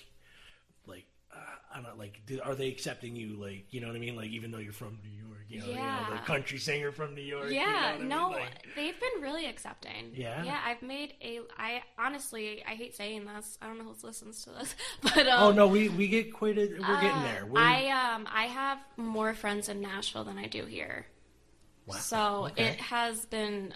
[1.72, 3.36] I don't know, like, do, are they accepting you?
[3.36, 4.16] Like, you know what I mean?
[4.16, 6.08] Like, even though you're from New York, you know, you know, Yeah.
[6.12, 7.50] the country singer from New York.
[7.50, 8.08] you know Yeah, I mean?
[8.08, 10.12] no, Like- they've been really accepting.
[10.14, 10.44] Yeah?
[10.44, 10.60] yeah.
[10.66, 11.42] I've made a.
[11.58, 13.58] I honestly, I hate saying this.
[13.62, 16.58] I don't know who listens to this, but um, oh no, we we get quite
[16.58, 16.62] a.
[16.68, 17.46] We're getting uh, there.
[17.46, 21.06] We're, I um I have more friends in Nashville than I do here.
[21.86, 22.66] Wow, So okay.
[22.70, 23.74] it has been.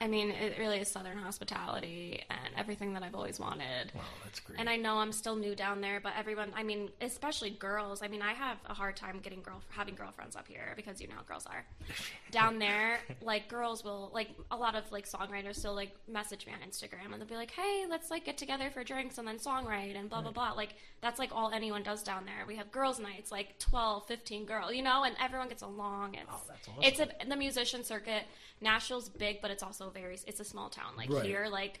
[0.00, 3.90] I mean, it really is Southern hospitality and everything that I've always wanted.
[3.94, 4.60] Wow, that's great.
[4.60, 8.00] And I know I'm still new down there, but everyone, I mean, especially girls.
[8.02, 11.08] I mean, I have a hard time getting girl having girlfriends up here because you
[11.08, 11.64] know how girls are.
[12.30, 16.52] down there, like girls will like a lot of like songwriters still like message me
[16.52, 19.38] on Instagram and they'll be like, "Hey, let's like get together for drinks and then
[19.38, 22.46] songwrite and blah blah blah." Like that's like all anyone does down there.
[22.46, 26.14] We have girls nights, like 12, 15 girls, you know, and everyone gets along.
[26.14, 26.82] It's Oh, that's awesome.
[26.82, 28.22] it's a the musician circuit.
[28.60, 30.96] Nashville's big, but it's also very it's a small town.
[30.96, 31.24] Like Right.
[31.24, 31.80] here, like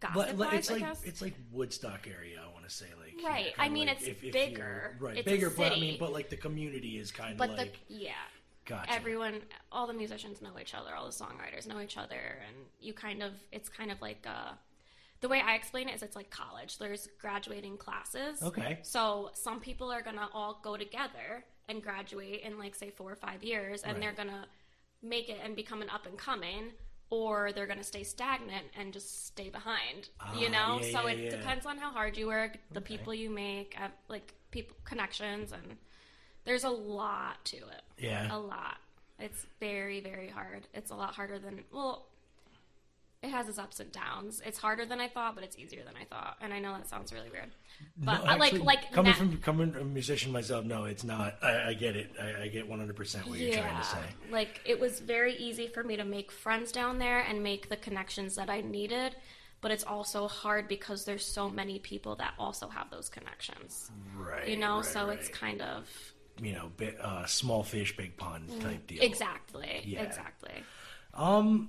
[0.00, 1.04] But, gossip like, wise, it's I like guess.
[1.04, 2.40] it's like Woodstock area.
[2.42, 3.52] I want to say like you know, Right.
[3.58, 4.96] I mean, like it's if- if bigger.
[5.00, 5.16] right?
[5.18, 7.94] It's bigger, but I mean, but like the community is kind of but like the
[7.94, 8.12] yeah
[8.66, 8.92] Gotcha.
[8.92, 9.42] everyone
[9.72, 13.22] all the musicians know each other all the songwriters know each other and you kind
[13.22, 14.52] of it's kind of like uh
[15.20, 16.78] the way I explain it is it's like college.
[16.78, 18.42] There's graduating classes.
[18.42, 18.78] Okay.
[18.82, 23.16] So some people are gonna all go together and graduate in like say four or
[23.16, 24.00] five years and Right.
[24.00, 24.46] they're gonna
[25.02, 26.72] make it and become an up and coming
[27.10, 30.08] or they're gonna stay stagnant and just stay behind.
[30.38, 30.84] you Ah, know?
[30.84, 31.30] yeah, so yeah, it yeah.
[31.30, 32.96] depends on how hard you work, the Okay.
[32.96, 35.76] people you make, uh, like people connections and
[36.44, 37.82] there's a lot to it.
[37.98, 38.34] Yeah.
[38.34, 38.78] A lot.
[39.18, 40.66] It's very, very hard.
[40.72, 42.06] It's a lot harder than well
[43.22, 44.40] it has its ups and downs.
[44.46, 46.38] It's harder than I thought, but it's easier than I thought.
[46.40, 47.50] And I know that sounds really weird.
[47.98, 51.04] But No, I like like coming na- from coming from a musician myself, no, it's
[51.04, 51.36] not.
[51.42, 52.12] I, I get it.
[52.20, 53.98] I, I get one hundred percent what you're trying to say.
[54.30, 57.76] Like it was very easy for me to make friends down there and make the
[57.76, 59.16] connections that I needed,
[59.60, 63.90] but it's also hard because there's so many people that also have those connections.
[64.16, 64.48] Right.
[64.48, 65.88] You know, right, so it's kind of
[66.42, 69.02] you know, bit, uh, small fish, big pond type deal.
[69.02, 70.00] exactly, Yeah.
[70.04, 70.54] exactly.
[71.12, 71.68] Um,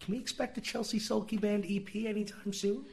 [0.00, 2.84] Can we expect a Chelsea Sulkey Band EP anytime soon?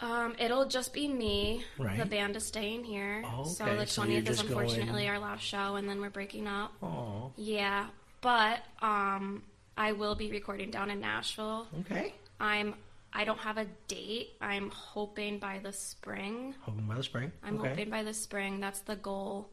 [0.00, 1.64] Um, it'll just be me.
[1.78, 1.98] Right.
[1.98, 3.22] The band is staying here.
[3.26, 3.76] Oh, So okay.
[3.76, 6.72] the So 20th is just going- unfortunately our last show, and then we're breaking up.
[6.82, 7.88] Oh, Yeah,
[8.20, 9.42] but um,
[9.76, 11.66] I will be recording down in Nashville.
[11.80, 12.14] okay.
[12.40, 12.74] I'm.
[13.12, 14.32] I don't have a date.
[14.42, 16.54] I'm hoping by the spring.
[16.60, 17.32] Hoping by the spring.
[17.42, 17.70] I'm okay.
[17.70, 18.60] hoping by the spring.
[18.60, 19.48] That's the goal,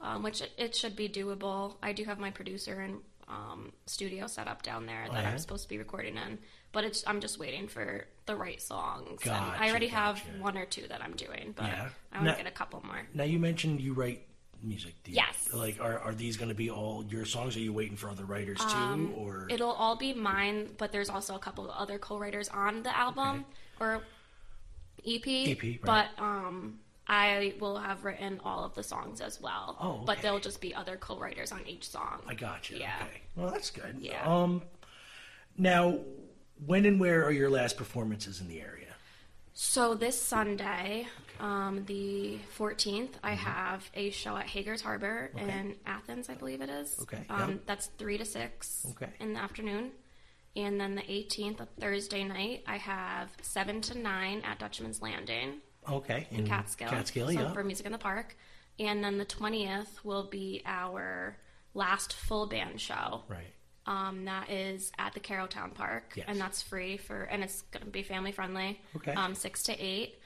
[0.00, 1.76] um, which it, it should be doable.
[1.80, 2.98] I do have my producer and
[3.28, 5.26] um, studio set up down there that Okay.
[5.28, 6.38] I'm supposed to be recording in,
[6.72, 9.22] but it's I'm just waiting for the right songs.
[9.22, 11.88] And I already have one or two that I'm doing, but Yeah.
[12.12, 13.00] I want to get a couple more.
[13.14, 14.26] Now you mentioned you write
[14.62, 14.94] music.
[15.06, 15.50] You- Yes.
[15.52, 17.56] Like, are are these going to be all your songs?
[17.56, 21.10] Are you waiting for other writers too, Um, or It'll all be mine, but there's
[21.10, 23.44] also a couple of other co-writers on the album
[23.80, 24.02] or
[25.06, 25.26] EP.
[25.26, 25.80] EP, right.
[25.82, 29.76] But um, I will have written all of the songs as well.
[29.80, 32.22] Oh, But there'll just be other co-writers on each song.
[32.26, 32.78] I got you.
[32.78, 32.94] Yeah.
[33.02, 33.20] Okay.
[33.36, 33.96] Well, that's good.
[34.00, 34.22] Yeah.
[34.26, 34.62] Um,
[35.58, 35.98] now,
[36.64, 38.88] when and where are your last performances in the area?
[39.52, 41.06] So this Sunday,
[41.38, 45.44] um, the 14th, I have a show at Hager's Harbor Mm-hmm.
[45.48, 45.58] Okay.
[45.58, 46.96] in Athens, I believe it is.
[47.02, 47.60] Okay, Um, yep.
[47.66, 49.10] That's 3 to 6 Okay.
[49.20, 49.92] in the afternoon.
[50.56, 55.54] And then the 18th, a Thursday night, I have 7 to 9 at Dutchman's Landing
[55.88, 56.26] Okay.
[56.30, 56.88] in Catskill.
[56.88, 57.52] Catskill, so yeah.
[57.52, 58.36] for Music in the Park.
[58.78, 61.36] And then the 20th will be our
[61.74, 63.22] last full band show.
[63.28, 63.52] Right.
[63.86, 66.24] Um, that is at the Cairo Town Park, Yes.
[66.28, 68.80] and that's free for, and it's going to be family friendly.
[68.96, 69.12] Okay.
[69.12, 70.18] Um, six to eight,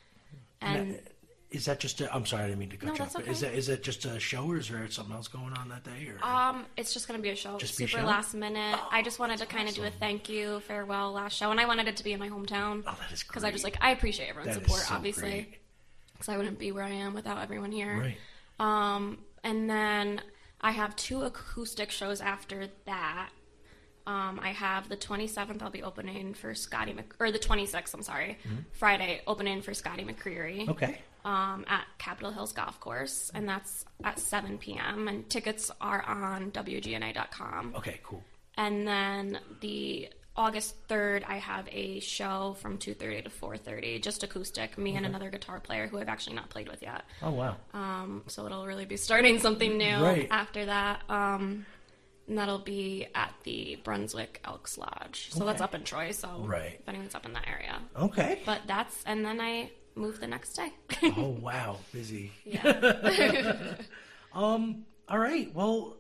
[0.61, 1.01] and
[1.51, 2.01] is that just?
[2.01, 3.13] A, I'm sorry, I didn't mean to cut No, you off.
[3.15, 3.53] but Is okay.
[3.53, 6.09] that is it just a show, or is there something else going on that day?
[6.09, 7.99] Or um, it's just going to be a show, Just super show?
[8.01, 8.79] Oh, last minute.
[8.91, 11.67] I just wanted to kind of do a thank you, farewell, last show, and I
[11.67, 12.83] wanted it to be in my hometown.
[12.87, 15.59] Oh, that is Because I just like I appreciate everyone's That is support, so obviously,
[16.13, 17.99] because I wouldn't be where I am without everyone here.
[17.99, 18.17] Right.
[18.61, 20.21] Um, and then
[20.61, 23.31] I have two acoustic shows after that.
[24.09, 25.61] Um, I have the 27th.
[25.63, 27.93] I'll be opening for Scotty Mc, or the 26th.
[27.93, 28.39] I'm sorry,
[28.73, 30.61] Friday opening for Scotty McCreery.
[30.63, 30.71] Mm-hmm.
[30.71, 30.99] Okay.
[31.27, 35.09] Um, at Capitol Hills Golf Course, and that's at 7 p.m.
[35.09, 37.75] And tickets are on WGNA.com.
[37.77, 38.01] Okay.
[38.03, 38.23] Cool.
[38.57, 44.79] And then the August 3rd, I have a show from 2:30 to 4:30, just acoustic.
[44.79, 47.03] Me and another guitar player who I've actually not played with yet.
[47.23, 47.57] Oh wow.
[47.75, 50.29] Um, so it'll really be starting something new Right.
[50.31, 51.03] after that.
[51.11, 51.67] Um,
[52.29, 55.31] and that'll be at the Brunswick Elks Lodge.
[55.33, 56.11] So that's up in Troy.
[56.13, 56.77] So Right.
[56.81, 57.79] if anyone's up in that area.
[57.97, 58.43] Okay.
[58.47, 60.71] But that's and then I move the next day.
[61.17, 62.31] oh wow, busy.
[62.45, 63.75] Yeah.
[64.35, 64.85] um.
[65.09, 65.53] All right.
[65.55, 65.97] Well,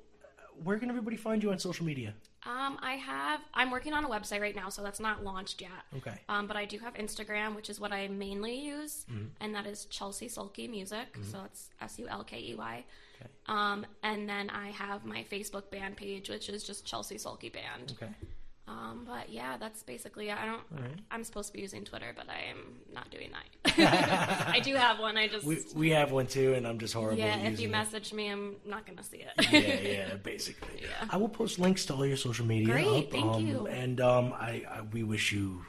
[0.63, 2.15] where can everybody find you on social media?
[2.47, 3.41] Um, I have.
[3.53, 5.71] I'm working on a website right now, so that's not launched yet.
[5.97, 6.21] Okay.
[6.29, 9.31] Um, but I do have Instagram, which is what I mainly use, Mhm.
[9.41, 11.13] and that is Chelsea Sulkey Music.
[11.15, 11.31] Mhm.
[11.33, 12.85] So it's S U L K E Y.
[13.21, 13.31] Okay.
[13.47, 17.93] Um, and then I have my Facebook band page, which is just Chelsea Sulkey Band.
[18.01, 18.13] Okay.
[18.69, 20.31] Um, but yeah, that's basically.
[20.31, 20.63] I don't.
[20.71, 20.99] Right.
[21.11, 24.49] I'm supposed to be using Twitter, but I am not doing that.
[24.49, 25.17] I do have one.
[25.17, 25.47] I just.
[25.47, 27.19] We we have one too, and I'm just horrible.
[27.19, 27.73] yeah, if you it.
[27.73, 29.51] message me, I'm not gonna see it.
[29.51, 30.83] yeah, yeah, basically.
[30.83, 31.09] Yeah.
[31.09, 32.75] I will post links to all your social media.
[32.75, 33.67] Great, up, thank um, you.
[33.69, 35.65] And um, I, I we wish you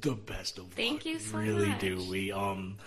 [0.00, 0.74] the best of luck.
[0.74, 1.46] Thank you so much.
[1.46, 1.80] really much.
[1.80, 2.04] do.
[2.10, 2.78] We um,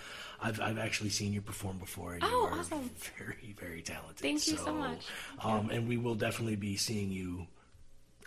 [0.42, 2.90] I've I've actually seen you perform before, and Oh, you are awesome.
[3.18, 4.18] very very talented.
[4.18, 5.06] Thank you so much.
[5.42, 7.46] Um, and we will definitely be seeing you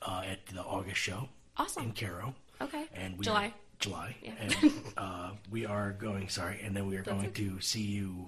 [0.02, 1.30] uh, at the August show.
[1.58, 1.84] Awesome.
[1.84, 2.34] In Cairo.
[2.62, 2.86] Okay.
[2.94, 3.54] And we July.
[3.80, 4.16] July.
[4.22, 4.34] Yeah.
[4.40, 4.56] And
[4.98, 6.30] uh, we are going.
[6.30, 7.46] Sorry, and then we are That's going okay.
[7.48, 8.28] to see you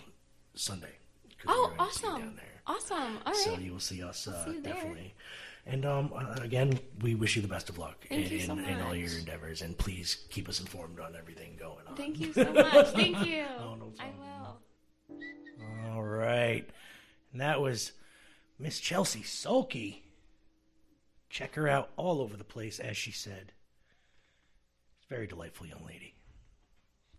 [0.56, 0.96] Sunday.
[1.48, 2.22] Oh, we're gonna see you awesome!
[2.22, 2.46] down there.
[2.66, 3.18] Awesome.
[3.26, 3.36] All right.
[3.36, 5.14] So you will see us uh, see definitely.
[5.66, 8.82] And um, uh, again, we wish you the best of luck Thank in, so in
[8.82, 11.96] all your endeavors, and please keep us informed on everything going on.
[11.96, 12.88] Thank you so much.
[12.90, 13.46] Thank you.
[13.60, 14.58] Oh, no I will.
[15.94, 16.66] All right,
[17.32, 17.94] and that was
[18.60, 20.00] Miss Chelsea Sulkey.
[21.34, 23.54] Check her out all over the place, as she said.
[25.10, 26.14] Very delightful young lady.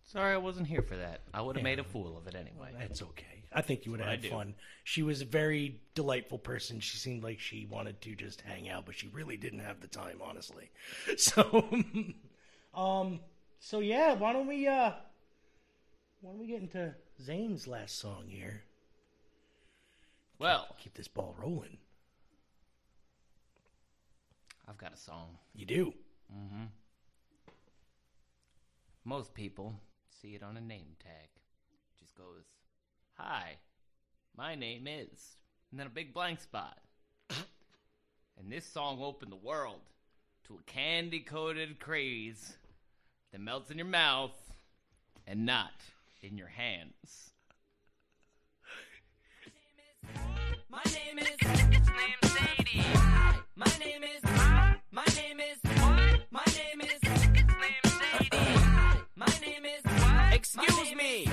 [0.04, 1.22] Sorry I wasn't here for that.
[1.34, 1.70] I would have Yeah.
[1.70, 2.70] made a fool of it anyway.
[2.78, 3.42] That's okay.
[3.50, 4.54] I think you would have had fun.
[4.84, 6.78] She was a very delightful person.
[6.78, 9.88] She seemed like she wanted to just hang out, but she really didn't have the
[9.88, 10.70] time, honestly.
[11.16, 11.82] So,
[12.72, 13.18] um,
[13.58, 14.92] so yeah, why don't we, uh,
[16.20, 18.62] why don't we get into Zane's last song here?
[20.38, 21.78] Well, Keep this ball rolling.
[24.68, 25.38] I've got a song.
[25.54, 25.94] You do.
[26.32, 26.64] Mm-hmm.
[29.04, 29.74] Most people
[30.22, 31.28] see it on a name tag.
[31.98, 32.44] Just goes,
[33.18, 33.56] "Hi,
[34.36, 35.36] my name is,"
[35.70, 36.78] and then a big blank spot.
[37.30, 39.80] and this song opened the world
[40.44, 42.56] to a candy-coated craze
[43.32, 44.54] that melts in your mouth
[45.26, 45.72] and not
[46.22, 47.32] in your hands.
[50.74, 51.28] My name is.
[51.28, 52.84] His name's Sadie.
[53.56, 54.22] My name is.
[54.90, 55.58] My name is.
[55.80, 56.20] What?
[56.30, 56.98] My name is.
[57.02, 57.22] His
[57.62, 58.60] name's Sadie.
[59.16, 59.82] My name is.
[60.02, 60.34] What?
[60.34, 61.28] Excuse me.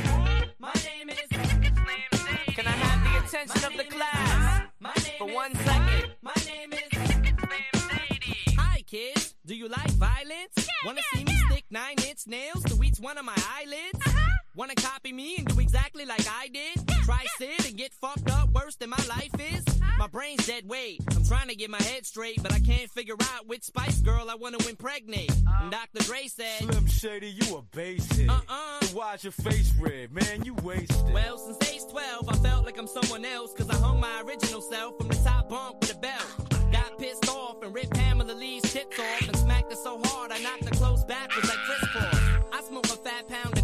[0.59, 1.27] My name is.
[1.31, 2.53] His name's Sadie.
[2.53, 4.63] Can I have the attention of the class?
[4.79, 6.11] My name For one second?
[6.21, 6.99] My name is.
[6.99, 9.35] His name's Hi, kids.
[9.45, 10.53] Do you like violence?
[10.57, 11.33] Yeah, Wanna yeah, see yeah.
[11.33, 13.99] me stick nine inch nails to each one of my eyelids?
[14.05, 14.30] Uh-huh.
[14.53, 16.85] Wanna copy me and do exactly like I did?
[17.05, 19.63] Try sit and get fucked up worse than my life is?
[19.97, 20.99] My brain's dead weight.
[21.15, 24.29] I'm trying to get my head straight, but I can't figure out which Spice Girl
[24.29, 25.31] I wanna impregnate.
[25.61, 26.03] And Dr.
[26.03, 28.29] Dre said, Slim Shady, you a basic.
[28.29, 28.81] Uh-uh.
[28.81, 30.11] So why's your face red?
[30.11, 31.13] Man, you wasted.
[31.13, 34.61] Well, since age 12, I felt like I'm someone else, cause I hung my original
[34.61, 36.71] self from the top bunk with a belt.
[36.73, 40.39] Got pissed off and ripped Pamela Lee's tits off and smacked her so hard I
[40.39, 42.19] knocked her clothes backwards like crisscross.
[42.51, 43.60] I smoke a fat pound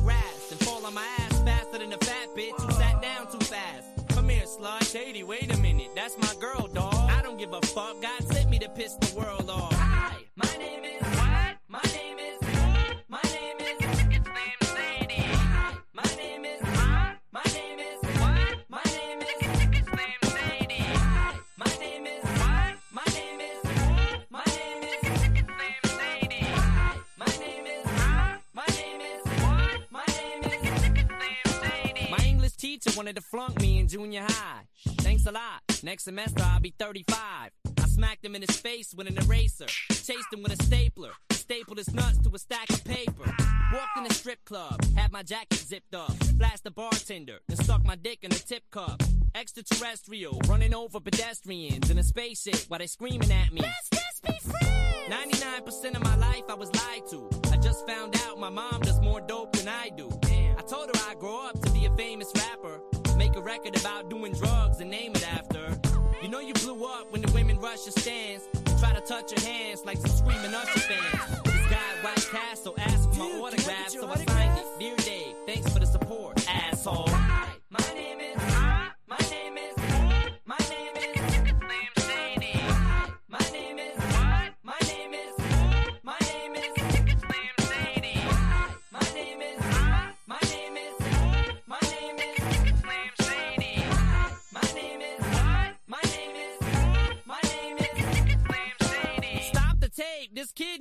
[4.92, 5.88] Shady, wait a minute.
[5.96, 6.94] That's my girl, dog.
[6.94, 8.02] I don't give a fuck.
[8.02, 9.77] God sent me to piss the world off.
[32.80, 34.62] Teacher wanted to flunk me in junior high.
[35.00, 35.62] Thanks a lot.
[35.84, 37.18] Next semester I'll be 35.
[37.20, 39.66] I smacked him in his face with an eraser.
[39.90, 41.12] Chased him with a stapler.
[41.32, 43.26] Stapled his nuts to a stack of paper.
[43.74, 44.84] Walked in a strip club.
[44.96, 46.12] Had my jacket zipped up.
[46.38, 47.40] Flashed the bartender.
[47.48, 49.02] Then stuck my dick in a tip cup.
[49.34, 50.40] Extraterrestrial.
[50.48, 53.62] Running over pedestrians in a spaceship while they screaming at me.
[53.62, 54.68] Let's just be friends.
[55.10, 57.37] 99% of my life I was lied to.
[57.58, 60.08] I just found out my mom does more dope than I do.
[60.56, 62.82] I told her I'd grow up to be a famous rapper.
[63.18, 65.76] Make a record about doing drugs and name it after.
[66.22, 68.48] You know you blew up when the women rush your stands.
[68.80, 71.42] Try to touch your hands like some screaming Usher fans.
[71.46, 74.66] This guy White Castle asked for my autograph, so I signed it.
[74.80, 77.10] Dear Dave, thanks for the support, asshole.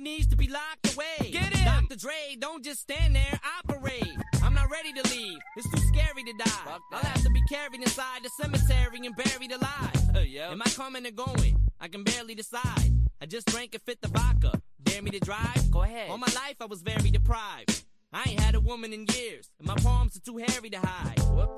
[0.07, 1.31] Needs to be locked away.
[1.31, 1.65] Get him.
[1.65, 1.97] Dr.
[1.97, 3.39] Dre, don't just stand there.
[3.59, 4.15] Operate.
[4.41, 5.37] I'm not ready to leave.
[5.57, 6.77] It's too scary to die.
[6.93, 9.95] I'll have to be carried inside the cemetery and buried alive.
[10.51, 11.59] Am I coming or going?
[11.79, 12.91] I can barely decide.
[13.21, 14.61] I just drank a fifth of vodka.
[14.83, 15.69] Dare me to drive?
[15.71, 16.09] Go ahead.
[16.09, 17.83] All my life I was very deprived.
[18.13, 21.17] I ain't had a woman in years, and my palms are too hairy to hide.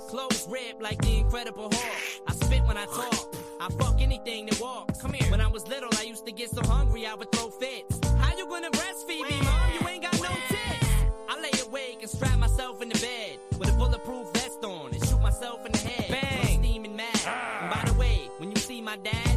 [0.09, 2.23] Clothes ripped like the Incredible Hulk.
[2.27, 3.35] I spit when I talk.
[3.61, 4.99] I fuck anything that walks.
[4.99, 5.29] Come here.
[5.29, 7.99] When I was little, I used to get so hungry I would throw fits.
[8.17, 9.73] How you gonna breastfeed me, mom?
[9.79, 10.87] You ain't got no tits.
[11.29, 15.07] I lay awake and strap myself in the bed with a bulletproof vest on and
[15.07, 16.09] shoot myself in the head.
[16.09, 16.63] Bang!
[16.63, 17.09] Steaming mad.
[17.27, 17.59] Ah.
[17.61, 19.28] And by the way, when you see my dad,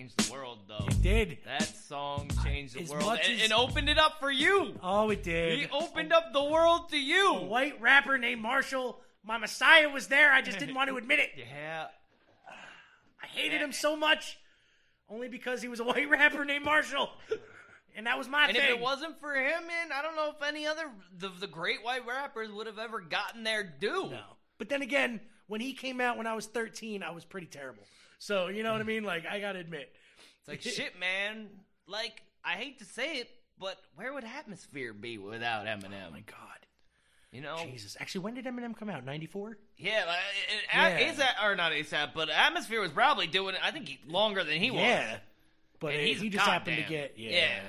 [0.00, 0.86] changed the world, though.
[0.88, 1.38] It did.
[1.44, 4.74] That song changed the As world much and, as- and opened it up for you.
[4.82, 5.58] Oh, it did.
[5.58, 7.34] He opened up the world to you.
[7.36, 9.00] A white rapper named Marshall.
[9.24, 10.32] My Messiah was there.
[10.32, 11.30] I just didn't want to admit it.
[11.36, 11.86] Yeah.
[13.22, 14.38] I hated him so much,
[15.10, 17.10] only because he was a white rapper named Marshall,
[17.94, 18.64] and that was my And thing.
[18.64, 21.84] if it wasn't for him, man, I don't know if any other the, the great
[21.84, 24.08] white rappers would have ever gotten their due.
[24.10, 24.22] No.
[24.56, 27.82] But then again, when he came out when I was 13, I was pretty terrible.
[28.20, 28.88] So you know what I mm.
[28.88, 29.04] mean?
[29.04, 29.90] Like I gotta admit,
[30.40, 31.48] It's like shit, man.
[31.88, 36.06] Like I hate to say it, but where would Atmosphere be without Eminem?
[36.06, 36.36] Oh my God.
[37.32, 37.96] You know, Jesus.
[37.98, 39.04] Actually, when did Eminem come out?
[39.04, 39.56] 94?
[39.78, 40.98] yeah, like, uh, uh, Yeah.
[40.98, 41.12] yeah.
[41.12, 43.60] ASAP or not ASAP, but Atmosphere was probably doing it.
[43.62, 44.80] I think he, longer than he was.
[44.80, 45.18] Yeah.
[45.78, 47.60] But it- he just happened to goddamn- get yeah.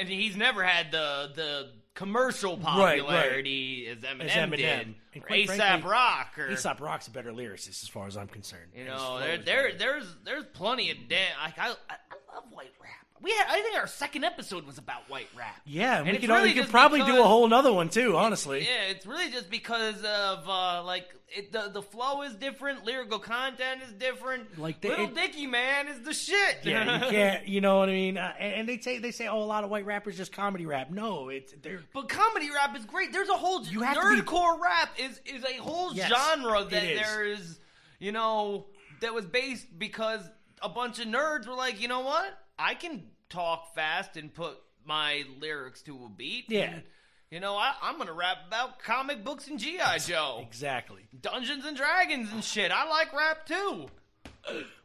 [0.00, 3.00] and he's never had the the commercial Right, right.
[3.00, 4.56] popularity as Eminem, As Eminem.
[4.56, 8.72] did, or ASAP Rock, or Aesop Rock's a better lyricist as far as I'm concerned.
[8.76, 9.78] You know, there, there, better.
[9.78, 11.30] there's, there's plenty of damn.
[11.42, 13.13] Like I, I, I love white rap.
[13.22, 15.60] We had, I think our second episode was about white rap.
[15.64, 18.16] Yeah, And we could, really we could probably do a whole nother one too.
[18.16, 22.84] Honestly, Yeah, it's really just because of uh, like it, the the flow is different,
[22.84, 24.58] lyrical content is different.
[24.58, 26.58] Like the- Little it- Dicky man is the shit.
[26.64, 27.48] yeah, you can't.
[27.48, 28.18] You know what I mean?
[28.18, 30.66] Uh, and, and they say they say, oh, a lot of white rappers just comedy
[30.66, 30.90] rap.
[30.90, 33.12] No, it's they're But comedy rap is great.
[33.12, 36.82] There's a whole You have to be- rap is is a whole Yes, genre that
[36.84, 37.00] is.
[37.00, 37.58] there is,
[38.00, 38.66] you know,
[39.00, 40.20] that was based because
[40.60, 42.38] a bunch of nerds were like, you know what?
[42.58, 46.46] I can talk fast and put my lyrics to a beat.
[46.48, 46.64] Yeah.
[46.64, 46.82] and,
[47.30, 51.76] you know, I, I'm gonna rap about comic books and GI Joe, exactly Dungeons and
[51.76, 52.70] Dragons and shit.
[52.70, 53.86] I like rap too.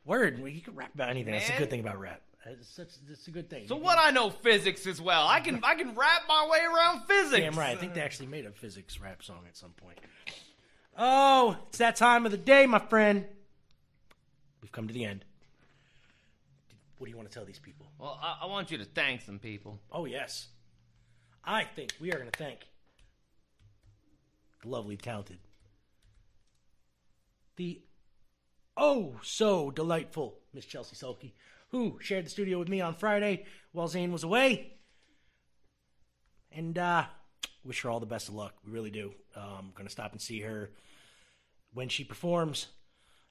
[0.06, 0.40] word.
[0.40, 1.34] You can rap about anything.
[1.34, 2.22] That's a good thing about rap.
[2.46, 3.68] It's such it's a good thing.
[3.68, 3.98] So what?
[4.00, 5.28] I know physics as well.
[5.28, 7.42] I can I can rap my way around physics.
[7.42, 7.76] Damn right.
[7.76, 10.00] I think they actually made a physics rap song at some point.
[10.98, 13.26] Oh, it's that time of the day, my friend.
[14.62, 15.24] We've come to the end.
[17.00, 17.88] What do you want to tell these people?
[17.98, 19.80] Well, I, I want you to thank some people.
[19.90, 20.50] Oh, yes.
[21.46, 22.60] I think we are going to thank
[24.62, 25.38] the lovely, talented,
[27.56, 27.82] the
[28.76, 31.32] oh so delightful Miss Chelsea Sulkey,
[31.70, 34.74] who shared the studio with me on Friday while Zane was away.
[36.52, 37.06] And uh,
[37.64, 38.56] wish her all the best of luck.
[38.66, 39.14] We really do.
[39.38, 40.72] Um, going to stop and see her
[41.74, 42.68] when she performs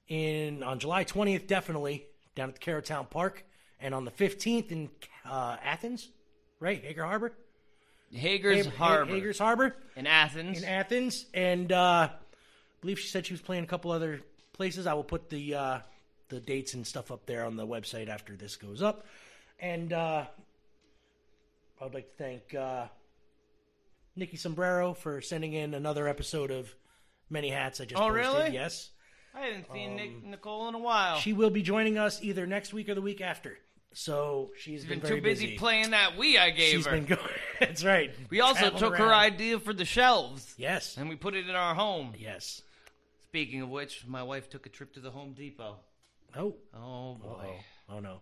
[0.07, 3.45] in on July 20th, definitely down at the Cairo Town Park,
[3.81, 4.89] and on the 15th in
[5.25, 6.09] uh, Athens,
[6.59, 6.83] right?
[6.83, 7.33] Hager Harbor.
[8.11, 9.13] Hager's Ha- Ha- Harbor.
[9.13, 10.57] Hager's Harbor in Athens.
[10.59, 12.11] in Athens, and uh, I
[12.81, 14.21] believe she said she was playing a couple other
[14.53, 14.87] places.
[14.87, 15.79] I will put the uh,
[16.29, 19.05] the dates and stuff up there on the website after this goes up.
[19.59, 20.25] And uh,
[21.79, 22.85] I would like to thank uh,
[24.15, 26.73] Nikki Sombrero for sending in another episode of
[27.29, 27.79] Many Hats.
[27.79, 28.15] I just Oh, posted.
[28.15, 28.49] really?
[28.53, 28.89] Yes,
[29.35, 31.17] I haven't seen Nick, Nicole in a while.
[31.17, 33.57] she will be joining us either next week or the week after.
[33.93, 35.57] So she's She's been, been, very too busy, busy.
[35.57, 36.91] playing that Wii I gave She's her.
[36.91, 37.21] been going.
[37.59, 38.11] That's right.
[38.29, 40.53] we also took her idea for the shelves.
[40.57, 40.95] Yes.
[40.97, 42.13] And we put it in our home.
[42.17, 42.61] Yes.
[43.27, 45.77] Speaking of which, my wife took a trip to the Home Depot.
[46.35, 46.55] Oh.
[46.75, 47.45] Oh boy.
[47.89, 48.19] Oh, oh no.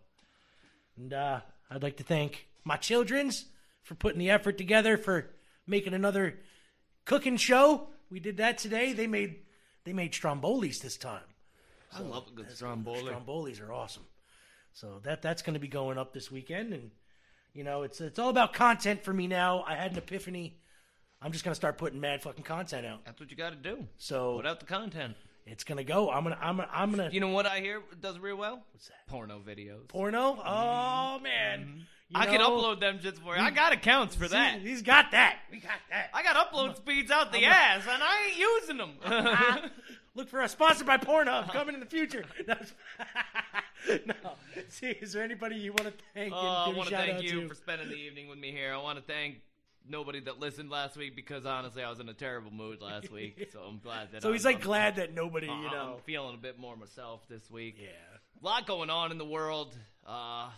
[0.97, 3.45] And uh, I'd like to thank my childrens
[3.83, 5.29] for putting the effort together for
[5.65, 6.39] making another
[7.05, 7.89] cooking show.
[8.09, 8.93] We did that today.
[8.93, 9.35] They made
[9.83, 11.23] they made strombolis this time.
[11.93, 13.13] I love a good stromboli.
[13.13, 14.03] Strombolis are awesome.
[14.79, 16.91] So that that's going to be going up this weekend, and
[17.51, 19.63] you know it's it's all about content for me now.
[19.67, 20.59] I had an epiphany.
[21.19, 23.03] I'm just going to start putting mad fucking content out.
[23.03, 23.85] That's what you got to do.
[23.97, 25.15] So Put out the content.
[25.47, 26.11] it's going to go.
[26.11, 28.61] I'm gonna I'm gonna I'm gonna You know what I hear does real well?
[28.71, 29.07] What's that?
[29.07, 29.87] Porno videos.
[29.87, 30.37] porno.
[30.45, 31.23] Oh mm-hmm.
[31.23, 31.79] man, mm-hmm.
[32.09, 33.41] You I can upload them just for you.
[33.41, 34.61] I got accounts for that.
[34.61, 35.39] He's got that.
[35.51, 36.11] We got that.
[36.13, 38.91] I got upload speeds out the ass, and I ain't using them.
[39.03, 39.69] Uh-huh.
[40.17, 42.25] Look for us sponsored by Pornhub coming in the future.
[42.47, 42.55] No,
[44.07, 44.31] no.
[44.69, 46.33] See, is there anybody you want to thank?
[46.33, 47.47] Oh, I want to thank you to?
[47.49, 48.73] for spending the evening with me here.
[48.73, 49.35] I want to thank
[49.87, 53.49] nobody that listened last week because honestly, I was in a terrible mood last week.
[53.53, 54.23] So I'm glad that.
[54.23, 55.99] So I'm, he's like I'm- glad that nobody, you I'm know.
[56.05, 57.75] feeling a bit more myself this week.
[57.79, 57.89] Yeah.
[58.41, 59.77] A lot going on in the world.
[60.05, 60.49] Uh,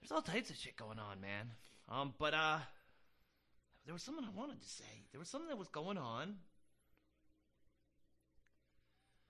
[0.00, 1.50] there's all types of shit going on, man.
[1.90, 2.58] Um, but uh,
[3.84, 5.04] there was something I wanted to say.
[5.12, 6.36] There was something that was going on.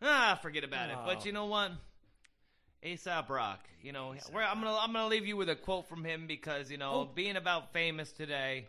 [0.02, 0.96] Ah, forget about it.
[0.98, 1.02] Oh.
[1.06, 1.72] But you know what?
[2.82, 3.60] Aesop Rock.
[3.82, 6.78] You know, I'm gonna I'm gonna leave you with a quote from him because you
[6.78, 7.04] know, Oh.
[7.12, 8.66] being about famous today.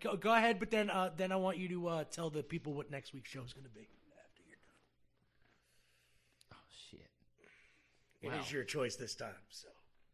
[0.00, 2.72] Go, go ahead, but then uh, then I want you to uh, tell the people
[2.72, 3.86] what next week's show is going to be.
[4.24, 4.56] After you're
[6.50, 6.54] done.
[6.54, 7.10] Oh shit!
[8.22, 8.52] It is Wow.
[8.56, 9.34] your choice this time.
[9.50, 9.68] So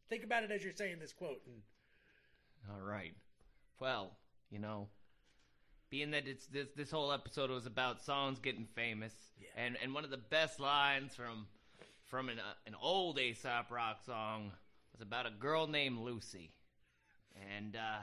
[0.09, 1.41] think about it as you're saying this quote.
[1.47, 1.63] And
[2.73, 3.15] All right.
[3.81, 4.17] Well,
[4.51, 4.89] you know,
[5.95, 9.13] being that it's this this whole episode was about songs getting famous,
[9.57, 11.47] and and one of the best lines from
[12.11, 14.51] from an uh, an old Aesop Rock song
[14.93, 16.51] was about a girl named Lucy,
[17.57, 18.01] and uh,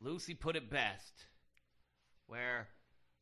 [0.00, 1.26] Lucy put it best,
[2.26, 2.68] where,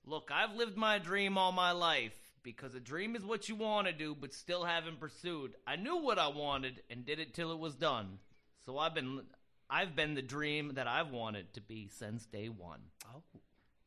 [0.06, 2.14] look, I've lived my dream all my life.
[2.44, 5.54] Because a dream is what you want to do, but still haven't pursued.
[5.66, 8.20] I knew what I wanted and did it till it was done.
[8.64, 9.22] So I've been
[9.68, 12.80] I've been the dream that I've wanted to be since day one.
[13.04, 13.22] oh,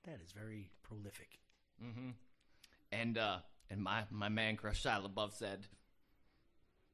[0.06, 1.40] that is very prolific.
[1.84, 2.10] Mm-hmm.
[2.92, 3.38] And uh,
[3.70, 5.68] and my my man crush Shia LaBeouf said,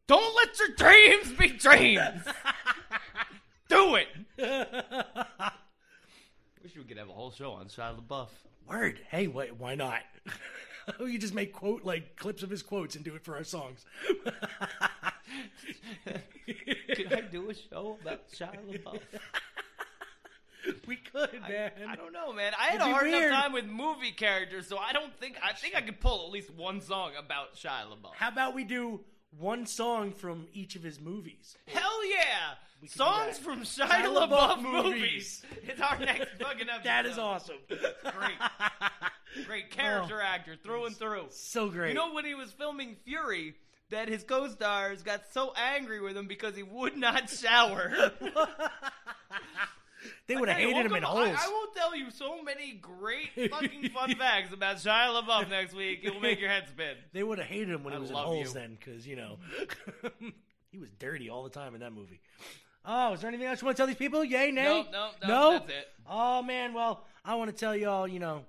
[0.07, 2.23] "Don't let your dreams be dreams.
[3.69, 4.07] Do it."
[6.63, 8.29] Wish we could have a whole show on Shia LaBeouf.
[8.67, 8.99] Word.
[9.09, 10.01] Hey, why, why not?
[10.99, 13.85] you just make quote like clips of his quotes and do it for our songs.
[16.95, 18.99] Could I do a show about Shia LaBeouf?
[20.88, 21.72] we could, man.
[21.88, 22.53] I don't know, man.
[22.60, 23.23] I had It'd a hard weird.
[23.26, 26.31] enough time with movie characters, so I don't think I think I could pull at
[26.31, 28.15] least one song about Shia LaBeouf.
[28.15, 29.02] How about we do
[29.38, 31.57] one song from each of his movies.
[31.68, 32.56] Hell yeah!
[32.81, 34.94] We can do Songs from Shia, Shia LaBeouf, LaBeouf movies.
[34.94, 35.44] movies.
[35.68, 36.84] It's our next fucking episode.
[36.84, 37.57] That is awesome.
[37.68, 39.45] Great.
[39.45, 40.26] Great character oh.
[40.26, 41.22] actor through and through.
[41.22, 41.31] Oh.
[41.31, 41.89] So great.
[41.89, 43.56] You know when he was filming Fury,
[43.89, 47.91] that his co-stars got so angry with him because he would not shower.
[50.27, 51.35] They would have Hey, hated him in holes.
[51.37, 55.73] I, I will tell you so many great fucking fun facts about Shia LaBeouf next
[55.73, 56.01] week.
[56.03, 56.95] It will make your head spin.
[57.13, 58.53] They would have hated him when I he was in holes you.
[58.53, 59.37] then, because you know
[60.71, 62.19] he was dirty all the time in that movie.
[62.85, 64.23] Oh, is there anything else you want to tell these people?
[64.23, 64.63] Yay, nay?
[64.63, 65.87] No, no, no, that's it.
[66.09, 68.45] Oh man, well, I want to tell you all, you know,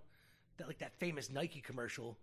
[0.59, 2.17] that like that famous Nike commercial.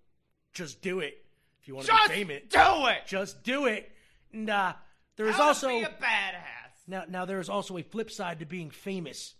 [0.53, 1.17] Just do it
[1.61, 2.43] if you want to be famous.
[2.49, 2.99] do it.
[3.05, 3.91] Just do it.
[4.31, 4.73] And uh,
[5.17, 6.54] there is also be a badass.
[6.87, 9.35] Now now there is also a flip side to being famous.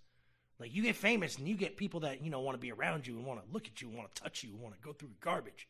[0.60, 3.06] Like you get famous and you get people that you know want to be around
[3.06, 4.82] you and want to look at you and want to touch you and want to
[4.82, 5.68] go through your garbage.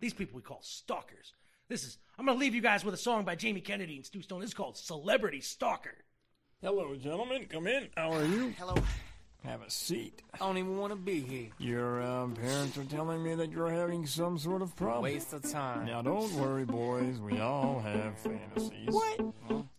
[0.00, 1.32] These people we call stalkers.
[1.68, 4.22] This is I'm gonna leave you guys with a song by Jamie Kennedy and Stu
[4.22, 4.40] Stone.
[4.40, 6.04] This is called Celebrity Stalker.
[6.62, 7.46] Hello, gentlemen.
[7.50, 7.88] Come in.
[7.96, 8.54] How are you?
[8.58, 8.74] Hello.
[9.46, 10.22] Have a seat.
[10.34, 11.50] I don't even want to be here.
[11.58, 15.04] Your um, parents are telling me that you're having some sort of problem.
[15.04, 15.86] Waste of time.
[15.86, 17.20] Now, don't worry, boys.
[17.20, 18.88] We all have fantasies.
[18.88, 19.20] What?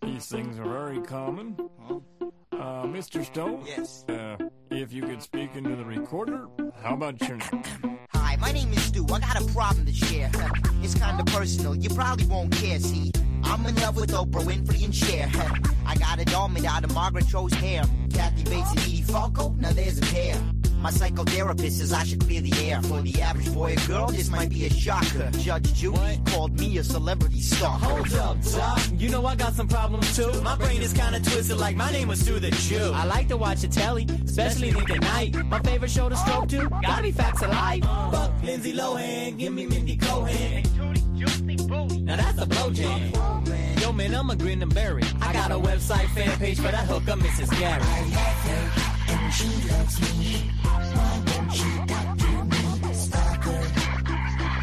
[0.01, 1.57] These things are very common.
[2.53, 3.25] Uh, Mr.
[3.25, 3.65] Stone?
[3.67, 4.05] Yes.
[4.07, 4.37] Uh,
[4.71, 6.47] if you could speak into the recorder,
[6.81, 7.99] how about your name?
[8.13, 9.05] Hi, my name is Stu.
[9.11, 10.31] I got a problem to share.
[10.81, 11.75] It's kind of personal.
[11.75, 12.79] You probably won't care.
[12.79, 13.11] See,
[13.49, 15.29] I'm in love with Oprah Winfrey and Cher.
[15.85, 17.83] I got a doll made out of Margaret Cho's hair.
[18.13, 19.55] Kathy Bates and Edie Falco.
[19.57, 20.35] Now there's a pair.
[20.79, 22.81] My psychotherapist says I should clear the air.
[22.83, 25.29] For the average boy or girl, this might be a shocker.
[25.39, 27.85] Judge Judy called me a celebrity stalker.
[27.85, 28.79] Hold up, Doc.
[28.95, 30.31] You know I got some problems too.
[30.41, 32.91] My brain is kinda twisted like my name was Stu the Jew.
[32.93, 35.35] I like to watch the telly, especially late at night.
[35.45, 37.83] My favorite show to stroke to, gotta be Facts of Life.
[37.83, 40.63] Fuck Lindsay Lohan, give me Mindy Cohen.
[41.17, 43.11] Now that's a blow jam.
[43.81, 45.03] Yo man, I'm a grin and berry.
[45.21, 47.49] I got a website fan page for that hooker, Mrs.
[47.59, 47.81] Gary.
[47.81, 50.51] I love her, and she loves me.
[50.63, 51.63] Why don't she
[52.21, 52.93] do me?
[52.93, 53.61] Stalker.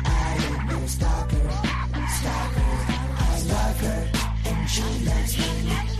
[0.07, 1.51] I no stalker.
[2.19, 2.75] Stalker.
[3.19, 4.11] I love her
[4.47, 5.94] and she loves me.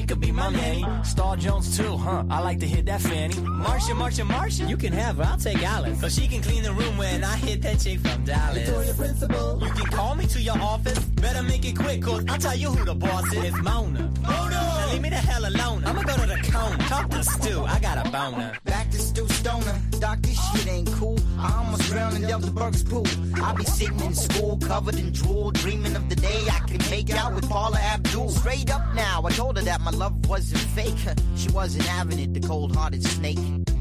[0.00, 0.84] She could be my manny.
[1.04, 2.24] Star Jones too, huh?
[2.30, 3.38] I like to hit that fanny.
[3.40, 4.64] Marcia, Marcia, Marcia.
[4.64, 5.24] You can have her.
[5.24, 6.00] I'll take Alice.
[6.00, 8.58] Cause she can clean the room when I hit that chick from Dallas.
[8.58, 9.60] Victoria Principal.
[9.62, 10.98] You can call me to your office.
[10.98, 13.44] Better make it quick, cause I'll tell you who the boss is.
[13.44, 14.10] It's Mona.
[14.22, 14.50] Mona!
[14.50, 15.84] Now leave me the hell alone.
[15.84, 16.78] I'ma go to the cone.
[16.88, 17.62] Talk to Stu.
[17.64, 18.56] I got a boner.
[18.90, 19.80] To Stu Stoner.
[20.00, 21.18] Doc, this shit ain't cool.
[21.38, 23.06] I almost drowned in Delta Burke's pool.
[23.42, 27.10] I be sitting in school, covered in drool, dreaming of the day I can make
[27.10, 28.30] out with Paula Abdul.
[28.30, 30.98] Straight up now, I told her that my love wasn't fake.
[31.36, 33.38] She wasn't having it, the cold-hearted snake.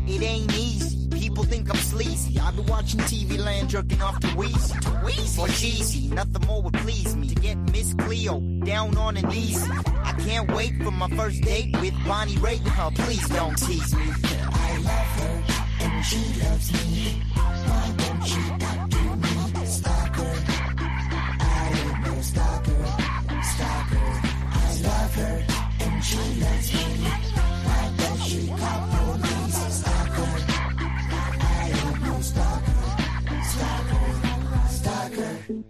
[0.08, 0.99] It ain't easy.
[1.30, 2.40] People think I'm sleazy.
[2.40, 4.82] I've been watching TV land jerking off to Weezy.
[4.82, 5.38] To Weezy?
[5.38, 6.08] Or cheesy.
[6.08, 7.28] Nothing more would please me.
[7.28, 9.70] To get Miss Cleo down on an easy.
[10.04, 12.66] I can't wait for my first date with Bonnie Raitt.
[12.96, 14.06] Please don't tease me.
[14.08, 15.44] I love her
[15.82, 17.22] and she loves me.
[17.36, 18.42] Why don't she
[18.90, 19.66] do me?
[19.68, 20.34] Stalker.
[20.82, 22.86] I ain't no stalker.
[23.54, 24.08] Stalker.
[24.50, 25.46] I love her
[25.82, 26.82] and she loves me.
[27.68, 29.20] Why don't she call police?
[29.20, 29.29] Stalker.
[35.50, 35.64] Coming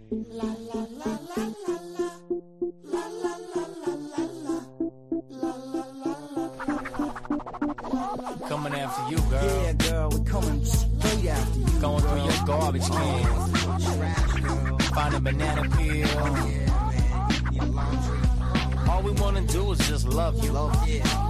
[8.74, 9.62] after you, girl.
[9.62, 11.80] Yeah, girl, we coming straight after you.
[11.80, 13.24] Going through your garbage can.
[14.92, 16.08] Find a banana peel.
[18.90, 20.52] All we wanna do is just love you.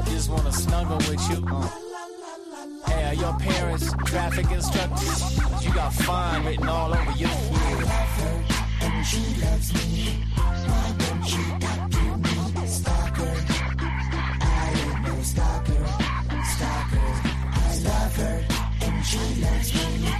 [0.06, 1.46] Just wanna snuggle with you.
[1.46, 1.89] Hey,
[2.92, 5.64] are your parents traffic instructors?
[5.64, 7.26] You got fine written all over you.
[8.82, 10.24] and she loves me.
[10.36, 11.42] Why don't she
[11.94, 12.66] do me?
[12.66, 13.34] Stalker.
[14.42, 15.84] I ain't no stalker.
[16.54, 17.08] Stalker.
[17.52, 18.44] I love her
[18.82, 20.10] and she loves me.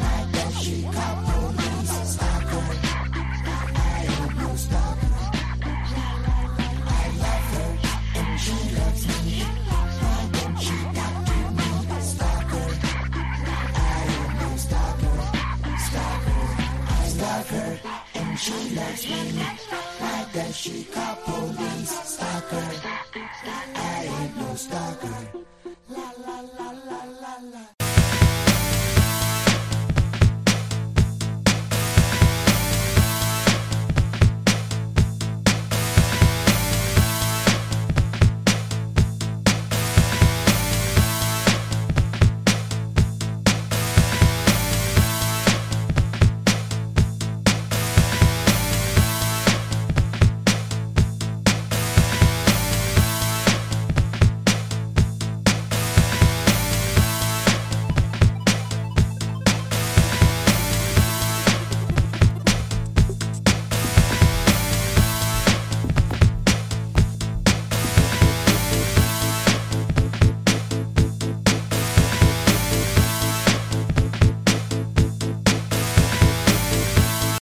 [0.00, 1.33] Why don't she call police?
[18.44, 19.22] she loves me.
[20.00, 21.94] Why does she call police?
[22.14, 22.68] Stalker.
[23.74, 25.16] I ain't no stalker.
[25.88, 27.73] La la la la la la.